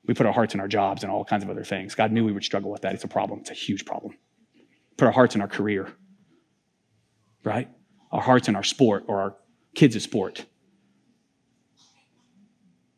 We 0.07 0.15
put 0.15 0.25
our 0.25 0.33
hearts 0.33 0.55
in 0.55 0.59
our 0.59 0.67
jobs 0.67 1.03
and 1.03 1.11
all 1.11 1.23
kinds 1.23 1.43
of 1.43 1.49
other 1.49 1.63
things. 1.63 1.93
God 1.93 2.11
knew 2.11 2.25
we 2.25 2.31
would 2.31 2.43
struggle 2.43 2.71
with 2.71 2.81
that. 2.81 2.95
It's 2.95 3.03
a 3.03 3.07
problem, 3.07 3.41
it's 3.41 3.51
a 3.51 3.53
huge 3.53 3.85
problem. 3.85 4.17
Put 4.97 5.05
our 5.05 5.11
hearts 5.11 5.35
in 5.35 5.41
our 5.41 5.47
career, 5.47 5.93
right? 7.43 7.69
Our 8.11 8.21
hearts 8.21 8.47
in 8.47 8.55
our 8.55 8.63
sport 8.63 9.05
or 9.07 9.21
our 9.21 9.35
kids' 9.75 10.01
sport. 10.01 10.45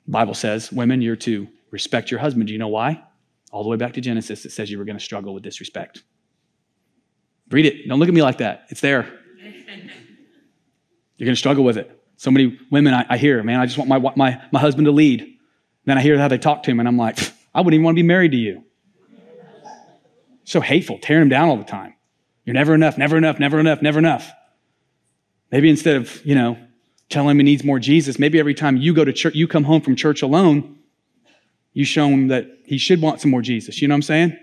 The 0.06 0.12
Bible 0.12 0.34
says, 0.34 0.72
women, 0.72 1.02
you're 1.02 1.16
to 1.18 1.48
respect 1.72 2.12
your 2.12 2.20
husband. 2.20 2.48
Do 2.48 2.54
you 2.54 2.60
know 2.60 2.68
why? 2.68 3.04
All 3.52 3.64
the 3.64 3.70
way 3.70 3.78
back 3.78 3.94
to 3.94 4.02
Genesis, 4.02 4.46
it 4.46 4.52
says 4.52 4.70
you 4.72 4.78
were 4.78 4.86
going 4.86 4.98
to 4.98 5.04
struggle 5.04 5.34
with 5.34 5.44
disrespect. 5.44 6.04
Read 7.50 7.66
it. 7.66 7.88
Don't 7.88 8.00
look 8.00 8.10
at 8.10 8.14
me 8.14 8.22
like 8.22 8.40
that. 8.40 8.66
It's 8.70 8.82
there. 8.82 9.20
You're 11.18 11.26
going 11.26 11.36
to 11.36 11.40
struggle 11.40 11.64
with 11.64 11.78
it. 11.78 12.00
So 12.18 12.32
many 12.32 12.60
women 12.72 12.94
I, 12.94 13.06
I 13.10 13.18
hear, 13.18 13.42
man, 13.44 13.60
I 13.60 13.66
just 13.66 13.78
want 13.78 13.90
my, 13.90 14.00
my, 14.16 14.42
my 14.52 14.60
husband 14.60 14.86
to 14.86 14.92
lead. 14.92 15.38
Then 15.86 15.98
I 15.98 16.02
hear 16.02 16.18
how 16.18 16.28
they 16.28 16.38
talk 16.38 16.64
to 16.64 16.72
him, 16.72 16.80
and 16.80 16.88
I'm 16.88 16.98
like, 16.98 17.20
I 17.54 17.62
wouldn't 17.62 17.74
even 17.76 17.84
want 17.84 17.96
to 17.96 18.02
be 18.02 18.08
married 18.08 18.32
to 18.32 18.38
you. 18.38 18.64
So 20.46 20.60
hateful, 20.62 21.00
tearing 21.00 21.24
him 21.24 21.30
down 21.30 21.50
all 21.50 21.58
the 21.58 21.64
time. 21.64 21.94
You're 22.46 22.54
never 22.54 22.74
enough, 22.74 22.98
never 22.98 23.18
enough, 23.18 23.40
never 23.40 23.60
enough, 23.60 23.82
never 23.82 24.00
enough. 24.00 24.32
Maybe 25.52 25.70
instead 25.70 25.96
of, 25.96 26.26
you 26.26 26.36
know, 26.36 26.58
telling 27.10 27.32
him 27.32 27.38
he 27.38 27.44
needs 27.44 27.64
more 27.64 27.80
Jesus, 27.80 28.20
maybe 28.20 28.40
every 28.40 28.54
time 28.54 28.78
you 28.78 28.94
go 28.94 29.06
to 29.06 29.14
church, 29.14 29.36
you 29.36 29.48
come 29.48 29.64
home 29.64 29.82
from 29.82 29.96
church 29.96 30.22
alone, 30.22 30.80
you 31.74 31.86
show 31.86 32.08
him 32.08 32.28
that 32.30 32.48
he 32.66 32.78
should 32.78 33.02
want 33.02 33.22
some 33.22 33.32
more 33.32 33.42
Jesus. 33.42 33.82
You 33.82 33.88
know 33.88 33.94
what 33.94 33.98
I'm 33.98 34.02
saying? 34.04 34.38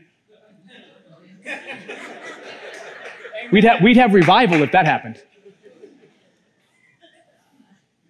We'd 3.52 3.64
have, 3.64 3.82
we'd 3.82 3.96
have 3.96 4.14
revival 4.14 4.62
if 4.62 4.72
that 4.72 4.86
happened. 4.86 5.20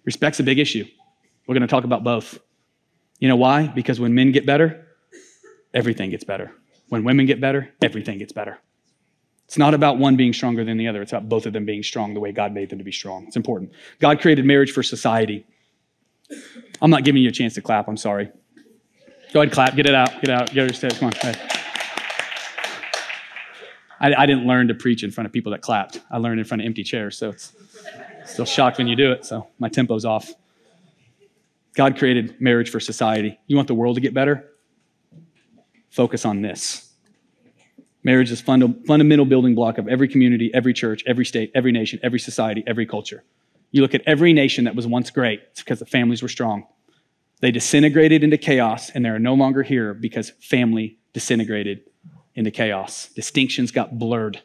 Respect's 0.05 0.39
a 0.39 0.43
big 0.43 0.59
issue. 0.59 0.85
We're 1.47 1.53
going 1.53 1.61
to 1.61 1.67
talk 1.67 1.83
about 1.83 2.03
both. 2.03 2.39
You 3.19 3.27
know 3.27 3.35
why? 3.35 3.67
Because 3.67 3.99
when 3.99 4.13
men 4.13 4.31
get 4.31 4.45
better, 4.45 4.87
everything 5.73 6.09
gets 6.09 6.23
better. 6.23 6.51
When 6.89 7.03
women 7.03 7.25
get 7.25 7.39
better, 7.39 7.71
everything 7.81 8.17
gets 8.17 8.33
better. 8.33 8.59
It's 9.45 9.57
not 9.57 9.73
about 9.73 9.97
one 9.97 10.15
being 10.15 10.33
stronger 10.33 10.63
than 10.63 10.77
the 10.77 10.87
other. 10.87 11.01
It's 11.01 11.11
about 11.11 11.27
both 11.27 11.45
of 11.45 11.53
them 11.53 11.65
being 11.65 11.83
strong 11.83 12.13
the 12.13 12.19
way 12.19 12.31
God 12.31 12.53
made 12.53 12.69
them 12.69 12.79
to 12.79 12.85
be 12.85 12.91
strong. 12.91 13.27
It's 13.27 13.35
important. 13.35 13.71
God 13.99 14.21
created 14.21 14.45
marriage 14.45 14.71
for 14.71 14.81
society. 14.81 15.45
I'm 16.81 16.89
not 16.89 17.03
giving 17.03 17.21
you 17.21 17.29
a 17.29 17.33
chance 17.33 17.55
to 17.55 17.61
clap. 17.61 17.87
I'm 17.87 17.97
sorry. 17.97 18.31
Go 19.33 19.41
ahead, 19.41 19.53
clap. 19.53 19.75
Get 19.75 19.87
it 19.87 19.93
out. 19.95 20.13
Get 20.21 20.23
it 20.23 20.29
out. 20.29 20.53
Get 20.53 20.83
it. 20.83 20.99
Come 20.99 21.11
on. 21.23 21.35
I, 24.01 24.23
I, 24.23 24.25
didn't 24.25 24.47
learn 24.47 24.67
to 24.67 24.73
preach 24.73 25.03
in 25.03 25.11
front 25.11 25.27
of 25.27 25.31
people 25.31 25.51
that 25.51 25.61
clapped. 25.61 26.01
I 26.09 26.17
learned 26.17 26.39
in 26.39 26.45
front 26.45 26.61
of 26.61 26.65
empty 26.65 26.83
chairs, 26.83 27.17
so 27.17 27.29
it's 27.29 27.53
still 28.25 28.45
shocked 28.45 28.79
when 28.79 28.87
you 28.87 28.95
do 28.95 29.11
it. 29.11 29.25
So 29.25 29.47
my 29.59 29.69
tempo's 29.69 30.05
off. 30.05 30.33
God 31.75 31.97
created 31.97 32.41
marriage 32.41 32.69
for 32.69 32.79
society. 32.79 33.39
You 33.47 33.55
want 33.55 33.67
the 33.67 33.75
world 33.75 33.95
to 33.95 34.01
get 34.01 34.13
better? 34.13 34.49
Focus 35.89 36.25
on 36.25 36.41
this. 36.41 36.91
Marriage 38.03 38.31
is 38.31 38.41
funda- 38.41 38.73
fundamental 38.87 39.25
building 39.25 39.53
block 39.53 39.77
of 39.77 39.87
every 39.87 40.07
community, 40.07 40.49
every 40.53 40.73
church, 40.73 41.03
every 41.05 41.23
state, 41.23 41.51
every 41.53 41.71
nation, 41.71 41.99
every 42.01 42.19
society, 42.19 42.63
every 42.65 42.87
culture. 42.87 43.23
You 43.69 43.83
look 43.83 43.93
at 43.93 44.01
every 44.07 44.33
nation 44.33 44.65
that 44.65 44.75
was 44.75 44.87
once 44.87 45.11
great, 45.11 45.41
it's 45.51 45.61
because 45.61 45.79
the 45.79 45.85
families 45.85 46.23
were 46.23 46.27
strong. 46.27 46.65
They 47.41 47.51
disintegrated 47.51 48.23
into 48.23 48.37
chaos, 48.37 48.89
and 48.89 49.05
they're 49.05 49.19
no 49.19 49.35
longer 49.35 49.61
here 49.61 49.93
because 49.93 50.31
family 50.41 50.97
disintegrated 51.13 51.83
into 52.35 52.51
chaos. 52.51 53.09
Distinctions 53.15 53.71
got 53.71 53.97
blurred. 53.97 54.41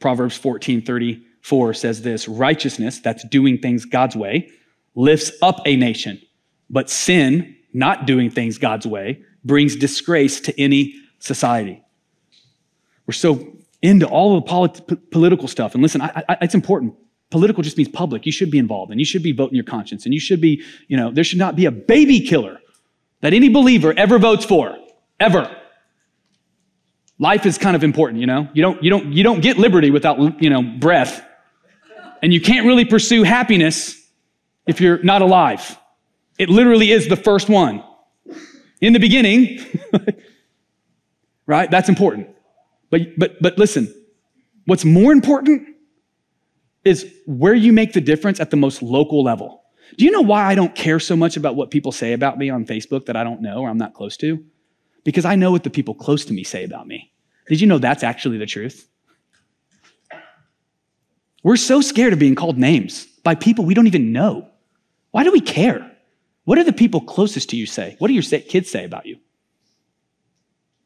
Proverbs 0.00 0.36
14 0.36 0.82
34 0.82 1.74
says 1.74 2.02
this 2.02 2.26
righteousness, 2.26 3.00
that's 3.00 3.24
doing 3.28 3.58
things 3.58 3.84
God's 3.84 4.16
way, 4.16 4.50
lifts 4.94 5.30
up 5.42 5.60
a 5.66 5.76
nation, 5.76 6.20
but 6.68 6.90
sin, 6.90 7.56
not 7.72 8.06
doing 8.06 8.30
things 8.30 8.58
God's 8.58 8.86
way, 8.86 9.22
brings 9.44 9.76
disgrace 9.76 10.40
to 10.40 10.60
any 10.60 10.94
society. 11.18 11.82
We're 13.06 13.12
so 13.12 13.56
into 13.82 14.06
all 14.06 14.36
of 14.36 14.44
the 14.44 14.48
polit- 14.48 15.10
political 15.10 15.48
stuff. 15.48 15.74
And 15.74 15.82
listen, 15.82 16.02
I, 16.02 16.22
I, 16.28 16.38
it's 16.42 16.54
important. 16.54 16.94
Political 17.30 17.62
just 17.62 17.76
means 17.76 17.88
public. 17.88 18.26
You 18.26 18.32
should 18.32 18.50
be 18.50 18.58
involved 18.58 18.90
and 18.90 19.00
you 19.00 19.06
should 19.06 19.22
be 19.22 19.32
voting 19.32 19.54
your 19.54 19.64
conscience. 19.64 20.04
And 20.04 20.12
you 20.12 20.20
should 20.20 20.40
be, 20.40 20.62
you 20.88 20.96
know, 20.96 21.10
there 21.10 21.24
should 21.24 21.38
not 21.38 21.56
be 21.56 21.64
a 21.64 21.70
baby 21.70 22.20
killer 22.20 22.58
that 23.20 23.32
any 23.32 23.48
believer 23.48 23.94
ever 23.96 24.18
votes 24.18 24.44
for, 24.44 24.76
ever. 25.18 25.56
Life 27.20 27.44
is 27.44 27.58
kind 27.58 27.76
of 27.76 27.84
important, 27.84 28.18
you 28.18 28.26
know? 28.26 28.48
You 28.54 28.62
don't, 28.62 28.82
you 28.82 28.88
don't, 28.88 29.12
you 29.12 29.22
don't 29.22 29.40
get 29.42 29.58
liberty 29.58 29.90
without, 29.90 30.42
you 30.42 30.48
know, 30.48 30.62
breath. 30.62 31.22
And 32.22 32.32
you 32.32 32.40
can't 32.40 32.66
really 32.66 32.86
pursue 32.86 33.24
happiness 33.24 33.94
if 34.66 34.80
you're 34.80 35.02
not 35.02 35.20
alive. 35.20 35.78
It 36.38 36.48
literally 36.48 36.90
is 36.90 37.08
the 37.08 37.16
first 37.16 37.50
one. 37.50 37.84
In 38.80 38.94
the 38.94 38.98
beginning, 38.98 39.60
right? 41.46 41.70
That's 41.70 41.90
important. 41.90 42.30
But, 42.88 43.18
but, 43.18 43.42
but 43.42 43.58
listen, 43.58 43.94
what's 44.64 44.86
more 44.86 45.12
important 45.12 45.68
is 46.86 47.12
where 47.26 47.52
you 47.52 47.74
make 47.74 47.92
the 47.92 48.00
difference 48.00 48.40
at 48.40 48.50
the 48.50 48.56
most 48.56 48.80
local 48.80 49.22
level. 49.22 49.62
Do 49.98 50.06
you 50.06 50.10
know 50.10 50.22
why 50.22 50.44
I 50.44 50.54
don't 50.54 50.74
care 50.74 50.98
so 50.98 51.16
much 51.16 51.36
about 51.36 51.54
what 51.54 51.70
people 51.70 51.92
say 51.92 52.14
about 52.14 52.38
me 52.38 52.48
on 52.48 52.64
Facebook 52.64 53.04
that 53.06 53.16
I 53.16 53.24
don't 53.24 53.42
know 53.42 53.58
or 53.58 53.68
I'm 53.68 53.76
not 53.76 53.92
close 53.92 54.16
to? 54.18 54.42
Because 55.04 55.26
I 55.26 55.34
know 55.34 55.50
what 55.50 55.64
the 55.64 55.70
people 55.70 55.94
close 55.94 56.24
to 56.24 56.32
me 56.32 56.44
say 56.44 56.64
about 56.64 56.86
me. 56.86 57.09
Did 57.50 57.60
you 57.60 57.66
know 57.66 57.78
that's 57.78 58.04
actually 58.04 58.38
the 58.38 58.46
truth? 58.46 58.88
We're 61.42 61.56
so 61.56 61.80
scared 61.80 62.12
of 62.12 62.20
being 62.20 62.36
called 62.36 62.56
names 62.56 63.06
by 63.24 63.34
people 63.34 63.64
we 63.64 63.74
don't 63.74 63.88
even 63.88 64.12
know. 64.12 64.46
Why 65.10 65.24
do 65.24 65.32
we 65.32 65.40
care? 65.40 65.90
What 66.44 66.54
do 66.54 66.62
the 66.62 66.72
people 66.72 67.00
closest 67.00 67.50
to 67.50 67.56
you 67.56 67.66
say? 67.66 67.96
What 67.98 68.06
do 68.06 68.14
your 68.14 68.22
kids 68.22 68.70
say 68.70 68.84
about 68.84 69.06
you? 69.06 69.18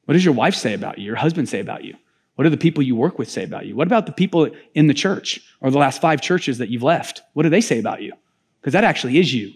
What 0.07 0.15
does 0.15 0.25
your 0.25 0.33
wife 0.33 0.55
say 0.55 0.73
about 0.73 0.97
you? 0.97 1.05
Your 1.05 1.17
husband 1.17 1.51
say 1.51 1.61
about 1.61 1.85
you? 1.85 1.97
What 2.37 2.45
do 2.45 2.51
the 2.51 2.57
people 2.57 2.83
you 2.83 2.97
work 2.97 3.19
with 3.19 3.31
say 3.31 3.45
about 3.45 3.67
you? 3.67 3.77
What 3.77 3.87
about 3.87 4.07
the 4.07 4.13
people 4.13 4.49
in 4.73 4.87
the 4.87 4.95
church 4.95 5.43
or 5.61 5.71
the 5.71 5.77
last 5.77 6.01
five 6.01 6.23
churches 6.23 6.57
that 6.59 6.71
you've 6.71 6.83
left? 6.83 7.21
What 7.35 7.43
do 7.43 7.51
they 7.51 7.61
say 7.61 7.79
about 7.79 8.01
you? 8.01 8.15
Because 8.63 8.73
that 8.73 8.85
actually 8.85 9.19
is 9.19 9.35
you. 9.35 9.53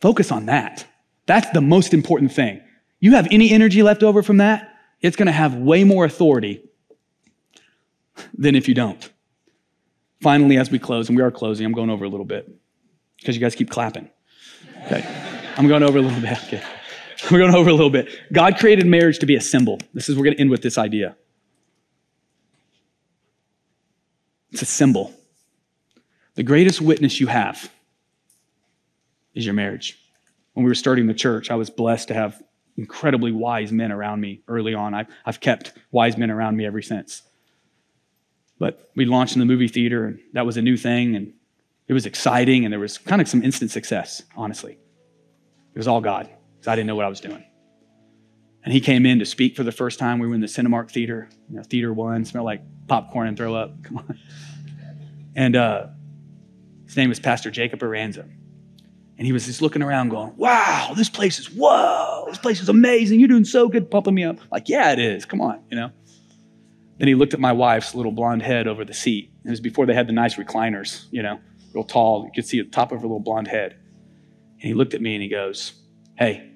Focus 0.00 0.32
on 0.32 0.46
that. 0.46 0.84
That's 1.26 1.48
the 1.50 1.60
most 1.60 1.94
important 1.94 2.32
thing. 2.32 2.60
You 2.98 3.12
have 3.12 3.28
any 3.30 3.52
energy 3.52 3.84
left 3.84 4.02
over 4.02 4.24
from 4.24 4.38
that, 4.38 4.74
it's 5.00 5.16
going 5.16 5.26
to 5.26 5.32
have 5.32 5.54
way 5.54 5.84
more 5.84 6.04
authority 6.04 6.62
than 8.34 8.54
if 8.54 8.68
you 8.68 8.74
don't. 8.74 9.10
Finally, 10.20 10.56
as 10.56 10.70
we 10.70 10.78
close, 10.78 11.08
and 11.08 11.16
we 11.16 11.22
are 11.22 11.30
closing, 11.30 11.64
I'm 11.64 11.72
going 11.72 11.90
over 11.90 12.04
a 12.04 12.08
little 12.08 12.26
bit 12.26 12.50
because 13.18 13.36
you 13.36 13.40
guys 13.40 13.54
keep 13.54 13.70
clapping. 13.70 14.10
Okay. 14.86 15.04
I'm 15.56 15.68
going 15.68 15.82
over 15.82 15.98
a 15.98 16.02
little 16.02 16.20
bit. 16.20 16.38
Okay. 16.44 16.62
We're 17.30 17.38
going 17.38 17.54
over 17.54 17.68
a 17.68 17.74
little 17.74 17.90
bit. 17.90 18.08
God 18.32 18.58
created 18.58 18.86
marriage 18.86 19.18
to 19.20 19.26
be 19.26 19.36
a 19.36 19.40
symbol. 19.40 19.78
This 19.92 20.08
is, 20.08 20.16
we're 20.16 20.24
going 20.24 20.36
to 20.36 20.40
end 20.40 20.50
with 20.50 20.62
this 20.62 20.78
idea. 20.78 21.16
It's 24.50 24.62
a 24.62 24.66
symbol. 24.66 25.12
The 26.34 26.42
greatest 26.42 26.80
witness 26.80 27.20
you 27.20 27.26
have 27.26 27.70
is 29.34 29.44
your 29.44 29.54
marriage. 29.54 29.98
When 30.54 30.64
we 30.64 30.70
were 30.70 30.74
starting 30.74 31.06
the 31.06 31.14
church, 31.14 31.50
I 31.50 31.56
was 31.56 31.70
blessed 31.70 32.08
to 32.08 32.14
have 32.14 32.42
incredibly 32.78 33.32
wise 33.32 33.72
men 33.72 33.92
around 33.92 34.20
me 34.20 34.40
early 34.48 34.72
on. 34.72 34.94
I've, 34.94 35.08
I've 35.26 35.40
kept 35.40 35.72
wise 35.90 36.16
men 36.16 36.30
around 36.30 36.56
me 36.56 36.64
ever 36.64 36.80
since. 36.80 37.22
But 38.58 38.90
we 38.94 39.04
launched 39.04 39.34
in 39.34 39.40
the 39.40 39.46
movie 39.46 39.68
theater, 39.68 40.06
and 40.06 40.20
that 40.32 40.46
was 40.46 40.56
a 40.56 40.62
new 40.62 40.76
thing, 40.76 41.14
and 41.14 41.34
it 41.88 41.92
was 41.92 42.06
exciting, 42.06 42.64
and 42.64 42.72
there 42.72 42.80
was 42.80 42.96
kind 42.96 43.20
of 43.20 43.28
some 43.28 43.42
instant 43.42 43.70
success, 43.70 44.22
honestly. 44.36 44.72
It 44.72 45.78
was 45.78 45.88
all 45.88 46.00
God, 46.00 46.28
because 46.54 46.68
I 46.68 46.76
didn't 46.76 46.86
know 46.86 46.96
what 46.96 47.04
I 47.04 47.08
was 47.08 47.20
doing. 47.20 47.44
And 48.64 48.72
he 48.72 48.80
came 48.80 49.06
in 49.06 49.18
to 49.18 49.26
speak 49.26 49.56
for 49.56 49.64
the 49.64 49.72
first 49.72 49.98
time. 49.98 50.18
We 50.18 50.26
were 50.26 50.34
in 50.34 50.40
the 50.40 50.46
Cinemark 50.46 50.90
Theater, 50.90 51.28
you 51.48 51.56
know, 51.56 51.62
Theater 51.62 51.92
One, 51.92 52.24
smelled 52.24 52.46
like 52.46 52.62
popcorn 52.86 53.28
and 53.28 53.36
throw 53.36 53.54
up. 53.54 53.82
Come 53.82 53.98
on. 53.98 54.18
And 55.34 55.56
uh, 55.56 55.86
his 56.86 56.96
name 56.96 57.08
was 57.08 57.20
Pastor 57.20 57.50
Jacob 57.50 57.80
Aranza. 57.80 58.28
And 59.18 59.26
he 59.26 59.32
was 59.32 59.46
just 59.46 59.60
looking 59.60 59.82
around 59.82 60.10
going, 60.10 60.36
wow, 60.36 60.92
this 60.96 61.08
place 61.08 61.40
is, 61.40 61.50
whoa, 61.50 62.26
this 62.28 62.38
place 62.38 62.62
is 62.62 62.68
amazing. 62.68 63.18
You're 63.18 63.28
doing 63.28 63.44
so 63.44 63.68
good 63.68 63.90
pumping 63.90 64.14
me 64.14 64.22
up. 64.22 64.38
Like, 64.52 64.68
yeah, 64.68 64.92
it 64.92 65.00
is. 65.00 65.24
Come 65.24 65.40
on, 65.40 65.60
you 65.70 65.76
know. 65.76 65.90
Then 66.98 67.08
he 67.08 67.16
looked 67.16 67.34
at 67.34 67.40
my 67.40 67.52
wife's 67.52 67.96
little 67.96 68.12
blonde 68.12 68.42
head 68.42 68.68
over 68.68 68.84
the 68.84 68.94
seat. 68.94 69.32
It 69.44 69.50
was 69.50 69.60
before 69.60 69.86
they 69.86 69.94
had 69.94 70.06
the 70.06 70.12
nice 70.12 70.36
recliners, 70.36 71.06
you 71.10 71.22
know, 71.22 71.40
real 71.74 71.84
tall. 71.84 72.26
You 72.26 72.30
could 72.32 72.46
see 72.46 72.62
the 72.62 72.68
top 72.68 72.92
of 72.92 72.98
her 72.98 73.06
little 73.06 73.20
blonde 73.20 73.48
head. 73.48 73.72
And 73.72 74.62
he 74.62 74.74
looked 74.74 74.94
at 74.94 75.02
me 75.02 75.14
and 75.14 75.22
he 75.22 75.28
goes, 75.28 75.72
hey, 76.16 76.52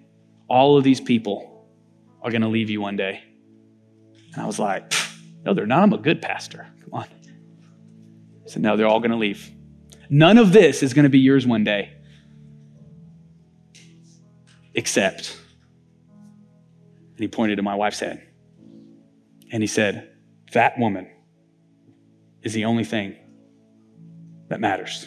all 0.49 0.77
of 0.77 0.85
these 0.85 1.01
people 1.01 1.69
are 2.23 2.31
going 2.31 2.43
to 2.43 2.49
leave 2.49 2.71
you 2.71 2.81
one 2.81 2.97
day. 2.97 3.23
And 4.35 4.43
I 4.43 4.47
was 4.47 4.61
like, 4.61 4.93
no, 5.45 5.53
they're 5.53 5.67
not. 5.67 5.83
I'm 5.83 5.93
a 5.93 5.99
good 5.99 6.23
pastor. 6.23 6.67
Come 6.85 6.95
on. 6.95 7.07
He 8.45 8.51
said, 8.51 8.63
no, 8.63 8.77
they're 8.77 8.87
all 8.87 9.01
going 9.01 9.11
to 9.11 9.17
leave. 9.17 9.51
None 10.11 10.39
of 10.39 10.53
this 10.53 10.83
is 10.83 10.95
going 10.95 11.05
to 11.05 11.11
be 11.11 11.19
yours 11.19 11.47
one 11.47 11.65
day. 11.65 11.93
Except. 14.75 15.37
And 17.11 17.19
he 17.19 17.29
pointed 17.29 17.57
to 17.57 17.63
my 17.63 17.75
wife's 17.75 18.01
head. 18.01 18.27
And 19.51 19.63
he 19.63 19.67
said, 19.67 20.11
That 20.53 20.79
woman 20.79 21.09
is 22.43 22.55
the 22.55 22.65
only 22.65 22.85
thing 22.85 23.17
that 24.49 24.61
matters. 24.61 25.07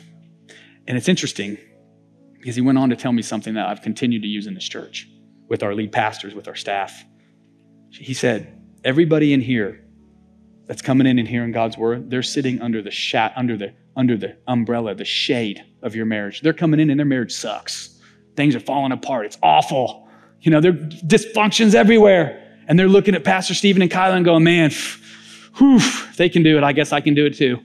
And 0.88 0.98
it's 0.98 1.10
interesting 1.10 1.58
because 2.34 2.56
he 2.56 2.62
went 2.62 2.78
on 2.78 2.90
to 2.92 2.96
tell 2.96 3.12
me 3.12 3.22
something 3.22 3.56
that 3.56 3.68
I've 3.68 3.82
continued 3.82 4.22
to 4.22 4.28
use 4.28 4.46
in 4.46 4.54
this 4.54 4.68
church 4.68 5.08
with 5.48 5.64
our 5.64 5.74
lead 5.74 5.92
pastors, 5.92 6.36
with 6.36 6.48
our 6.48 6.56
staff. 6.56 7.04
He 7.92 8.14
said, 8.14 8.62
Everybody 8.84 9.34
in 9.34 9.42
here 9.42 9.84
that's 10.68 10.82
coming 10.82 11.08
in 11.08 11.18
and 11.18 11.28
hearing 11.28 11.52
God's 11.52 11.78
word, 11.78 12.10
they're 12.10 12.24
sitting 12.24 12.62
under 12.62 12.82
the 12.82 12.92
shat, 12.92 13.34
under 13.36 13.58
the 13.58 13.74
under 13.96 14.18
the 14.18 14.38
umbrella, 14.48 14.94
the 14.94 15.06
shade 15.06 15.64
of 15.82 15.96
your 15.96 16.06
marriage. 16.06 16.42
They're 16.42 16.54
coming 16.54 16.80
in 16.80 16.90
and 16.90 17.00
their 17.00 17.06
marriage 17.06 17.32
sucks. 17.32 17.95
Things 18.36 18.56
are 18.56 18.60
falling 18.60 18.92
apart. 18.92 19.26
It's 19.26 19.38
awful. 19.42 20.08
You 20.42 20.52
know, 20.52 20.62
there 20.62 20.72
are 20.72 20.76
dysfunctions 20.76 21.74
everywhere. 21.74 22.42
And 22.68 22.80
they're 22.80 22.90
looking 22.90 23.14
at 23.14 23.24
Pastor 23.24 23.54
Stephen 23.54 23.84
and 23.84 23.92
Kyla 23.92 24.16
and 24.16 24.26
going, 24.26 24.44
man, 24.44 24.72
whew, 25.58 25.80
they 26.18 26.30
can 26.30 26.42
do 26.42 26.58
it, 26.58 26.64
I 26.64 26.74
guess 26.74 26.92
I 26.92 27.00
can 27.00 27.14
do 27.14 27.26
it 27.26 27.36
too. 27.36 27.60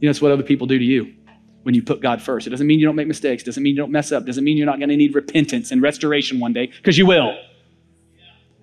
You 0.00 0.06
know, 0.06 0.10
it's 0.10 0.20
what 0.20 0.30
other 0.30 0.42
people 0.42 0.66
do 0.66 0.78
to 0.78 0.84
you 0.84 1.14
when 1.62 1.74
you 1.74 1.82
put 1.82 2.00
God 2.00 2.20
first. 2.20 2.46
It 2.46 2.50
doesn't 2.50 2.66
mean 2.66 2.78
you 2.78 2.86
don't 2.86 2.96
make 2.96 3.08
mistakes, 3.08 3.42
doesn't 3.42 3.62
mean 3.62 3.74
you 3.74 3.80
don't 3.80 3.90
mess 3.90 4.12
up, 4.12 4.26
doesn't 4.26 4.44
mean 4.44 4.58
you're 4.58 4.66
not 4.66 4.78
going 4.78 4.90
to 4.90 4.96
need 4.96 5.14
repentance 5.14 5.70
and 5.70 5.80
restoration 5.80 6.38
one 6.38 6.52
day, 6.52 6.66
because 6.66 6.98
you 6.98 7.06
will. 7.06 7.34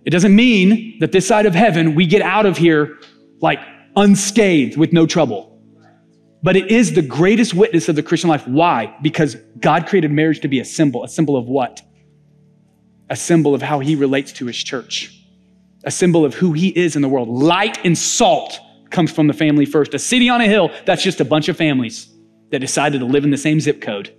It 0.06 0.12
doesn't 0.12 0.36
mean 0.36 1.00
that 1.00 1.12
this 1.12 1.28
side 1.28 1.48
of 1.48 1.56
heaven, 1.56 1.96
we 1.96 2.06
get 2.06 2.22
out 2.22 2.46
of 2.46 2.58
here 2.58 3.00
like 3.42 3.60
unscathed 3.96 4.78
with 4.78 4.94
no 4.94 5.08
trouble. 5.08 5.55
But 6.44 6.56
it 6.56 6.70
is 6.70 6.94
the 6.94 7.02
greatest 7.02 7.54
witness 7.54 7.90
of 7.90 7.96
the 7.96 8.04
Christian 8.04 8.30
life. 8.30 8.48
Why? 8.48 8.96
Because 9.02 9.36
God 9.60 9.88
created 9.88 10.12
marriage 10.12 10.42
to 10.42 10.48
be 10.48 10.60
a 10.60 10.66
symbol. 10.66 11.04
A 11.04 11.08
symbol 11.08 11.36
of 11.38 11.46
what? 11.46 11.82
A 13.10 13.16
symbol 13.16 13.56
of 13.56 13.62
how 13.62 13.80
he 13.80 13.96
relates 13.96 14.32
to 14.34 14.46
his 14.46 14.58
church. 14.58 15.12
A 15.84 15.92
symbol 15.92 16.26
of 16.26 16.34
who 16.34 16.54
he 16.54 16.70
is 16.70 16.96
in 16.96 17.02
the 17.02 17.10
world. 17.10 17.30
Light 17.30 17.84
and 17.84 17.98
salt 17.98 18.60
comes 18.90 19.12
from 19.12 19.28
the 19.28 19.34
family 19.34 19.66
first. 19.66 19.94
A 19.94 20.00
city 20.00 20.30
on 20.30 20.42
a 20.42 20.48
hill, 20.48 20.72
that's 20.86 21.04
just 21.04 21.20
a 21.20 21.26
bunch 21.26 21.50
of 21.50 21.58
families 21.58 22.10
that 22.52 22.60
decided 22.60 23.00
to 23.00 23.06
live 23.06 23.24
in 23.24 23.32
the 23.32 23.38
same 23.38 23.60
zip 23.60 23.82
code. 23.82 24.16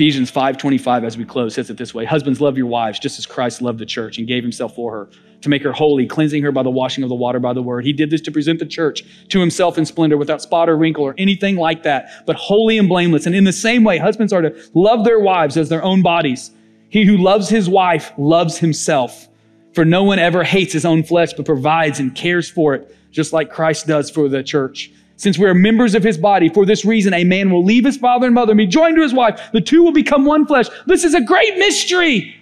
Ephesians 0.00 0.30
5:25 0.30 1.04
as 1.04 1.18
we 1.18 1.26
close 1.26 1.56
says 1.56 1.68
it 1.68 1.76
this 1.76 1.92
way, 1.92 2.06
husbands 2.06 2.40
love 2.40 2.56
your 2.56 2.66
wives 2.66 2.98
just 2.98 3.18
as 3.18 3.26
Christ 3.26 3.60
loved 3.60 3.78
the 3.78 3.84
church 3.84 4.16
and 4.16 4.26
gave 4.26 4.42
himself 4.42 4.74
for 4.74 4.90
her 4.92 5.10
to 5.42 5.50
make 5.50 5.62
her 5.62 5.72
holy, 5.72 6.06
cleansing 6.06 6.42
her 6.42 6.50
by 6.50 6.62
the 6.62 6.70
washing 6.70 7.04
of 7.04 7.10
the 7.10 7.14
water 7.14 7.38
by 7.38 7.52
the 7.52 7.60
word. 7.60 7.84
He 7.84 7.92
did 7.92 8.08
this 8.08 8.22
to 8.22 8.30
present 8.30 8.60
the 8.60 8.64
church 8.64 9.04
to 9.28 9.40
himself 9.40 9.76
in 9.76 9.84
splendor 9.84 10.16
without 10.16 10.40
spot 10.40 10.70
or 10.70 10.78
wrinkle 10.78 11.04
or 11.04 11.14
anything 11.18 11.56
like 11.56 11.82
that, 11.82 12.24
but 12.24 12.36
holy 12.36 12.78
and 12.78 12.88
blameless. 12.88 13.26
And 13.26 13.34
in 13.34 13.44
the 13.44 13.52
same 13.52 13.84
way, 13.84 13.98
husbands 13.98 14.32
are 14.32 14.40
to 14.40 14.70
love 14.72 15.04
their 15.04 15.20
wives 15.20 15.58
as 15.58 15.68
their 15.68 15.84
own 15.84 16.00
bodies. 16.00 16.50
He 16.88 17.04
who 17.04 17.18
loves 17.18 17.50
his 17.50 17.68
wife 17.68 18.10
loves 18.16 18.56
himself. 18.56 19.28
For 19.74 19.84
no 19.84 20.02
one 20.02 20.18
ever 20.18 20.44
hates 20.44 20.72
his 20.72 20.86
own 20.86 21.02
flesh, 21.02 21.34
but 21.34 21.44
provides 21.44 22.00
and 22.00 22.14
cares 22.14 22.48
for 22.48 22.74
it, 22.74 22.96
just 23.10 23.34
like 23.34 23.50
Christ 23.50 23.86
does 23.86 24.08
for 24.08 24.30
the 24.30 24.42
church. 24.42 24.92
Since 25.20 25.38
we 25.38 25.44
are 25.44 25.52
members 25.52 25.94
of 25.94 26.02
his 26.02 26.16
body, 26.16 26.48
for 26.48 26.64
this 26.64 26.82
reason, 26.82 27.12
a 27.12 27.24
man 27.24 27.50
will 27.50 27.62
leave 27.62 27.84
his 27.84 27.98
father 27.98 28.24
and 28.24 28.34
mother 28.34 28.52
and 28.52 28.56
be 28.56 28.66
joined 28.66 28.96
to 28.96 29.02
his 29.02 29.12
wife. 29.12 29.38
The 29.52 29.60
two 29.60 29.82
will 29.82 29.92
become 29.92 30.24
one 30.24 30.46
flesh. 30.46 30.64
This 30.86 31.04
is 31.04 31.12
a 31.12 31.20
great 31.20 31.58
mystery 31.58 32.34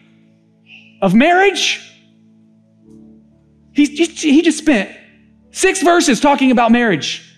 of 1.03 1.13
marriage. 1.13 1.81
He, 3.73 3.85
he 3.85 4.43
just 4.43 4.59
spent 4.59 4.97
six 5.51 5.83
verses 5.83 6.21
talking 6.21 6.53
about 6.53 6.71
marriage. 6.71 7.37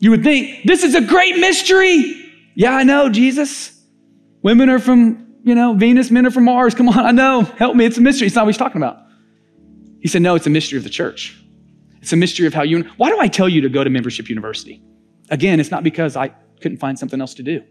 You 0.00 0.10
would 0.10 0.22
think, 0.22 0.66
this 0.66 0.84
is 0.84 0.94
a 0.94 1.00
great 1.00 1.38
mystery. 1.38 2.30
Yeah, 2.54 2.74
I 2.74 2.82
know, 2.82 3.08
Jesus. 3.08 3.72
Women 4.42 4.68
are 4.68 4.78
from, 4.80 5.34
you 5.44 5.54
know, 5.54 5.72
Venus, 5.72 6.10
men 6.10 6.26
are 6.26 6.30
from 6.30 6.44
Mars. 6.44 6.74
Come 6.74 6.90
on, 6.90 6.98
I 6.98 7.10
know. 7.10 7.40
Help 7.40 7.74
me. 7.74 7.86
It's 7.86 7.96
a 7.96 8.02
mystery. 8.02 8.26
It's 8.26 8.36
not 8.36 8.44
what 8.44 8.52
he's 8.52 8.58
talking 8.58 8.82
about. 8.82 8.98
He 10.00 10.08
said, 10.08 10.20
no, 10.20 10.34
it's 10.34 10.46
a 10.46 10.50
mystery 10.50 10.76
of 10.76 10.84
the 10.84 10.90
church. 10.90 11.42
It's 12.00 12.12
a 12.12 12.16
mystery 12.16 12.46
of 12.46 12.54
how 12.54 12.62
you. 12.62 12.84
Why 12.96 13.10
do 13.10 13.18
I 13.18 13.28
tell 13.28 13.48
you 13.48 13.60
to 13.62 13.68
go 13.68 13.84
to 13.84 13.90
Membership 13.90 14.28
University? 14.28 14.82
Again, 15.30 15.60
it's 15.60 15.70
not 15.70 15.82
because 15.82 16.16
I 16.16 16.28
couldn't 16.60 16.78
find 16.78 16.98
something 16.98 17.20
else 17.20 17.34
to 17.34 17.42
do. 17.42 17.62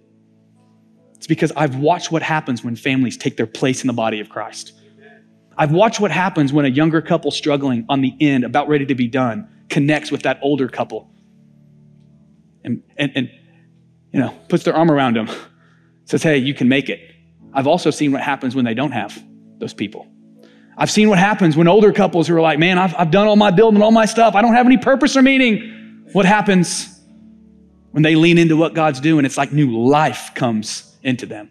It's 1.15 1.27
because 1.27 1.51
I've 1.55 1.77
watched 1.77 2.11
what 2.11 2.21
happens 2.21 2.63
when 2.63 2.75
families 2.75 3.17
take 3.17 3.37
their 3.37 3.47
place 3.47 3.81
in 3.81 3.87
the 3.87 3.93
body 3.93 4.19
of 4.19 4.29
Christ. 4.29 4.73
I've 5.57 5.71
watched 5.71 5.99
what 5.99 6.11
happens 6.11 6.53
when 6.53 6.65
a 6.65 6.69
younger 6.69 7.01
couple 7.01 7.31
struggling 7.31 7.85
on 7.89 8.01
the 8.01 8.13
end, 8.21 8.43
about 8.43 8.67
ready 8.67 8.85
to 8.85 8.95
be 8.95 9.07
done, 9.07 9.49
connects 9.69 10.11
with 10.11 10.21
that 10.23 10.39
older 10.43 10.67
couple 10.67 11.09
and, 12.63 12.83
and, 12.97 13.11
and 13.15 13.31
you 14.11 14.19
know, 14.19 14.37
puts 14.49 14.63
their 14.63 14.75
arm 14.75 14.91
around 14.91 15.15
them, 15.15 15.29
says, 16.05 16.21
hey, 16.21 16.37
you 16.37 16.53
can 16.53 16.69
make 16.69 16.89
it. 16.89 16.99
I've 17.53 17.67
also 17.67 17.89
seen 17.89 18.11
what 18.11 18.21
happens 18.21 18.55
when 18.55 18.65
they 18.65 18.73
don't 18.73 18.91
have 18.91 19.21
those 19.57 19.73
people. 19.73 20.07
I've 20.77 20.91
seen 20.91 21.09
what 21.09 21.17
happens 21.17 21.57
when 21.57 21.67
older 21.67 21.91
couples 21.91 22.27
who 22.27 22.35
are 22.35 22.41
like, 22.41 22.59
man, 22.59 22.77
I've, 22.77 22.93
I've 22.95 23.09
done 23.09 23.27
all 23.27 23.35
my 23.35 23.49
building, 23.49 23.81
all 23.81 23.91
my 23.91 24.05
stuff. 24.05 24.35
I 24.35 24.41
don't 24.41 24.53
have 24.53 24.67
any 24.67 24.77
purpose 24.77 25.17
or 25.17 25.23
meaning. 25.23 26.05
What 26.13 26.25
happens 26.25 26.99
when 27.91 28.03
they 28.03 28.15
lean 28.15 28.37
into 28.37 28.55
what 28.55 28.75
God's 28.75 28.99
doing? 28.99 29.25
It's 29.25 29.37
like 29.37 29.51
new 29.51 29.75
life 29.75 30.31
comes 30.35 30.95
into 31.01 31.25
them. 31.25 31.49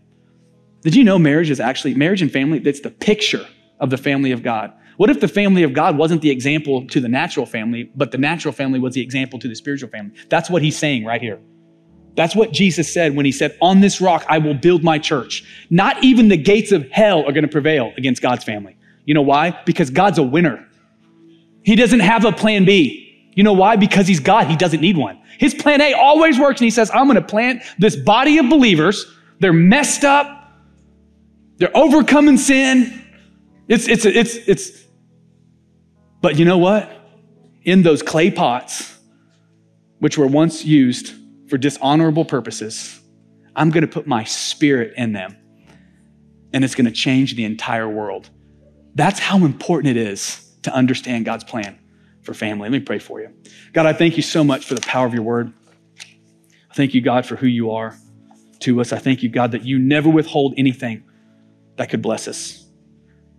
Did 0.82 0.94
you 0.94 1.02
know 1.02 1.18
marriage 1.18 1.50
is 1.50 1.58
actually, 1.58 1.94
marriage 1.94 2.22
and 2.22 2.30
family, 2.30 2.60
it's 2.64 2.80
the 2.80 2.90
picture 2.90 3.44
of 3.80 3.90
the 3.90 3.96
family 3.96 4.30
of 4.30 4.44
God. 4.44 4.72
What 4.96 5.10
if 5.10 5.20
the 5.20 5.28
family 5.28 5.64
of 5.64 5.72
God 5.72 5.98
wasn't 5.98 6.22
the 6.22 6.30
example 6.30 6.86
to 6.86 7.00
the 7.00 7.08
natural 7.08 7.44
family, 7.44 7.90
but 7.96 8.12
the 8.12 8.18
natural 8.18 8.52
family 8.52 8.78
was 8.78 8.94
the 8.94 9.02
example 9.02 9.38
to 9.40 9.48
the 9.48 9.56
spiritual 9.56 9.90
family? 9.90 10.14
That's 10.28 10.48
what 10.48 10.62
he's 10.62 10.78
saying 10.78 11.04
right 11.04 11.20
here. 11.20 11.40
That's 12.14 12.34
what 12.34 12.52
Jesus 12.52 12.92
said 12.92 13.14
when 13.14 13.26
he 13.26 13.32
said, 13.32 13.58
On 13.60 13.80
this 13.80 14.00
rock 14.00 14.24
I 14.28 14.38
will 14.38 14.54
build 14.54 14.84
my 14.84 14.98
church. 14.98 15.44
Not 15.68 16.02
even 16.02 16.28
the 16.28 16.36
gates 16.36 16.72
of 16.72 16.88
hell 16.90 17.20
are 17.26 17.32
going 17.32 17.42
to 17.42 17.48
prevail 17.48 17.92
against 17.98 18.22
God's 18.22 18.44
family. 18.44 18.76
You 19.06 19.14
know 19.14 19.22
why? 19.22 19.58
Because 19.64 19.88
God's 19.88 20.18
a 20.18 20.22
winner. 20.22 20.66
He 21.62 21.74
doesn't 21.74 22.00
have 22.00 22.24
a 22.24 22.32
plan 22.32 22.64
B. 22.64 23.30
You 23.34 23.42
know 23.42 23.52
why? 23.52 23.76
Because 23.76 24.06
he's 24.06 24.20
God. 24.20 24.48
He 24.48 24.56
doesn't 24.56 24.80
need 24.80 24.96
one. 24.96 25.20
His 25.38 25.54
plan 25.54 25.80
A 25.80 25.94
always 25.94 26.38
works, 26.38 26.60
and 26.60 26.66
he 26.66 26.70
says, 26.70 26.90
I'm 26.92 27.06
going 27.06 27.16
to 27.16 27.22
plant 27.22 27.62
this 27.78 27.96
body 27.96 28.38
of 28.38 28.48
believers. 28.48 29.06
They're 29.40 29.52
messed 29.52 30.04
up. 30.04 30.52
They're 31.58 31.76
overcoming 31.76 32.36
sin. 32.36 33.04
It's, 33.68 33.88
it's, 33.88 34.04
it's, 34.04 34.36
it's, 34.46 34.84
but 36.20 36.38
you 36.38 36.44
know 36.44 36.58
what? 36.58 36.90
In 37.62 37.82
those 37.82 38.02
clay 38.02 38.30
pots, 38.30 38.96
which 39.98 40.16
were 40.16 40.26
once 40.26 40.64
used 40.64 41.14
for 41.48 41.58
dishonorable 41.58 42.24
purposes, 42.24 43.00
I'm 43.54 43.70
going 43.70 43.82
to 43.82 43.88
put 43.88 44.06
my 44.06 44.24
spirit 44.24 44.94
in 44.96 45.12
them, 45.12 45.36
and 46.52 46.64
it's 46.64 46.74
going 46.74 46.86
to 46.86 46.90
change 46.90 47.36
the 47.36 47.44
entire 47.44 47.88
world. 47.88 48.30
That's 48.96 49.20
how 49.20 49.44
important 49.44 49.94
it 49.94 49.98
is 49.98 50.42
to 50.62 50.72
understand 50.72 51.26
God's 51.26 51.44
plan 51.44 51.78
for 52.22 52.32
family. 52.32 52.70
Let 52.70 52.72
me 52.72 52.80
pray 52.80 52.98
for 52.98 53.20
you. 53.20 53.28
God, 53.74 53.84
I 53.84 53.92
thank 53.92 54.16
you 54.16 54.22
so 54.22 54.42
much 54.42 54.64
for 54.64 54.74
the 54.74 54.80
power 54.80 55.06
of 55.06 55.12
your 55.12 55.22
word. 55.22 55.52
I 56.70 56.74
thank 56.74 56.94
you, 56.94 57.02
God, 57.02 57.26
for 57.26 57.36
who 57.36 57.46
you 57.46 57.72
are 57.72 57.94
to 58.60 58.80
us. 58.80 58.94
I 58.94 58.98
thank 58.98 59.22
you, 59.22 59.28
God, 59.28 59.52
that 59.52 59.66
you 59.66 59.78
never 59.78 60.08
withhold 60.08 60.54
anything 60.56 61.04
that 61.76 61.90
could 61.90 62.00
bless 62.00 62.26
us. 62.26 62.64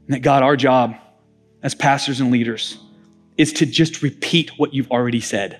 And 0.05 0.14
that, 0.14 0.20
God, 0.20 0.43
our 0.43 0.55
job 0.55 0.95
as 1.64 1.74
pastors 1.74 2.20
and 2.22 2.32
leaders 2.32 2.78
is 3.36 3.51
to 3.53 3.66
just 3.66 4.03
repeat 4.03 4.51
what 4.60 4.76
you've 4.76 4.91
already 4.91 5.22
said. 5.22 5.60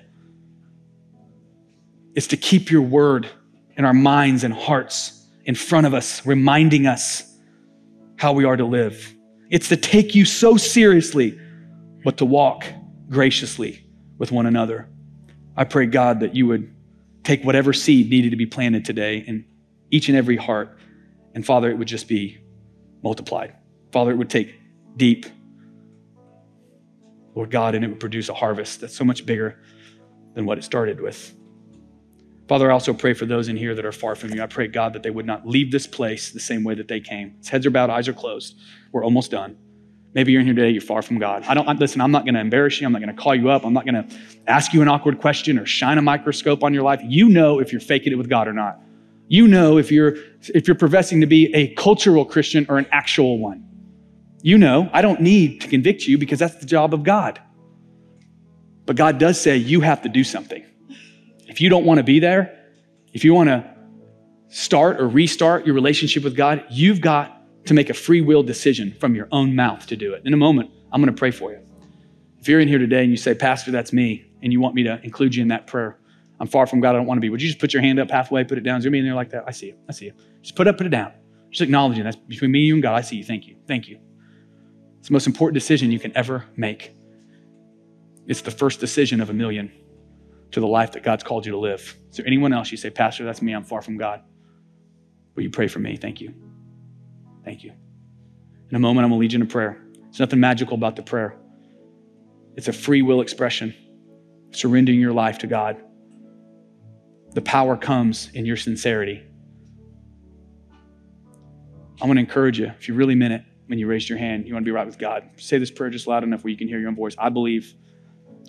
It's 2.14 2.28
to 2.28 2.36
keep 2.36 2.70
your 2.70 2.82
word 2.82 3.28
in 3.76 3.84
our 3.84 3.92
minds 3.92 4.44
and 4.44 4.54
hearts 4.54 5.26
in 5.44 5.56
front 5.56 5.88
of 5.88 5.94
us, 5.94 6.24
reminding 6.24 6.86
us 6.86 7.36
how 8.16 8.32
we 8.32 8.44
are 8.44 8.56
to 8.56 8.64
live. 8.64 9.12
It's 9.50 9.68
to 9.68 9.76
take 9.76 10.14
you 10.14 10.24
so 10.24 10.56
seriously, 10.56 11.38
but 12.04 12.18
to 12.18 12.24
walk 12.24 12.64
graciously 13.08 13.84
with 14.18 14.30
one 14.30 14.46
another. 14.46 14.88
I 15.56 15.64
pray, 15.64 15.86
God, 15.86 16.20
that 16.20 16.34
you 16.34 16.46
would 16.46 16.74
take 17.24 17.42
whatever 17.44 17.72
seed 17.72 18.10
needed 18.10 18.30
to 18.30 18.36
be 18.36 18.46
planted 18.46 18.84
today 18.84 19.18
in 19.18 19.44
each 19.90 20.08
and 20.08 20.16
every 20.16 20.36
heart, 20.36 20.78
and 21.34 21.44
Father, 21.44 21.70
it 21.70 21.78
would 21.78 21.88
just 21.88 22.08
be 22.08 22.38
multiplied. 23.02 23.54
Father, 23.92 24.10
it 24.10 24.16
would 24.16 24.30
take 24.30 24.54
deep, 24.96 25.26
Lord 27.34 27.50
God, 27.50 27.74
and 27.74 27.84
it 27.84 27.88
would 27.88 28.00
produce 28.00 28.28
a 28.28 28.34
harvest 28.34 28.80
that's 28.80 28.94
so 28.94 29.04
much 29.04 29.24
bigger 29.24 29.58
than 30.34 30.44
what 30.44 30.58
it 30.58 30.64
started 30.64 31.00
with. 31.00 31.34
Father, 32.48 32.70
I 32.70 32.72
also 32.72 32.94
pray 32.94 33.12
for 33.12 33.26
those 33.26 33.48
in 33.48 33.58
here 33.58 33.74
that 33.74 33.84
are 33.84 33.92
far 33.92 34.14
from 34.14 34.32
you. 34.32 34.42
I 34.42 34.46
pray, 34.46 34.68
God, 34.68 34.94
that 34.94 35.02
they 35.02 35.10
would 35.10 35.26
not 35.26 35.46
leave 35.46 35.70
this 35.70 35.86
place 35.86 36.30
the 36.30 36.40
same 36.40 36.64
way 36.64 36.74
that 36.74 36.88
they 36.88 36.98
came. 36.98 37.36
His 37.38 37.48
heads 37.48 37.66
are 37.66 37.70
bowed, 37.70 37.90
eyes 37.90 38.08
are 38.08 38.14
closed. 38.14 38.58
We're 38.90 39.04
almost 39.04 39.30
done. 39.30 39.58
Maybe 40.14 40.32
you're 40.32 40.40
in 40.40 40.46
here 40.46 40.54
today, 40.54 40.70
you're 40.70 40.80
far 40.80 41.02
from 41.02 41.18
God. 41.18 41.44
I 41.46 41.52
don't 41.52 41.78
listen, 41.78 42.00
I'm 42.00 42.10
not 42.10 42.24
going 42.24 42.34
to 42.34 42.40
embarrass 42.40 42.80
you. 42.80 42.86
I'm 42.86 42.92
not 42.92 43.02
going 43.02 43.14
to 43.14 43.22
call 43.22 43.34
you 43.34 43.50
up. 43.50 43.66
I'm 43.66 43.74
not 43.74 43.84
going 43.84 44.02
to 44.02 44.18
ask 44.46 44.72
you 44.72 44.80
an 44.80 44.88
awkward 44.88 45.20
question 45.20 45.58
or 45.58 45.66
shine 45.66 45.98
a 45.98 46.02
microscope 46.02 46.64
on 46.64 46.72
your 46.72 46.82
life. 46.82 47.00
You 47.04 47.28
know 47.28 47.60
if 47.60 47.70
you're 47.70 47.82
faking 47.82 48.14
it 48.14 48.16
with 48.16 48.30
God 48.30 48.48
or 48.48 48.54
not. 48.54 48.80
You 49.28 49.46
know 49.46 49.76
if 49.76 49.92
you're 49.92 50.16
if 50.54 50.66
you're 50.66 50.74
professing 50.74 51.20
to 51.20 51.26
be 51.26 51.54
a 51.54 51.74
cultural 51.74 52.24
Christian 52.24 52.64
or 52.70 52.78
an 52.78 52.86
actual 52.90 53.38
one. 53.38 53.62
You 54.40 54.56
know, 54.56 54.88
I 54.94 55.02
don't 55.02 55.20
need 55.20 55.60
to 55.60 55.68
convict 55.68 56.06
you 56.06 56.16
because 56.16 56.38
that's 56.38 56.54
the 56.54 56.66
job 56.66 56.94
of 56.94 57.02
God. 57.02 57.38
But 58.86 58.96
God 58.96 59.18
does 59.18 59.38
say 59.38 59.58
you 59.58 59.82
have 59.82 60.00
to 60.02 60.08
do 60.08 60.24
something. 60.24 60.64
If 61.48 61.60
you 61.60 61.68
don't 61.68 61.84
want 61.84 61.98
to 61.98 62.04
be 62.04 62.20
there, 62.20 62.56
if 63.12 63.24
you 63.24 63.34
want 63.34 63.48
to 63.48 63.68
start 64.48 65.00
or 65.00 65.08
restart 65.08 65.66
your 65.66 65.74
relationship 65.74 66.22
with 66.22 66.36
God, 66.36 66.64
you've 66.70 67.00
got 67.00 67.34
to 67.66 67.74
make 67.74 67.90
a 67.90 67.94
free 67.94 68.20
will 68.20 68.42
decision 68.42 68.94
from 69.00 69.14
your 69.14 69.28
own 69.32 69.56
mouth 69.56 69.86
to 69.86 69.96
do 69.96 70.12
it. 70.14 70.22
In 70.24 70.34
a 70.34 70.36
moment, 70.36 70.70
I'm 70.92 71.02
going 71.02 71.14
to 71.14 71.18
pray 71.18 71.30
for 71.30 71.50
you. 71.52 71.60
If 72.38 72.48
you're 72.48 72.60
in 72.60 72.68
here 72.68 72.78
today 72.78 73.02
and 73.02 73.10
you 73.10 73.16
say, 73.16 73.34
Pastor, 73.34 73.70
that's 73.70 73.92
me, 73.92 74.30
and 74.42 74.52
you 74.52 74.60
want 74.60 74.74
me 74.74 74.84
to 74.84 75.00
include 75.02 75.34
you 75.34 75.42
in 75.42 75.48
that 75.48 75.66
prayer, 75.66 75.98
I'm 76.40 76.46
far 76.46 76.66
from 76.66 76.80
God, 76.80 76.90
I 76.90 76.98
don't 76.98 77.06
want 77.06 77.18
to 77.18 77.20
be. 77.20 77.30
Would 77.30 77.42
you 77.42 77.48
just 77.48 77.58
put 77.58 77.72
your 77.72 77.82
hand 77.82 77.98
up 77.98 78.10
halfway, 78.10 78.44
put 78.44 78.58
it 78.58 78.60
down, 78.62 78.80
zoom 78.80 78.94
in 78.94 79.04
there 79.04 79.14
like 79.14 79.30
that? 79.30 79.44
I 79.46 79.50
see 79.50 79.68
you. 79.68 79.74
I 79.88 79.92
see 79.92 80.06
you. 80.06 80.12
Just 80.40 80.54
put 80.54 80.66
it 80.66 80.70
up, 80.70 80.78
put 80.78 80.86
it 80.86 80.90
down. 80.90 81.12
Just 81.50 81.62
acknowledging 81.62 82.04
that's 82.04 82.16
between 82.16 82.52
me, 82.52 82.60
you, 82.60 82.74
and 82.74 82.82
God. 82.82 82.94
I 82.94 83.00
see 83.00 83.16
you. 83.16 83.24
Thank 83.24 83.46
you. 83.46 83.56
Thank 83.66 83.88
you. 83.88 83.98
It's 84.98 85.08
the 85.08 85.12
most 85.12 85.26
important 85.26 85.54
decision 85.54 85.90
you 85.90 85.98
can 85.98 86.16
ever 86.16 86.44
make. 86.56 86.92
It's 88.26 88.42
the 88.42 88.50
first 88.50 88.80
decision 88.80 89.20
of 89.20 89.30
a 89.30 89.32
million 89.32 89.72
to 90.52 90.60
the 90.60 90.66
life 90.66 90.92
that 90.92 91.02
God's 91.02 91.24
called 91.24 91.46
you 91.46 91.52
to 91.52 91.58
live. 91.58 91.96
Is 92.10 92.16
there 92.16 92.26
anyone 92.26 92.52
else 92.52 92.70
you 92.70 92.76
say, 92.76 92.90
Pastor, 92.90 93.24
that's 93.24 93.42
me, 93.42 93.52
I'm 93.52 93.64
far 93.64 93.82
from 93.82 93.98
God? 93.98 94.22
Will 95.34 95.42
you 95.42 95.50
pray 95.50 95.68
for 95.68 95.78
me? 95.78 95.96
Thank 95.96 96.20
you. 96.20 96.34
Thank 97.44 97.62
you. 97.62 97.72
In 98.70 98.76
a 98.76 98.78
moment, 98.78 99.04
I'm 99.04 99.10
going 99.10 99.18
to 99.18 99.20
lead 99.20 99.32
you 99.32 99.36
in 99.38 99.42
a 99.42 99.46
prayer. 99.46 99.82
There's 100.02 100.20
nothing 100.20 100.40
magical 100.40 100.74
about 100.74 100.96
the 100.96 101.02
prayer, 101.02 101.36
it's 102.56 102.68
a 102.68 102.72
free 102.72 103.02
will 103.02 103.20
expression, 103.20 103.74
surrendering 104.50 105.00
your 105.00 105.12
life 105.12 105.38
to 105.38 105.46
God. 105.46 105.82
The 107.34 107.42
power 107.42 107.76
comes 107.76 108.30
in 108.34 108.46
your 108.46 108.56
sincerity. 108.56 109.22
I 112.00 112.06
want 112.06 112.16
to 112.16 112.20
encourage 112.20 112.58
you, 112.58 112.66
if 112.66 112.88
you 112.88 112.94
really 112.94 113.14
meant 113.14 113.34
it 113.34 113.42
when 113.66 113.78
you 113.78 113.86
raised 113.86 114.08
your 114.08 114.18
hand, 114.18 114.46
you 114.46 114.54
want 114.54 114.64
to 114.64 114.68
be 114.68 114.72
right 114.72 114.86
with 114.86 114.98
God, 114.98 115.28
say 115.36 115.58
this 115.58 115.70
prayer 115.70 115.90
just 115.90 116.06
loud 116.06 116.24
enough 116.24 116.42
where 116.42 116.50
you 116.50 116.56
can 116.56 116.68
hear 116.68 116.78
your 116.78 116.88
own 116.88 116.96
voice. 116.96 117.14
I 117.18 117.28
believe 117.28 117.74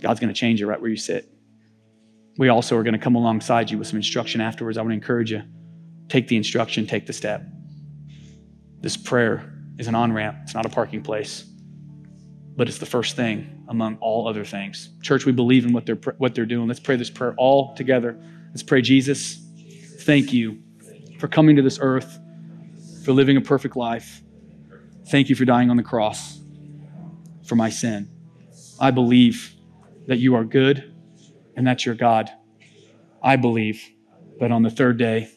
God's 0.01 0.19
going 0.19 0.33
to 0.33 0.39
change 0.39 0.61
you 0.61 0.67
right 0.67 0.79
where 0.79 0.89
you 0.89 0.95
sit. 0.95 1.29
We 2.39 2.47
also 2.47 2.77
are 2.77 2.83
going 2.83 2.93
to 2.93 2.99
come 2.99 3.15
alongside 3.15 3.69
you 3.69 3.77
with 3.77 3.87
some 3.87 3.97
instruction 3.97 4.39
afterwards. 4.39 4.77
I 4.77 4.81
want 4.81 4.91
to 4.91 4.95
encourage 4.95 5.29
you 5.29 5.43
take 6.07 6.29
the 6.29 6.37
instruction, 6.37 6.87
take 6.87 7.05
the 7.05 7.11
step. 7.11 7.43
This 8.79 8.95
prayer 8.95 9.53
is 9.77 9.87
an 9.87 9.93
on 9.93 10.13
ramp, 10.13 10.37
it's 10.43 10.53
not 10.53 10.65
a 10.65 10.69
parking 10.69 11.03
place, 11.03 11.43
but 12.55 12.69
it's 12.69 12.77
the 12.77 12.85
first 12.85 13.17
thing 13.17 13.65
among 13.67 13.97
all 13.97 14.25
other 14.25 14.45
things. 14.45 14.89
Church, 15.01 15.25
we 15.25 15.33
believe 15.33 15.65
in 15.65 15.73
what 15.73 15.85
they're, 15.85 15.99
what 16.17 16.33
they're 16.33 16.45
doing. 16.45 16.69
Let's 16.69 16.79
pray 16.79 16.95
this 16.95 17.09
prayer 17.09 17.35
all 17.37 17.75
together. 17.75 18.17
Let's 18.51 18.63
pray, 18.63 18.81
Jesus, 18.81 19.37
thank 19.99 20.31
you 20.31 20.59
for 21.19 21.27
coming 21.27 21.57
to 21.57 21.61
this 21.61 21.77
earth, 21.81 22.19
for 23.03 23.11
living 23.11 23.35
a 23.35 23.41
perfect 23.41 23.75
life. 23.75 24.21
Thank 25.09 25.27
you 25.27 25.35
for 25.35 25.43
dying 25.43 25.69
on 25.69 25.75
the 25.75 25.83
cross 25.83 26.39
for 27.45 27.55
my 27.55 27.69
sin. 27.69 28.09
I 28.79 28.91
believe 28.91 29.53
that 30.07 30.19
you 30.19 30.35
are 30.35 30.45
good 30.45 30.88
and 31.59 31.67
that 31.67 31.85
you're 31.85 31.93
God. 31.93 32.31
I 33.21 33.35
believe 33.35 33.83
that 34.39 34.49
on 34.49 34.63
the 34.63 34.69
third 34.69 34.97
day, 34.97 35.29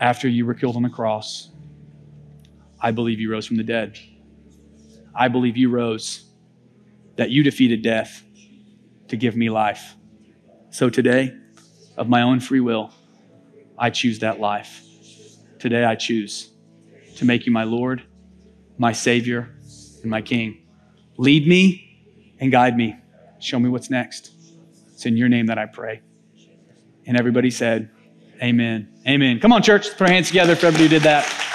after 0.00 0.28
you 0.28 0.44
were 0.44 0.54
killed 0.54 0.74
on 0.74 0.82
the 0.82 0.88
cross, 0.88 1.50
I 2.80 2.90
believe 2.90 3.20
you 3.20 3.30
rose 3.30 3.46
from 3.46 3.56
the 3.56 3.62
dead. 3.62 3.96
I 5.14 5.28
believe 5.28 5.56
you 5.56 5.70
rose, 5.70 6.28
that 7.14 7.30
you 7.30 7.44
defeated 7.44 7.82
death 7.82 8.24
to 9.06 9.16
give 9.16 9.36
me 9.36 9.48
life. 9.48 9.94
So 10.70 10.90
today, 10.90 11.32
of 11.96 12.08
my 12.08 12.22
own 12.22 12.40
free 12.40 12.58
will, 12.58 12.92
I 13.78 13.90
choose 13.90 14.18
that 14.18 14.40
life. 14.40 14.82
Today, 15.60 15.84
I 15.84 15.94
choose 15.94 16.50
to 17.18 17.24
make 17.24 17.46
you 17.46 17.52
my 17.52 17.62
Lord, 17.62 18.02
my 18.78 18.90
Savior, 18.90 19.54
and 20.02 20.10
my 20.10 20.22
King. 20.22 20.66
Lead 21.18 21.46
me 21.46 22.34
and 22.40 22.50
guide 22.50 22.76
me. 22.76 22.96
Show 23.38 23.60
me 23.60 23.68
what's 23.68 23.90
next. 23.90 24.32
It's 24.96 25.04
in 25.04 25.18
your 25.18 25.28
name 25.28 25.44
that 25.48 25.58
I 25.58 25.66
pray. 25.66 26.00
And 27.06 27.18
everybody 27.18 27.50
said, 27.50 27.90
Amen. 28.42 28.88
Amen. 29.06 29.40
Come 29.40 29.52
on, 29.52 29.62
church. 29.62 29.90
Put 29.90 30.00
our 30.00 30.08
hands 30.08 30.28
together 30.28 30.56
for 30.56 30.68
everybody 30.68 30.84
who 30.84 30.88
did 30.88 31.02
that. 31.02 31.45